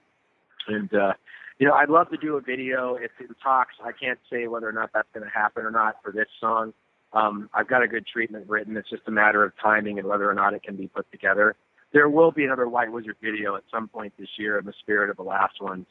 And 0.68 0.92
uh, 0.94 1.12
you 1.58 1.66
know, 1.66 1.74
I'd 1.74 1.90
love 1.90 2.10
to 2.10 2.16
do 2.16 2.36
a 2.36 2.40
video 2.40 2.96
if 2.96 3.10
it 3.20 3.28
talks. 3.42 3.74
I 3.84 3.92
can't 3.92 4.18
say 4.30 4.46
whether 4.46 4.68
or 4.68 4.72
not 4.72 4.90
that's 4.94 5.08
going 5.14 5.24
to 5.24 5.30
happen 5.30 5.64
or 5.64 5.70
not 5.70 5.96
for 6.02 6.12
this 6.12 6.28
song. 6.40 6.72
Um, 7.16 7.48
I've 7.54 7.66
got 7.66 7.82
a 7.82 7.88
good 7.88 8.06
treatment 8.06 8.46
written. 8.46 8.76
It's 8.76 8.90
just 8.90 9.04
a 9.06 9.10
matter 9.10 9.42
of 9.42 9.52
timing 9.56 9.98
and 9.98 10.06
whether 10.06 10.30
or 10.30 10.34
not 10.34 10.52
it 10.52 10.62
can 10.62 10.76
be 10.76 10.86
put 10.86 11.10
together. 11.10 11.56
There 11.92 12.10
will 12.10 12.30
be 12.30 12.44
another 12.44 12.68
White 12.68 12.92
Wizzard 12.92 13.16
video 13.22 13.56
at 13.56 13.62
some 13.70 13.88
point 13.88 14.12
this 14.18 14.28
year 14.36 14.58
in 14.58 14.66
the 14.66 14.74
spirit 14.80 15.08
of 15.08 15.16
the 15.16 15.22
last 15.22 15.62
ones, 15.62 15.86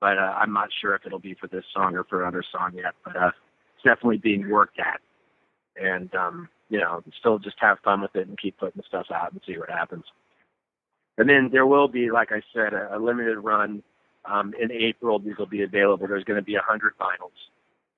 but 0.00 0.18
uh, 0.18 0.34
I'm 0.38 0.52
not 0.52 0.68
sure 0.80 0.94
if 0.94 1.04
it'll 1.04 1.18
be 1.18 1.34
for 1.34 1.48
this 1.48 1.64
song 1.74 1.96
or 1.96 2.04
for 2.04 2.22
another 2.22 2.44
song 2.52 2.72
yet. 2.76 2.94
But 3.04 3.16
uh, 3.16 3.32
it's 3.74 3.82
definitely 3.82 4.18
being 4.18 4.48
worked 4.48 4.78
at, 4.78 5.00
and 5.82 6.14
um, 6.14 6.48
you 6.68 6.78
know, 6.78 7.02
still 7.18 7.40
just 7.40 7.56
have 7.58 7.80
fun 7.80 8.00
with 8.00 8.14
it 8.14 8.28
and 8.28 8.38
keep 8.38 8.56
putting 8.58 8.80
the 8.80 8.86
stuff 8.86 9.06
out 9.12 9.32
and 9.32 9.40
see 9.44 9.58
what 9.58 9.68
happens. 9.68 10.04
And 11.18 11.28
then 11.28 11.50
there 11.50 11.66
will 11.66 11.88
be, 11.88 12.12
like 12.12 12.30
I 12.30 12.40
said, 12.54 12.72
a, 12.72 12.96
a 12.96 12.98
limited 12.98 13.38
run 13.38 13.82
um, 14.24 14.54
in 14.60 14.70
April. 14.70 15.18
These 15.18 15.38
will 15.38 15.46
be 15.46 15.62
available. 15.62 16.06
There's 16.06 16.24
going 16.24 16.38
to 16.38 16.44
be 16.44 16.54
a 16.54 16.62
hundred 16.62 16.92
vinyls, 17.00 17.32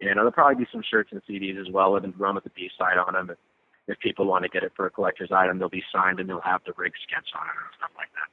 and 0.00 0.16
there'll 0.16 0.32
probably 0.32 0.64
be 0.64 0.70
some 0.70 0.82
shirts 0.82 1.10
and 1.12 1.22
CDs 1.28 1.60
as 1.60 1.70
well, 1.70 1.96
and 1.96 2.18
run 2.18 2.34
with 2.34 2.44
the 2.44 2.50
B 2.50 2.70
side 2.78 2.98
on 2.98 3.14
them. 3.14 3.30
If, 3.30 3.38
if 3.86 3.98
people 4.00 4.26
want 4.26 4.44
to 4.44 4.48
get 4.48 4.62
it 4.62 4.72
for 4.74 4.86
a 4.86 4.90
collector's 4.90 5.30
item, 5.32 5.58
they'll 5.58 5.68
be 5.68 5.84
signed 5.92 6.20
and 6.20 6.28
they'll 6.28 6.40
have 6.40 6.62
the 6.66 6.72
rig 6.76 6.92
sketch 7.02 7.28
on 7.34 7.46
it 7.46 7.50
and 7.50 7.74
stuff 7.76 7.90
like 7.96 8.08
that. 8.14 8.28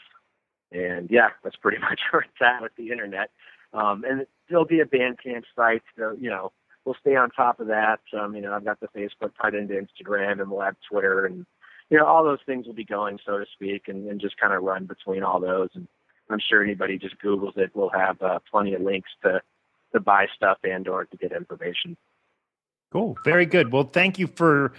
And 0.72 1.08
yeah, 1.08 1.28
that's 1.44 1.54
pretty 1.54 1.78
much 1.82 2.00
where 2.10 2.22
it's 2.22 2.42
at 2.42 2.60
with 2.60 2.74
the 2.76 2.90
internet. 2.90 3.30
Um, 3.72 4.04
and 4.04 4.26
there'll 4.48 4.64
be 4.64 4.80
a 4.80 4.84
Bandcamp 4.84 5.44
site. 5.54 5.84
So, 5.96 6.16
you 6.20 6.28
know, 6.28 6.50
we'll 6.84 6.96
stay 7.00 7.14
on 7.14 7.30
top 7.30 7.60
of 7.60 7.68
that. 7.68 8.00
Um, 8.18 8.34
you 8.34 8.42
know, 8.42 8.52
I've 8.52 8.64
got 8.64 8.80
the 8.80 8.88
Facebook 8.88 9.30
tied 9.40 9.54
into 9.54 9.74
Instagram, 9.74 10.40
and 10.40 10.50
we'll 10.50 10.62
have 10.62 10.74
Twitter, 10.90 11.26
and 11.26 11.46
you 11.90 11.98
know, 11.98 12.06
all 12.06 12.24
those 12.24 12.40
things 12.46 12.66
will 12.66 12.74
be 12.74 12.84
going, 12.84 13.18
so 13.24 13.38
to 13.38 13.46
speak, 13.52 13.88
and, 13.88 14.08
and 14.08 14.20
just 14.20 14.36
kind 14.38 14.52
of 14.52 14.62
run 14.62 14.86
between 14.86 15.22
all 15.22 15.40
those. 15.40 15.70
And 15.74 15.86
I'm 16.30 16.40
sure 16.40 16.62
anybody 16.62 16.98
just 16.98 17.16
Googles 17.22 17.56
it, 17.56 17.74
will 17.74 17.90
have 17.90 18.20
uh, 18.22 18.38
plenty 18.50 18.74
of 18.74 18.82
links 18.82 19.10
to 19.22 19.40
to 19.92 20.00
buy 20.00 20.26
stuff 20.34 20.58
and 20.64 20.88
or 20.88 21.04
to 21.04 21.16
get 21.16 21.30
information. 21.30 21.96
Cool. 22.92 23.16
Very 23.24 23.46
good. 23.46 23.72
Well, 23.72 23.84
thank 23.84 24.18
you 24.18 24.26
for 24.26 24.72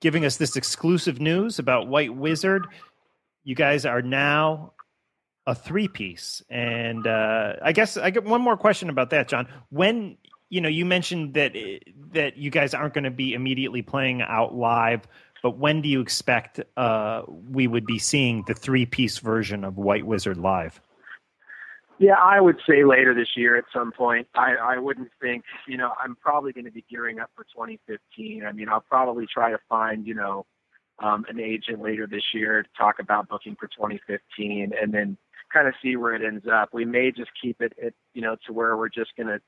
giving 0.00 0.24
us 0.24 0.36
this 0.36 0.56
exclusive 0.56 1.20
news 1.20 1.58
about 1.58 1.88
White 1.88 2.14
Wizzard. 2.14 2.66
You 3.42 3.56
guys 3.56 3.84
are 3.84 4.00
now 4.00 4.72
a 5.46 5.54
three 5.54 5.88
piece. 5.88 6.42
And 6.48 7.06
uh, 7.06 7.54
I 7.62 7.72
guess 7.72 7.96
I 7.96 8.10
get 8.10 8.24
one 8.24 8.40
more 8.40 8.56
question 8.56 8.88
about 8.88 9.10
that, 9.10 9.28
John. 9.28 9.48
When 9.70 10.16
you 10.48 10.60
know 10.60 10.68
you 10.68 10.84
mentioned 10.84 11.34
that 11.34 11.54
that 12.12 12.36
you 12.36 12.50
guys 12.50 12.74
aren't 12.74 12.94
going 12.94 13.04
to 13.04 13.10
be 13.10 13.34
immediately 13.34 13.82
playing 13.82 14.22
out 14.22 14.54
live, 14.54 15.06
but 15.42 15.58
when 15.58 15.80
do 15.80 15.88
you 15.88 16.00
expect 16.00 16.60
uh, 16.76 17.22
we 17.28 17.66
would 17.66 17.86
be 17.86 17.98
seeing 17.98 18.44
the 18.46 18.54
three 18.54 18.86
piece 18.86 19.18
version 19.18 19.64
of 19.64 19.76
White 19.76 20.06
Wizzard 20.06 20.36
live? 20.36 20.80
Yeah, 22.00 22.14
I 22.14 22.40
would 22.40 22.58
say 22.66 22.82
later 22.84 23.14
this 23.14 23.36
year 23.36 23.56
at 23.56 23.64
some 23.74 23.92
point. 23.92 24.26
I, 24.34 24.54
I 24.54 24.78
wouldn't 24.78 25.10
think, 25.20 25.44
you 25.68 25.76
know, 25.76 25.92
I'm 26.02 26.16
probably 26.16 26.50
going 26.50 26.64
to 26.64 26.70
be 26.70 26.82
gearing 26.88 27.20
up 27.20 27.30
for 27.36 27.44
2015. 27.44 28.42
I 28.42 28.52
mean, 28.52 28.70
I'll 28.70 28.80
probably 28.80 29.26
try 29.26 29.50
to 29.50 29.58
find, 29.68 30.06
you 30.06 30.14
know, 30.14 30.46
um, 31.00 31.26
an 31.28 31.38
agent 31.38 31.82
later 31.82 32.06
this 32.06 32.22
year 32.32 32.62
to 32.62 32.68
talk 32.76 33.00
about 33.00 33.28
booking 33.28 33.54
for 33.54 33.66
2015 33.66 34.72
and 34.80 34.94
then 34.94 35.18
kind 35.52 35.68
of 35.68 35.74
see 35.82 35.96
where 35.96 36.14
it 36.14 36.22
ends 36.24 36.46
up. 36.50 36.70
We 36.72 36.86
may 36.86 37.12
just 37.12 37.32
keep 37.40 37.60
it 37.60 37.74
at, 37.84 37.92
you 38.14 38.22
know, 38.22 38.34
to 38.46 38.52
where 38.54 38.78
we're 38.78 38.88
just 38.88 39.14
going 39.14 39.26
to, 39.26 39.40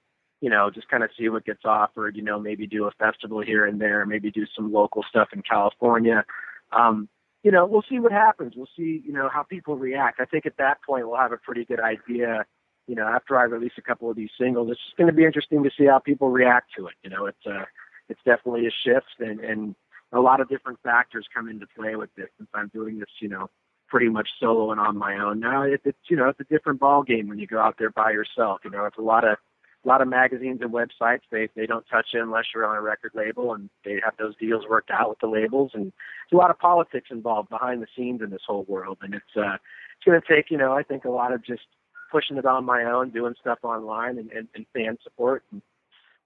you 0.43 0.51
know, 0.51 0.69
just 0.69 0.91
kind 0.91 1.03
of 1.03 1.09
see 1.17 1.31
what 1.31 1.47
gets 1.47 1.65
offered, 1.65 2.17
you 2.17 2.23
know, 2.23 2.39
maybe 2.39 2.67
do 2.67 2.85
a 2.85 2.91
festival 2.91 3.41
here 3.41 3.65
and 3.65 3.81
there, 3.81 4.05
maybe 4.05 4.31
do 4.31 4.45
some 4.55 4.71
local 4.71 5.03
stuff 5.03 5.29
in 5.33 5.41
California. 5.41 6.27
Um, 6.71 7.09
you 7.43 7.51
know, 7.51 7.65
we'll 7.65 7.85
see 7.89 7.99
what 7.99 8.13
happens. 8.13 8.53
We'll 8.55 8.69
see, 8.77 9.03
you 9.07 9.13
know, 9.13 9.31
how 9.31 9.43
people 9.43 9.77
react. 9.77 10.21
I 10.21 10.27
think 10.27 10.45
at 10.45 10.59
that 10.59 10.83
point 10.83 11.09
we'll 11.09 11.17
have 11.17 11.33
a 11.33 11.39
pretty 11.39 11.65
good 11.65 11.81
idea 11.81 12.45
you 12.87 12.95
know, 12.95 13.07
after 13.07 13.39
I 13.39 13.45
release 13.45 13.73
a 13.79 13.83
couple 13.83 14.11
of 14.11 14.17
these 14.17 14.31
singles, 14.39 14.71
it's 14.71 14.83
just 14.83 14.97
going 14.97 15.07
to 15.07 15.13
be 15.13 15.25
interesting 15.25 15.63
to 15.63 15.71
see 15.77 15.87
how 15.87 15.99
people 15.99 16.31
react 16.31 16.75
to 16.77 16.89
it. 16.89 16.95
You 17.03 17.11
know, 17.11 17.27
it's 17.27 17.47
uh, 17.47 17.65
it's 18.09 18.21
definitely 18.25 18.67
a 18.67 18.71
shift, 18.71 19.21
and 19.21 19.41
and 19.41 19.75
a 20.13 20.21
lot 20.21 20.41
of 20.41 20.49
different 20.49 20.81
factors 20.83 21.27
come 21.33 21.49
into 21.49 21.67
play 21.77 21.97
with 21.97 22.15
this. 22.17 22.29
Since 22.39 22.51
I'm 22.55 22.69
doing 22.69 22.99
this, 22.99 23.09
you 23.21 23.29
know, 23.29 23.51
pretty 23.89 24.09
much 24.09 24.31
solo 24.39 24.73
and 24.73 24.81
on 24.81 24.97
my 24.99 25.17
own 25.19 25.41
now, 25.41 25.63
it, 25.63 25.81
it's 25.85 25.99
you 26.09 26.17
know, 26.17 26.29
it's 26.29 26.41
a 26.41 26.45
different 26.45 26.81
ball 26.81 27.03
game 27.03 27.29
when 27.29 27.39
you 27.39 27.47
go 27.47 27.61
out 27.61 27.79
there 27.79 27.91
by 27.91 28.11
yourself. 28.11 28.61
You 28.65 28.71
know, 28.71 28.85
it's 28.85 28.99
a 28.99 29.03
lot 29.03 29.27
of 29.27 29.39
a 29.85 29.89
lot 29.89 30.01
of 30.01 30.09
magazines 30.09 30.61
and 30.61 30.73
websites 30.73 31.23
they 31.31 31.49
they 31.57 31.67
don't 31.67 31.87
touch 31.89 32.15
it 32.15 32.21
unless 32.21 32.47
you're 32.55 32.67
on 32.67 32.77
a 32.77 32.81
record 32.81 33.13
label 33.15 33.55
and 33.55 33.69
they 33.85 34.01
have 34.05 34.15
those 34.19 34.37
deals 34.37 34.65
worked 34.69 34.91
out 34.91 35.09
with 35.09 35.19
the 35.21 35.27
labels. 35.27 35.73
And 35.75 35.87
there's 35.87 36.33
a 36.33 36.37
lot 36.37 36.51
of 36.51 36.59
politics 36.59 37.11
involved 37.11 37.49
behind 37.49 37.83
the 37.83 37.89
scenes 37.97 38.23
in 38.23 38.31
this 38.31 38.43
whole 38.47 38.65
world. 38.65 38.99
And 39.03 39.15
it's 39.15 39.37
uh 39.37 39.57
it's 39.97 40.05
going 40.05 40.21
to 40.21 40.27
take 40.27 40.51
you 40.51 40.59
know 40.59 40.73
I 40.73 40.83
think 40.83 41.05
a 41.05 41.11
lot 41.11 41.33
of 41.33 41.45
just 41.45 41.63
pushing 42.11 42.37
it 42.37 42.47
on 42.47 42.65
my 42.65 42.85
own 42.85 43.11
doing 43.11 43.35
stuff 43.41 43.59
online 43.63 44.19
and, 44.19 44.31
and, 44.33 44.49
and 44.55 44.67
fan 44.75 44.99
support 45.03 45.43
and 45.51 45.63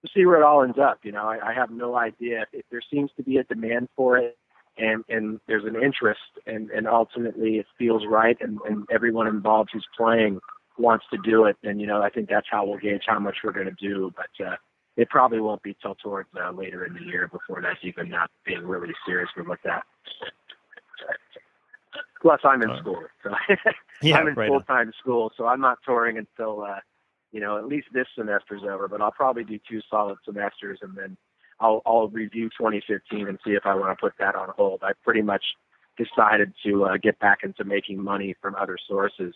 we'll 0.03 0.11
see 0.13 0.25
where 0.25 0.37
it 0.37 0.43
all 0.43 0.63
ends 0.63 0.77
up 0.77 0.99
you 1.03 1.11
know. 1.11 1.27
I, 1.27 1.49
I 1.49 1.53
have 1.53 1.71
no 1.71 1.95
idea 1.95 2.41
if, 2.41 2.49
if 2.53 2.65
there 2.69 2.81
seems 2.81 3.11
to 3.17 3.23
be 3.23 3.37
a 3.37 3.43
demand 3.43 3.89
for 3.95 4.17
it 4.17 4.37
and 4.77 5.03
and 5.09 5.39
there's 5.47 5.65
an 5.65 5.81
interest 5.81 6.19
and 6.45 6.69
and 6.69 6.87
ultimately 6.87 7.57
it 7.57 7.65
feels 7.77 8.05
right 8.05 8.37
and 8.41 8.59
and 8.69 8.85
everyone 8.91 9.27
involved 9.27 9.71
who's 9.73 9.87
playing 9.95 10.39
wants 10.79 11.05
to 11.11 11.17
do 11.23 11.45
it, 11.45 11.57
then 11.63 11.79
you 11.79 11.87
know 11.87 12.01
I 12.01 12.09
think 12.09 12.29
that's 12.29 12.47
how 12.49 12.65
we'll 12.65 12.77
gauge 12.77 13.03
how 13.07 13.19
much 13.19 13.37
we're 13.43 13.51
going 13.51 13.67
to 13.67 13.71
do. 13.71 14.13
But 14.15 14.45
uh, 14.45 14.55
it 14.95 15.09
probably 15.09 15.39
won't 15.39 15.61
be 15.61 15.75
till 15.81 15.95
towards 15.95 16.29
uh, 16.39 16.51
later 16.51 16.85
in 16.85 16.93
the 16.93 17.03
year 17.03 17.27
before 17.27 17.61
that's 17.61 17.79
even 17.83 18.09
not 18.09 18.29
being 18.45 18.65
really 18.65 18.93
seriously 19.05 19.43
looked 19.47 19.65
at. 19.65 19.83
Plus, 22.21 22.41
I'm 22.43 22.61
in 22.63 22.75
school, 22.79 23.03
so 23.23 23.33
Yeah, 24.01 24.17
I'm 24.17 24.27
in 24.27 24.33
right 24.33 24.47
full 24.47 24.61
time 24.61 24.91
school, 24.99 25.31
so 25.37 25.45
I'm 25.45 25.61
not 25.61 25.79
touring 25.85 26.17
until 26.17 26.63
uh, 26.63 26.79
you 27.31 27.39
know 27.39 27.57
at 27.57 27.67
least 27.67 27.87
this 27.93 28.07
semester's 28.15 28.63
over. 28.63 28.87
But 28.87 29.01
I'll 29.01 29.11
probably 29.11 29.43
do 29.43 29.59
two 29.69 29.81
solid 29.89 30.17
semesters, 30.25 30.79
and 30.81 30.95
then 30.95 31.17
I'll 31.59 31.81
I'll 31.85 32.07
review 32.07 32.49
2015 32.57 33.27
and 33.27 33.39
see 33.45 33.51
if 33.51 33.65
I 33.65 33.75
want 33.75 33.97
to 33.97 34.01
put 34.01 34.13
that 34.19 34.35
on 34.35 34.49
hold. 34.57 34.81
I 34.83 34.93
pretty 35.03 35.21
much 35.21 35.43
decided 35.97 36.53
to 36.63 36.85
uh, 36.85 36.97
get 36.97 37.19
back 37.19 37.39
into 37.43 37.63
making 37.63 38.01
money 38.03 38.35
from 38.41 38.55
other 38.55 38.77
sources 38.87 39.33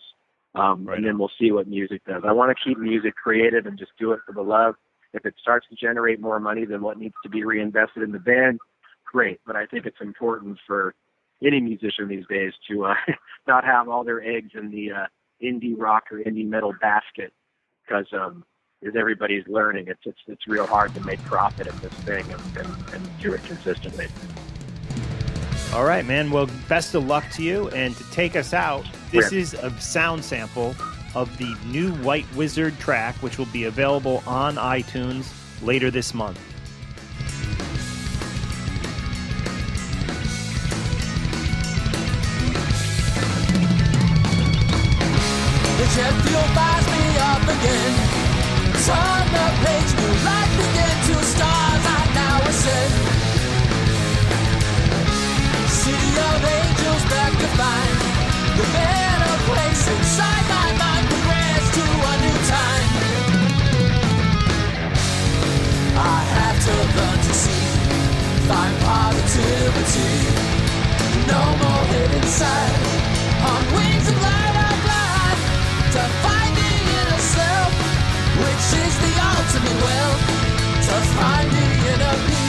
um, 0.54 0.84
Right 0.84 0.98
and 0.98 1.06
then 1.06 1.18
we'll 1.18 1.30
see 1.38 1.50
what 1.50 1.66
music 1.66 2.02
does. 2.06 2.22
I 2.26 2.32
want 2.32 2.56
to 2.56 2.64
keep 2.64 2.78
music 2.78 3.14
creative 3.14 3.66
and 3.66 3.78
just 3.78 3.92
do 3.98 4.12
it 4.12 4.20
for 4.26 4.32
the 4.32 4.42
love. 4.42 4.74
If 5.14 5.26
it 5.26 5.34
starts 5.40 5.66
to 5.68 5.76
generate 5.76 6.20
more 6.20 6.40
money 6.40 6.64
than 6.64 6.80
what 6.82 6.98
needs 6.98 7.14
to 7.22 7.28
be 7.28 7.44
reinvested 7.44 8.02
in 8.02 8.12
the 8.12 8.18
band, 8.18 8.60
great. 9.04 9.40
But 9.46 9.56
I 9.56 9.66
think 9.66 9.86
it's 9.86 10.00
important 10.00 10.58
for 10.66 10.94
any 11.42 11.60
musician 11.60 12.08
these 12.08 12.26
days 12.28 12.52
to 12.68 12.86
uh, 12.86 12.94
not 13.46 13.64
have 13.64 13.88
all 13.88 14.04
their 14.04 14.22
eggs 14.22 14.52
in 14.54 14.70
the 14.70 14.92
uh, 14.92 15.06
indie 15.42 15.74
rock 15.76 16.04
or 16.10 16.18
indie 16.18 16.46
metal 16.46 16.72
basket 16.80 17.32
because 17.84 18.06
um, 18.12 18.44
as 18.86 18.94
everybody's 18.96 19.46
learning, 19.48 19.86
it's 19.88 20.00
it's 20.04 20.20
it's 20.26 20.46
real 20.46 20.66
hard 20.66 20.94
to 20.94 21.00
make 21.00 21.22
profit 21.24 21.66
in 21.66 21.78
this 21.80 21.92
thing 22.04 22.24
and, 22.30 22.56
and, 22.58 22.94
and 22.94 23.20
do 23.20 23.32
it 23.32 23.42
consistently. 23.44 24.06
All 25.74 25.84
right, 25.84 26.04
man. 26.04 26.30
Well, 26.30 26.48
best 26.68 26.94
of 26.94 27.06
luck 27.06 27.24
to 27.32 27.42
you. 27.42 27.68
And 27.70 27.96
to 27.96 28.10
take 28.10 28.36
us 28.36 28.52
out, 28.52 28.84
this 29.12 29.30
Yeah. 29.32 29.38
is 29.38 29.54
a 29.54 29.70
sound 29.80 30.24
sample 30.24 30.74
of 31.14 31.36
the 31.38 31.54
new 31.66 31.92
White 31.96 32.26
Wizzard 32.34 32.78
track, 32.80 33.14
which 33.16 33.38
will 33.38 33.46
be 33.46 33.64
available 33.64 34.22
on 34.26 34.56
iTunes 34.56 35.26
later 35.62 35.90
this 35.90 36.14
month. 36.14 36.38
The 45.78 45.86
jet 45.96 46.14
fuel 46.24 46.46
fires 46.56 46.86
me 46.92 47.04
up 47.30 47.42
again. 47.56 47.94
Turn 48.86 49.24
the 49.36 49.46
page, 49.64 49.90
new 50.00 50.14
life 50.28 50.52
begin 50.60 50.96
to 51.08 51.14
stars 51.32 51.84
I 51.96 52.00
now 52.20 52.36
ascend. 52.50 52.92
City 55.80 56.12
of 56.28 56.38
angels 56.58 57.04
back 57.12 57.32
to 57.42 57.48
find 57.58 57.96
the 58.58 58.64
better 58.74 59.01
find 68.52 68.76
positivity. 68.84 70.12
No 71.32 71.42
more 71.62 71.84
hidden 71.92 72.26
side. 72.38 72.80
On 73.50 73.62
wings 73.76 74.06
of 74.12 74.16
light 74.28 74.56
I 74.68 74.72
fly 74.84 75.24
to 75.96 76.02
find 76.24 76.52
the 76.60 76.72
inner 76.98 77.22
self, 77.36 77.72
which 78.44 78.66
is 78.84 78.94
the 79.04 79.14
ultimate 79.32 79.78
wealth. 79.86 80.22
To 80.88 80.96
find 81.16 81.48
the 81.56 81.66
inner 81.92 82.16
peace, 82.26 82.41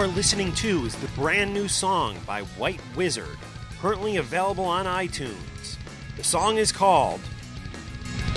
are 0.00 0.06
listening 0.06 0.50
to 0.54 0.86
is 0.86 0.94
the 0.94 1.08
brand 1.08 1.52
new 1.52 1.68
song 1.68 2.16
by 2.26 2.40
White 2.56 2.80
Wizzard, 2.96 3.36
currently 3.82 4.16
available 4.16 4.64
on 4.64 4.86
iTunes. 4.86 5.76
The 6.16 6.24
song 6.24 6.56
is 6.56 6.72
called 6.72 7.20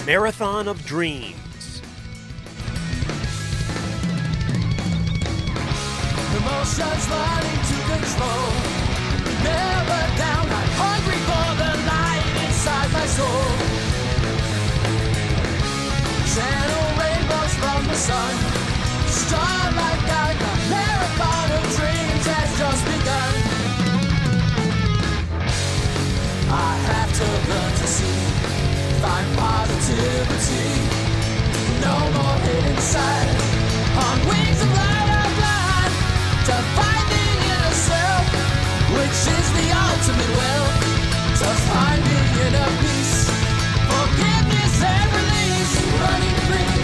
Marathon 0.05 0.67
of 0.67 0.85
Dreams. 0.85 1.42
Emotions 6.63 7.09
learning 7.09 7.59
to 7.69 7.77
control. 7.91 8.47
Never 9.43 10.01
down, 10.15 10.47
I'm 10.47 10.71
hungry 10.79 11.19
for 11.27 11.47
the 11.59 11.71
light 11.91 12.23
inside 12.39 12.89
my 12.95 13.05
soul. 13.17 13.47
Channel 16.31 16.85
rainbows 17.03 17.53
from 17.59 17.81
the 17.91 17.99
sun. 17.99 18.33
Starlight 19.11 20.01
guide, 20.07 20.39
the 20.39 20.53
marathon 20.71 21.47
of 21.51 21.63
dreams 21.75 22.25
has 22.31 22.49
just 22.55 22.81
begun. 22.87 23.33
I 26.47 26.73
have 26.91 27.11
to 27.19 27.27
learn 27.51 27.73
to 27.81 27.87
see, 27.91 28.19
find 29.03 29.27
positivity. 29.35 30.69
No 31.83 31.95
more 32.15 32.37
hidden 32.47 32.77
side. 32.79 33.35
On 33.99 34.17
wings 34.29 34.61
of 34.61 34.71
light 34.71 35.22
to 36.45 36.51
find 36.75 37.05
the 37.07 37.25
inner 37.55 37.75
self, 37.87 38.25
which 38.99 39.19
is 39.31 39.47
the 39.55 39.67
ultimate 39.71 40.33
wealth. 40.35 40.75
To 41.39 41.49
find 41.71 42.03
the 42.03 42.19
inner 42.43 42.69
peace, 42.83 43.31
forgiveness 43.87 44.75
and 44.83 45.07
release. 45.19 45.73
Running 46.03 46.37
free, 46.47 46.75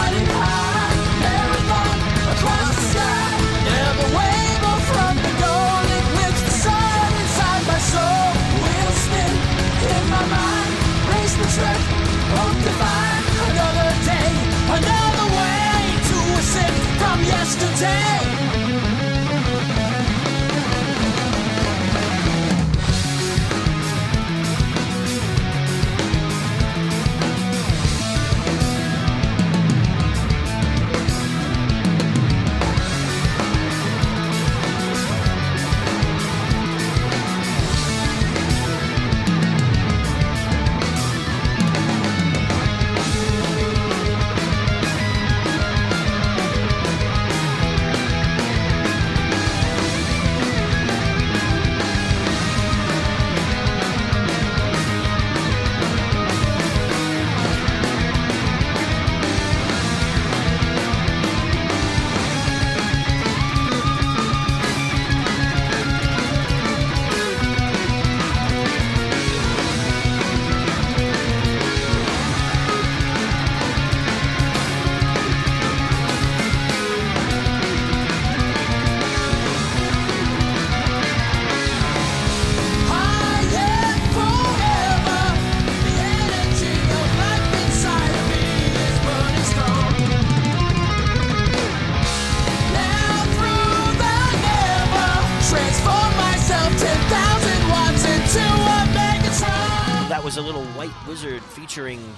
running 0.00 0.28
high, 0.32 0.96
marathon 1.20 1.96
across 2.32 2.72
the 2.72 2.86
sky. 2.92 3.28
Never 3.68 4.06
waver 4.16 4.76
from 4.90 5.14
the 5.20 5.32
goal. 5.44 5.84
Eclipse 6.00 6.42
the 6.48 6.54
sun 6.64 7.08
inside 7.20 7.62
my 7.68 7.80
soul. 7.92 8.28
Will 8.64 8.92
spin 9.04 9.32
in 9.92 10.04
my 10.08 10.24
mind. 10.24 10.72
Race 11.12 11.36
the 11.36 11.48
track, 11.52 11.80
hope 12.32 12.58
to 12.64 12.72
find 12.80 13.22
another 13.52 13.90
day, 14.08 14.32
another 14.72 15.26
way 15.36 15.76
to 16.08 16.16
ascend 16.40 16.80
from 16.96 17.18
yesterday. 17.28 18.41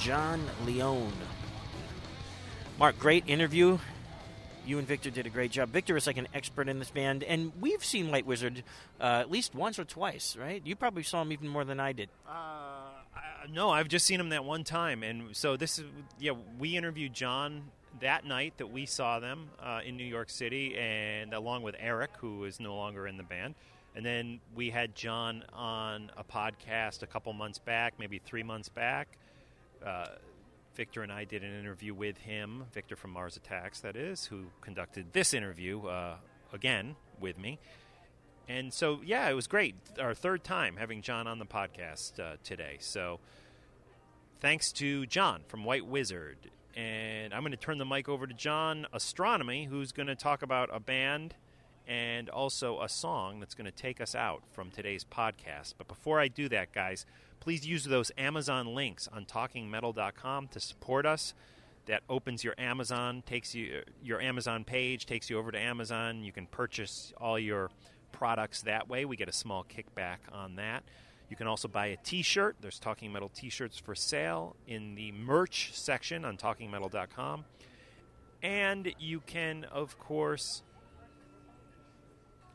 John 0.05 0.45
Leon. 0.67 1.15
Mark, 2.79 2.99
great 2.99 3.27
interview. 3.27 3.79
You 4.67 4.77
and 4.77 4.87
Victor 4.87 5.09
did 5.09 5.25
a 5.25 5.31
great 5.31 5.51
job. 5.51 5.71
Victor 5.71 5.97
is 5.97 6.07
like 6.07 6.19
an 6.19 6.29
expert 6.35 6.69
in 6.69 6.79
this 6.79 6.91
band, 6.91 7.23
and 7.23 7.53
we've 7.59 7.83
seen 7.83 8.11
White 8.11 8.27
Wizzard 8.27 8.65
uh, 9.01 9.05
at 9.21 9.31
least 9.31 9.55
once 9.55 9.79
or 9.79 9.85
twice, 9.85 10.37
right? 10.37 10.61
You 10.63 10.77
probably 10.77 11.05
saw 11.05 11.23
him 11.23 11.33
even 11.33 11.49
more 11.49 11.65
than 11.65 11.81
I 11.81 11.95
did. 11.95 12.11
Uh, 12.29 12.33
I, 12.33 13.47
no, 13.51 13.71
I've 13.71 13.89
just 13.89 14.05
seen 14.05 14.21
him 14.21 14.29
that 14.29 14.45
one 14.45 14.63
time, 14.63 15.03
and 15.03 15.35
so 15.35 15.57
this 15.57 15.79
is 15.79 15.87
yeah. 16.19 16.33
We 16.59 16.77
interviewed 16.77 17.15
John 17.15 17.63
that 18.03 18.27
night 18.27 18.59
that 18.59 18.71
we 18.71 18.85
saw 18.85 19.21
them 19.21 19.49
uh, 19.59 19.81
in 19.87 19.97
New 19.97 20.05
York 20.05 20.29
City, 20.29 20.77
and 20.77 21.33
along 21.33 21.63
with 21.63 21.77
Eric, 21.79 22.11
who 22.19 22.45
is 22.45 22.61
no 22.61 22.77
longer 22.77 23.07
in 23.07 23.17
the 23.17 23.23
band. 23.23 23.55
And 23.97 24.05
then 24.05 24.41
we 24.55 24.69
had 24.69 24.95
John 24.95 25.45
on 25.55 26.11
a 26.15 26.25
podcast 26.25 27.03
a 27.03 27.07
couple 27.07 27.33
months 27.33 27.59
back, 27.59 27.95
maybe 27.99 28.19
three 28.19 28.43
months 28.43 28.69
back. 28.69 29.17
Uh, 29.85 30.07
Victor 30.75 31.03
and 31.03 31.13
I 31.13 31.25
did 31.25 31.45
an 31.45 31.59
interview 31.59 31.95
with 31.95 32.19
him, 32.19 32.65
Victor 32.73 32.97
from 32.97 33.13
Mars 33.13 33.37
Attacks, 33.37 33.81
that 33.81 33.97
is, 33.97 34.27
who 34.27 34.47
conducted 34.61 35.13
this 35.13 35.33
interview 35.33 35.87
uh, 35.87 36.17
again 36.53 36.97
with 37.21 37.39
me. 37.39 37.61
And 38.49 38.73
so, 38.73 39.01
yeah, 39.05 39.29
it 39.29 39.35
was 39.35 39.47
great. 39.47 39.77
Our 40.01 40.15
third 40.15 40.43
time 40.45 40.77
having 40.77 41.01
John 41.01 41.27
on 41.27 41.39
the 41.39 41.47
podcast 41.47 42.19
uh, 42.19 42.37
today. 42.43 42.77
So, 42.81 43.21
thanks 44.41 44.73
to 44.73 45.07
John 45.07 45.43
from 45.47 45.65
White 45.65 45.87
Wizzard. 45.87 46.51
And 46.77 47.33
I'm 47.33 47.43
going 47.43 47.53
to 47.53 47.57
turn 47.57 47.79
the 47.79 47.87
mic 47.87 48.09
over 48.09 48.27
to 48.27 48.35
John 48.35 48.87
Astronomy, 48.93 49.67
who's 49.67 49.93
going 49.93 50.09
to 50.09 50.17
talk 50.17 50.43
about 50.43 50.69
a 50.73 50.81
band 50.81 51.35
and 51.87 52.29
also 52.31 52.81
a 52.81 52.89
song 52.89 53.41
that's 53.41 53.55
going 53.55 53.67
to 53.67 53.73
take 53.73 54.01
us 54.01 54.15
out 54.15 54.43
from 54.53 54.71
today's 54.71 55.05
podcast. 55.05 55.75
But 55.77 55.89
before 55.89 56.19
I 56.19 56.29
do 56.29 56.49
that, 56.49 56.73
guys, 56.73 57.05
please 57.41 57.67
use 57.67 57.85
those 57.85 58.11
Amazon 58.17 58.75
links 58.75 59.09
on 59.13 59.25
talkingmetal.com 59.27 60.49
to 60.49 60.61
support 60.61 61.07
us. 61.07 61.35
That 61.87 62.03
opens 62.09 62.43
your 62.43 62.55
Amazon, 62.57 63.23
takes 63.27 63.55
you 63.55 63.83
your 64.03 64.19
Amazon 64.19 64.65
page, 64.65 65.05
takes 65.05 65.29
you 65.29 65.39
over 65.39 65.53
to 65.53 65.59
Amazon. 65.59 66.25
You 66.25 66.33
can 66.33 66.47
purchase 66.47 67.13
all 67.21 67.39
your 67.39 67.71
products 68.11 68.63
that 68.63 68.89
way. 68.89 69.05
We 69.05 69.17
get 69.17 69.29
a 69.29 69.33
small 69.33 69.65
kickback 69.65 70.19
on 70.33 70.57
that. 70.57 70.85
You 71.29 71.37
can 71.37 71.47
also 71.47 71.69
buy 71.69 71.87
a 71.87 71.97
t-shirt. 71.97 72.57
There's 72.61 72.79
Talking 72.79 73.13
Metal 73.13 73.29
t-shirts 73.29 73.79
for 73.79 73.95
sale 73.95 74.57
in 74.67 74.95
the 74.95 75.13
merch 75.13 75.73
section 75.75 76.25
on 76.25 76.39
talkingmetal.com. 76.39 77.45
And 78.43 78.95
you 78.99 79.21
can 79.21 79.65
of 79.65 79.99
course 79.99 80.63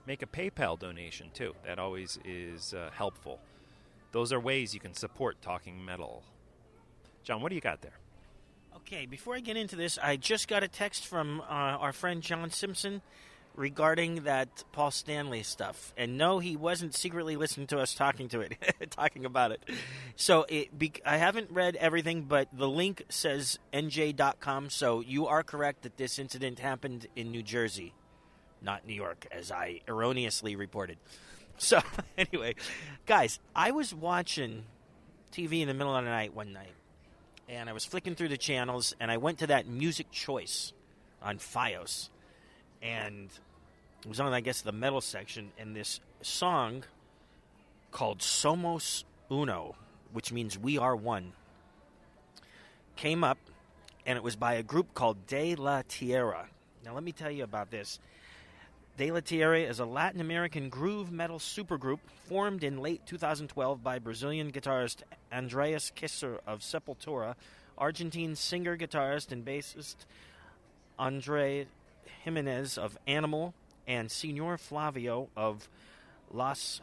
make 0.09 0.23
a 0.23 0.25
PayPal 0.25 0.77
donation 0.77 1.29
too. 1.35 1.53
That 1.67 1.77
always 1.77 2.17
is 2.25 2.73
uh, 2.73 2.89
helpful. 2.91 3.39
Those 4.11 4.33
are 4.33 4.39
ways 4.39 4.73
you 4.73 4.79
can 4.79 4.95
support 4.95 5.39
Talking 5.39 5.85
Metal. 5.85 6.23
John, 7.23 7.43
what 7.43 7.49
do 7.49 7.55
you 7.55 7.61
got 7.61 7.83
there? 7.83 7.99
Okay, 8.77 9.05
before 9.05 9.35
I 9.35 9.39
get 9.39 9.55
into 9.55 9.75
this, 9.75 9.99
I 10.01 10.15
just 10.15 10.47
got 10.47 10.63
a 10.63 10.67
text 10.67 11.05
from 11.05 11.41
uh, 11.41 11.43
our 11.53 11.93
friend 11.93 12.23
John 12.23 12.49
Simpson 12.49 13.03
regarding 13.55 14.23
that 14.23 14.63
Paul 14.71 14.89
Stanley 14.89 15.43
stuff. 15.43 15.93
And 15.95 16.17
no, 16.17 16.39
he 16.39 16.55
wasn't 16.55 16.95
secretly 16.95 17.35
listening 17.35 17.67
to 17.67 17.77
us 17.77 17.93
talking 17.93 18.29
to 18.29 18.39
it, 18.39 18.57
talking 18.89 19.25
about 19.25 19.51
it. 19.51 19.63
So 20.15 20.47
it, 20.49 20.75
be, 20.75 20.91
I 21.05 21.17
haven't 21.17 21.51
read 21.51 21.75
everything, 21.75 22.23
but 22.23 22.47
the 22.51 22.67
link 22.67 23.03
says 23.09 23.59
nj.com. 23.73 24.71
So 24.71 25.01
you 25.01 25.27
are 25.27 25.43
correct 25.43 25.83
that 25.83 25.97
this 25.97 26.17
incident 26.17 26.57
happened 26.57 27.05
in 27.15 27.29
New 27.29 27.43
Jersey, 27.43 27.93
not 28.61 28.85
New 28.85 28.93
York, 28.93 29.27
as 29.31 29.51
I 29.51 29.81
erroneously 29.87 30.55
reported. 30.55 30.97
So 31.61 31.81
anyway, 32.17 32.55
guys, 33.05 33.37
I 33.53 33.71
was 33.71 33.93
watching 33.93 34.63
TV 35.33 35.59
in 35.59 35.67
the 35.67 35.73
middle 35.73 35.93
of 35.93 36.05
the 36.05 36.09
night 36.09 36.33
one 36.33 36.53
night, 36.53 36.71
and 37.49 37.69
I 37.69 37.73
was 37.73 37.83
flicking 37.83 38.15
through 38.15 38.29
the 38.29 38.37
channels, 38.37 38.95
and 38.97 39.11
I 39.11 39.17
went 39.17 39.39
to 39.39 39.47
that 39.47 39.67
music 39.67 40.09
choice 40.09 40.71
on 41.21 41.37
FiOS, 41.37 42.07
and 42.81 43.29
it 44.01 44.07
was 44.07 44.21
on, 44.21 44.31
I 44.31 44.39
guess, 44.39 44.61
the 44.61 44.71
metal 44.71 45.01
section, 45.01 45.51
and 45.59 45.75
this 45.75 45.99
song 46.21 46.85
called 47.91 48.19
Somos 48.19 49.03
Uno, 49.29 49.75
which 50.13 50.31
means 50.31 50.57
we 50.57 50.77
are 50.77 50.95
one, 50.95 51.33
came 52.95 53.23
up, 53.23 53.37
and 54.05 54.15
it 54.17 54.23
was 54.23 54.35
by 54.35 54.53
a 54.53 54.63
group 54.63 54.93
called 54.93 55.27
De 55.27 55.55
La 55.55 55.81
Tierra. 55.87 56.47
Now, 56.85 56.93
let 56.93 57.03
me 57.03 57.11
tell 57.11 57.31
you 57.31 57.43
about 57.43 57.69
this. 57.69 57.99
De 58.99 59.11
La 59.11 59.21
Tierra 59.21 59.61
is 59.61 59.79
a 59.79 59.85
Latin 59.85 60.19
American 60.19 60.67
groove 60.67 61.09
metal 61.09 61.39
supergroup 61.39 61.99
formed 62.27 62.65
in 62.65 62.81
late 62.81 63.05
2012 63.05 63.81
by 63.81 63.97
Brazilian 63.97 64.51
guitarist 64.51 65.03
Andreas 65.31 65.89
Kisser 65.95 66.41
of 66.45 66.59
Sepultura, 66.59 67.35
Argentine 67.77 68.35
singer, 68.35 68.75
guitarist, 68.75 69.31
and 69.31 69.45
bassist 69.45 69.95
Andre 70.99 71.67
Jimenez 72.25 72.77
of 72.77 72.97
Animal, 73.07 73.53
and 73.87 74.11
Senor 74.11 74.57
Flavio 74.57 75.29
of 75.37 75.69
Los 76.29 76.81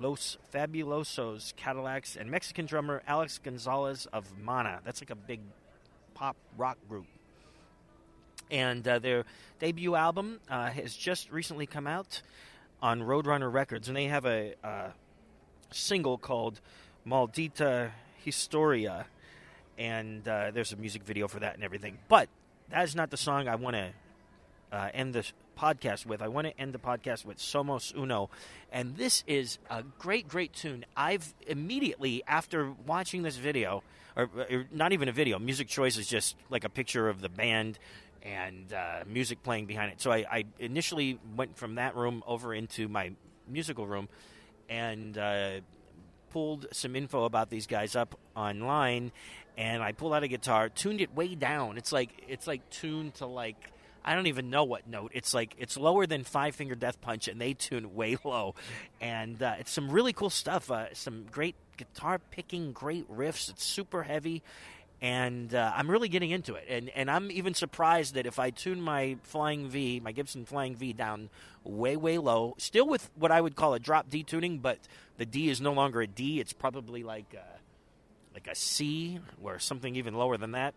Los 0.00 0.38
Fabulosos 0.54 1.54
Cadillacs, 1.54 2.16
and 2.16 2.30
Mexican 2.30 2.64
drummer 2.64 3.02
Alex 3.06 3.36
Gonzalez 3.36 4.06
of 4.06 4.38
Mana. 4.38 4.80
That's 4.86 5.02
like 5.02 5.10
a 5.10 5.14
big 5.14 5.40
pop 6.14 6.38
rock 6.56 6.78
group 6.88 7.04
and 8.52 8.86
uh, 8.86 8.98
their 9.00 9.24
debut 9.58 9.96
album 9.96 10.38
uh, 10.48 10.70
has 10.70 10.94
just 10.94 11.32
recently 11.32 11.66
come 11.66 11.86
out 11.86 12.20
on 12.82 13.00
Roadrunner 13.00 13.50
Records, 13.50 13.88
and 13.88 13.96
they 13.96 14.04
have 14.04 14.26
a 14.26 14.54
uh, 14.62 14.88
single 15.72 16.18
called 16.18 16.60
"Maldita 17.06 17.90
Historia," 18.22 19.06
and 19.78 20.28
uh, 20.28 20.50
there's 20.52 20.72
a 20.72 20.76
music 20.76 21.02
video 21.02 21.26
for 21.26 21.40
that 21.40 21.54
and 21.54 21.64
everything. 21.64 21.98
But 22.08 22.28
that 22.68 22.84
is 22.84 22.94
not 22.94 23.10
the 23.10 23.16
song 23.16 23.48
I 23.48 23.54
want 23.56 23.76
to 23.76 23.90
uh, 24.70 24.90
end 24.92 25.14
the 25.14 25.24
podcast 25.58 26.06
with. 26.06 26.22
I 26.22 26.28
want 26.28 26.46
to 26.46 26.60
end 26.60 26.74
the 26.74 26.78
podcast 26.78 27.24
with 27.24 27.38
"Somos 27.38 27.96
Uno," 27.96 28.28
and 28.70 28.96
this 28.96 29.24
is 29.26 29.58
a 29.70 29.82
great, 29.98 30.28
great 30.28 30.52
tune. 30.52 30.84
I've 30.94 31.32
immediately 31.46 32.22
after 32.28 32.70
watching 32.86 33.22
this 33.22 33.36
video. 33.36 33.82
Or, 34.14 34.28
or 34.50 34.66
not 34.70 34.92
even 34.92 35.08
a 35.08 35.12
video. 35.12 35.38
Music 35.38 35.68
Choice 35.68 35.96
is 35.96 36.06
just 36.06 36.36
like 36.50 36.64
a 36.64 36.68
picture 36.68 37.08
of 37.08 37.22
the 37.22 37.30
band 37.30 37.78
and 38.22 38.72
uh, 38.72 39.04
music 39.06 39.42
playing 39.42 39.66
behind 39.66 39.92
it. 39.92 40.00
So 40.00 40.12
I, 40.12 40.24
I, 40.30 40.44
initially 40.58 41.18
went 41.36 41.56
from 41.56 41.74
that 41.76 41.96
room 41.96 42.22
over 42.26 42.54
into 42.54 42.88
my 42.88 43.12
musical 43.48 43.86
room 43.86 44.08
and 44.68 45.18
uh, 45.18 45.60
pulled 46.30 46.66
some 46.72 46.94
info 46.96 47.24
about 47.24 47.50
these 47.50 47.66
guys 47.66 47.96
up 47.96 48.18
online. 48.36 49.12
And 49.56 49.82
I 49.82 49.92
pulled 49.92 50.14
out 50.14 50.22
a 50.22 50.28
guitar, 50.28 50.68
tuned 50.68 51.00
it 51.00 51.14
way 51.14 51.34
down. 51.34 51.76
It's 51.76 51.92
like 51.92 52.10
it's 52.28 52.46
like 52.46 52.68
tuned 52.70 53.14
to 53.14 53.26
like 53.26 53.72
I 54.04 54.14
don't 54.14 54.26
even 54.26 54.50
know 54.50 54.64
what 54.64 54.88
note. 54.88 55.12
It's 55.14 55.34
like 55.34 55.54
it's 55.58 55.76
lower 55.76 56.06
than 56.06 56.24
Five 56.24 56.54
Finger 56.54 56.74
Death 56.74 57.00
Punch, 57.00 57.28
and 57.28 57.40
they 57.40 57.54
tune 57.54 57.94
way 57.94 58.16
low. 58.24 58.54
And 59.00 59.42
uh, 59.42 59.56
it's 59.58 59.70
some 59.70 59.90
really 59.90 60.12
cool 60.12 60.30
stuff. 60.30 60.70
Uh, 60.70 60.94
some 60.94 61.26
great 61.30 61.54
guitar 61.76 62.18
picking, 62.18 62.72
great 62.72 63.10
riffs. 63.10 63.50
It's 63.50 63.64
super 63.64 64.02
heavy 64.02 64.42
and 65.02 65.52
uh, 65.52 65.72
I'm 65.74 65.90
really 65.90 66.08
getting 66.08 66.30
into 66.30 66.54
it. 66.54 66.64
And 66.68 66.88
and 66.90 67.10
I'm 67.10 67.30
even 67.32 67.54
surprised 67.54 68.14
that 68.14 68.24
if 68.24 68.38
I 68.38 68.50
tune 68.50 68.80
my 68.80 69.16
Flying 69.24 69.68
V, 69.68 70.00
my 70.00 70.12
Gibson 70.12 70.46
Flying 70.46 70.76
V 70.76 70.92
down 70.92 71.28
way 71.64 71.96
way 71.96 72.18
low, 72.18 72.54
still 72.56 72.86
with 72.86 73.10
what 73.16 73.32
I 73.32 73.40
would 73.40 73.56
call 73.56 73.74
a 73.74 73.80
drop 73.80 74.08
D 74.08 74.22
tuning, 74.22 74.60
but 74.60 74.78
the 75.18 75.26
D 75.26 75.50
is 75.50 75.60
no 75.60 75.72
longer 75.72 76.00
a 76.00 76.06
D. 76.06 76.38
It's 76.38 76.52
probably 76.52 77.02
like 77.02 77.34
a, 77.34 77.58
like 78.32 78.46
a 78.46 78.54
C 78.54 79.18
or 79.42 79.58
something 79.58 79.96
even 79.96 80.14
lower 80.14 80.36
than 80.36 80.52
that. 80.52 80.74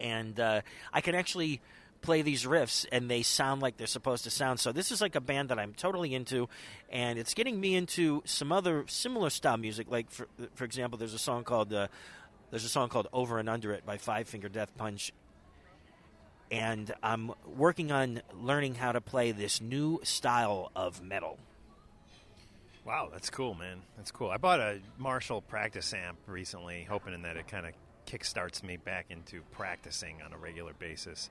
And 0.00 0.38
uh, 0.38 0.60
I 0.92 1.00
can 1.00 1.16
actually 1.16 1.60
play 2.00 2.22
these 2.22 2.44
riffs 2.44 2.84
and 2.90 3.08
they 3.08 3.22
sound 3.22 3.62
like 3.62 3.76
they're 3.76 3.86
supposed 3.86 4.24
to 4.24 4.30
sound. 4.30 4.60
So 4.60 4.70
this 4.70 4.92
is 4.92 5.00
like 5.00 5.16
a 5.16 5.20
band 5.20 5.48
that 5.48 5.58
I'm 5.58 5.74
totally 5.74 6.14
into, 6.14 6.48
and 6.90 7.18
it's 7.18 7.34
getting 7.34 7.60
me 7.60 7.74
into 7.74 8.22
some 8.24 8.52
other 8.52 8.84
similar 8.86 9.30
style 9.30 9.56
music. 9.56 9.90
Like 9.90 10.12
for 10.12 10.28
for 10.54 10.62
example, 10.62 10.96
there's 10.96 11.14
a 11.14 11.18
song 11.18 11.42
called. 11.42 11.72
Uh, 11.72 11.88
there's 12.52 12.66
a 12.66 12.68
song 12.68 12.90
called 12.90 13.08
Over 13.14 13.38
and 13.38 13.48
Under 13.48 13.72
It 13.72 13.86
by 13.86 13.96
Five 13.96 14.28
Finger 14.28 14.50
Death 14.50 14.68
Punch. 14.76 15.10
And 16.50 16.94
I'm 17.02 17.32
working 17.56 17.90
on 17.90 18.20
learning 18.38 18.74
how 18.74 18.92
to 18.92 19.00
play 19.00 19.32
this 19.32 19.62
new 19.62 20.00
style 20.02 20.70
of 20.76 21.02
metal. 21.02 21.38
Wow, 22.84 23.08
that's 23.10 23.30
cool, 23.30 23.54
man. 23.54 23.80
That's 23.96 24.10
cool. 24.10 24.28
I 24.28 24.36
bought 24.36 24.60
a 24.60 24.80
Marshall 24.98 25.40
practice 25.40 25.94
amp 25.94 26.18
recently, 26.26 26.86
hoping 26.86 27.22
that 27.22 27.38
it 27.38 27.48
kind 27.48 27.64
of 27.64 27.72
kickstarts 28.06 28.62
me 28.62 28.76
back 28.76 29.06
into 29.08 29.40
practicing 29.52 30.20
on 30.20 30.34
a 30.34 30.36
regular 30.36 30.74
basis. 30.74 31.30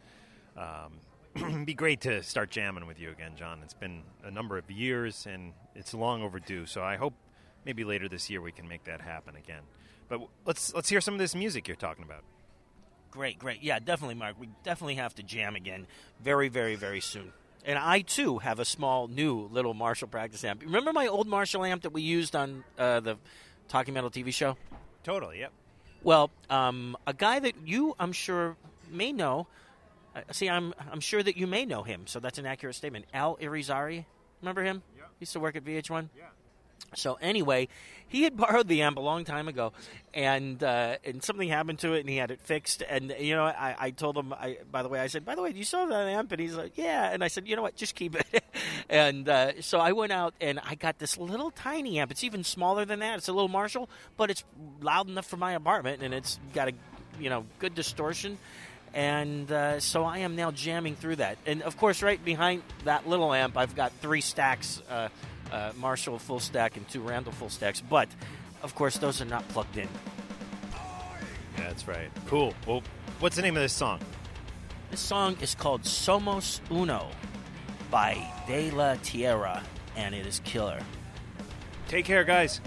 Um, 0.57 0.93
it'd 1.35 1.67
be 1.67 1.75
great 1.75 2.01
to 2.01 2.23
start 2.23 2.49
jamming 2.49 2.87
with 2.87 2.99
you 2.99 3.11
again, 3.11 3.33
John. 3.35 3.59
It's 3.63 3.75
been 3.75 4.01
a 4.23 4.31
number 4.31 4.57
of 4.57 4.71
years, 4.71 5.27
and 5.29 5.53
it's 5.75 5.93
long 5.93 6.23
overdue. 6.23 6.65
So 6.65 6.81
I 6.81 6.95
hope 6.95 7.13
maybe 7.65 7.83
later 7.83 8.07
this 8.09 8.29
year 8.29 8.41
we 8.41 8.51
can 8.51 8.67
make 8.67 8.83
that 8.85 9.01
happen 9.01 9.35
again. 9.35 9.61
But 10.09 10.21
let's 10.45 10.73
let's 10.73 10.89
hear 10.89 11.01
some 11.01 11.13
of 11.13 11.19
this 11.19 11.35
music 11.35 11.67
you're 11.67 11.77
talking 11.77 12.03
about. 12.03 12.23
Great, 13.11 13.39
great. 13.39 13.61
Yeah, 13.61 13.79
definitely, 13.79 14.15
Mark. 14.15 14.39
We 14.39 14.49
definitely 14.63 14.95
have 14.95 15.13
to 15.15 15.23
jam 15.23 15.55
again 15.55 15.85
very, 16.23 16.47
very, 16.47 16.75
very 16.75 17.01
soon. 17.01 17.33
And 17.65 17.77
I 17.77 18.01
too 18.01 18.39
have 18.39 18.59
a 18.59 18.65
small 18.65 19.07
new 19.07 19.49
little 19.51 19.73
Marshall 19.73 20.07
practice 20.07 20.43
amp. 20.43 20.63
Remember 20.63 20.93
my 20.93 21.07
old 21.07 21.27
Marshall 21.27 21.63
amp 21.63 21.83
that 21.83 21.91
we 21.93 22.01
used 22.01 22.35
on 22.35 22.63
uh, 22.77 23.01
the 23.01 23.17
Talking 23.67 23.93
Metal 23.93 24.09
TV 24.09 24.33
show? 24.33 24.57
Totally. 25.03 25.39
Yep. 25.39 25.51
Well, 26.03 26.31
um, 26.49 26.97
a 27.05 27.13
guy 27.13 27.39
that 27.39 27.53
you, 27.65 27.95
I'm 27.99 28.13
sure, 28.13 28.55
may 28.89 29.11
know. 29.11 29.47
Uh, 30.15 30.21
see, 30.31 30.49
I'm 30.49 30.73
I'm 30.91 30.99
sure 30.99 31.21
that 31.21 31.37
you 31.37 31.47
may 31.47 31.65
know 31.65 31.83
him, 31.83 32.07
so 32.07 32.19
that's 32.19 32.37
an 32.39 32.45
accurate 32.45 32.75
statement. 32.75 33.05
Al 33.13 33.37
Irizarry, 33.37 34.05
remember 34.41 34.63
him? 34.63 34.81
Yeah. 34.97 35.03
Used 35.19 35.33
to 35.33 35.39
work 35.39 35.55
at 35.55 35.63
VH1. 35.63 36.09
Yeah. 36.17 36.23
So 36.95 37.17
anyway, 37.21 37.67
he 38.11 38.23
had 38.23 38.35
borrowed 38.35 38.67
the 38.67 38.81
amp 38.81 38.97
a 38.97 39.01
long 39.01 39.23
time 39.23 39.47
ago, 39.47 39.71
and 40.13 40.61
uh, 40.61 40.97
and 41.05 41.23
something 41.23 41.47
happened 41.47 41.79
to 41.79 41.93
it, 41.93 42.01
and 42.01 42.09
he 42.09 42.17
had 42.17 42.29
it 42.29 42.41
fixed. 42.41 42.83
And 42.87 43.15
you 43.17 43.35
know, 43.35 43.45
I, 43.45 43.75
I 43.79 43.91
told 43.91 44.17
him, 44.17 44.33
I 44.33 44.57
by 44.69 44.83
the 44.83 44.89
way, 44.89 44.99
I 44.99 45.07
said, 45.07 45.23
by 45.23 45.35
the 45.35 45.41
way, 45.41 45.53
do 45.53 45.57
you 45.57 45.63
still 45.63 45.79
have 45.79 45.89
that 45.89 46.07
amp? 46.07 46.31
And 46.33 46.41
he's 46.41 46.55
like, 46.55 46.77
yeah. 46.77 47.09
And 47.09 47.23
I 47.23 47.29
said, 47.29 47.47
you 47.47 47.55
know 47.55 47.61
what, 47.61 47.77
just 47.77 47.95
keep 47.95 48.15
it. 48.15 48.43
and 48.89 49.29
uh, 49.29 49.61
so 49.61 49.79
I 49.79 49.93
went 49.93 50.11
out 50.11 50.33
and 50.41 50.59
I 50.59 50.75
got 50.75 50.99
this 50.99 51.17
little 51.17 51.51
tiny 51.51 51.99
amp. 51.99 52.11
It's 52.11 52.25
even 52.25 52.43
smaller 52.43 52.83
than 52.83 52.99
that. 52.99 53.17
It's 53.19 53.29
a 53.29 53.33
little 53.33 53.47
Marshall, 53.47 53.89
but 54.17 54.29
it's 54.29 54.43
loud 54.81 55.07
enough 55.07 55.25
for 55.25 55.37
my 55.37 55.53
apartment, 55.53 56.03
and 56.03 56.13
it's 56.13 56.37
got 56.53 56.67
a 56.67 56.73
you 57.17 57.29
know 57.29 57.45
good 57.59 57.75
distortion. 57.75 58.37
And 58.93 59.49
uh, 59.49 59.79
so 59.79 60.03
I 60.03 60.17
am 60.17 60.35
now 60.35 60.51
jamming 60.51 60.97
through 60.97 61.17
that. 61.17 61.37
And 61.45 61.61
of 61.61 61.77
course, 61.77 62.03
right 62.03 62.23
behind 62.23 62.61
that 62.83 63.07
little 63.07 63.33
amp, 63.33 63.55
I've 63.55 63.73
got 63.73 63.93
three 64.01 64.19
stacks. 64.19 64.81
Uh, 65.51 65.71
Marshall 65.77 66.17
full 66.17 66.39
stack 66.39 66.77
and 66.77 66.87
two 66.87 67.01
Randall 67.01 67.33
full 67.33 67.49
stacks. 67.49 67.81
But 67.81 68.07
of 68.63 68.75
course, 68.75 68.97
those 68.97 69.21
are 69.21 69.25
not 69.25 69.47
plugged 69.49 69.77
in. 69.77 69.87
Yeah, 71.57 71.67
that's 71.67 71.87
right. 71.87 72.09
Cool. 72.27 72.53
Well, 72.65 72.83
what's 73.19 73.35
the 73.35 73.41
name 73.41 73.55
of 73.57 73.61
this 73.61 73.73
song? 73.73 73.99
This 74.89 74.99
song 74.99 75.37
is 75.41 75.55
called 75.55 75.83
Somos 75.83 76.59
Uno 76.71 77.07
by 77.89 78.17
De 78.47 78.71
La 78.71 78.95
Tierra, 79.03 79.63
and 79.95 80.15
it 80.15 80.25
is 80.25 80.41
killer. 80.43 80.79
Take 81.87 82.05
care, 82.05 82.23
guys. 82.23 82.61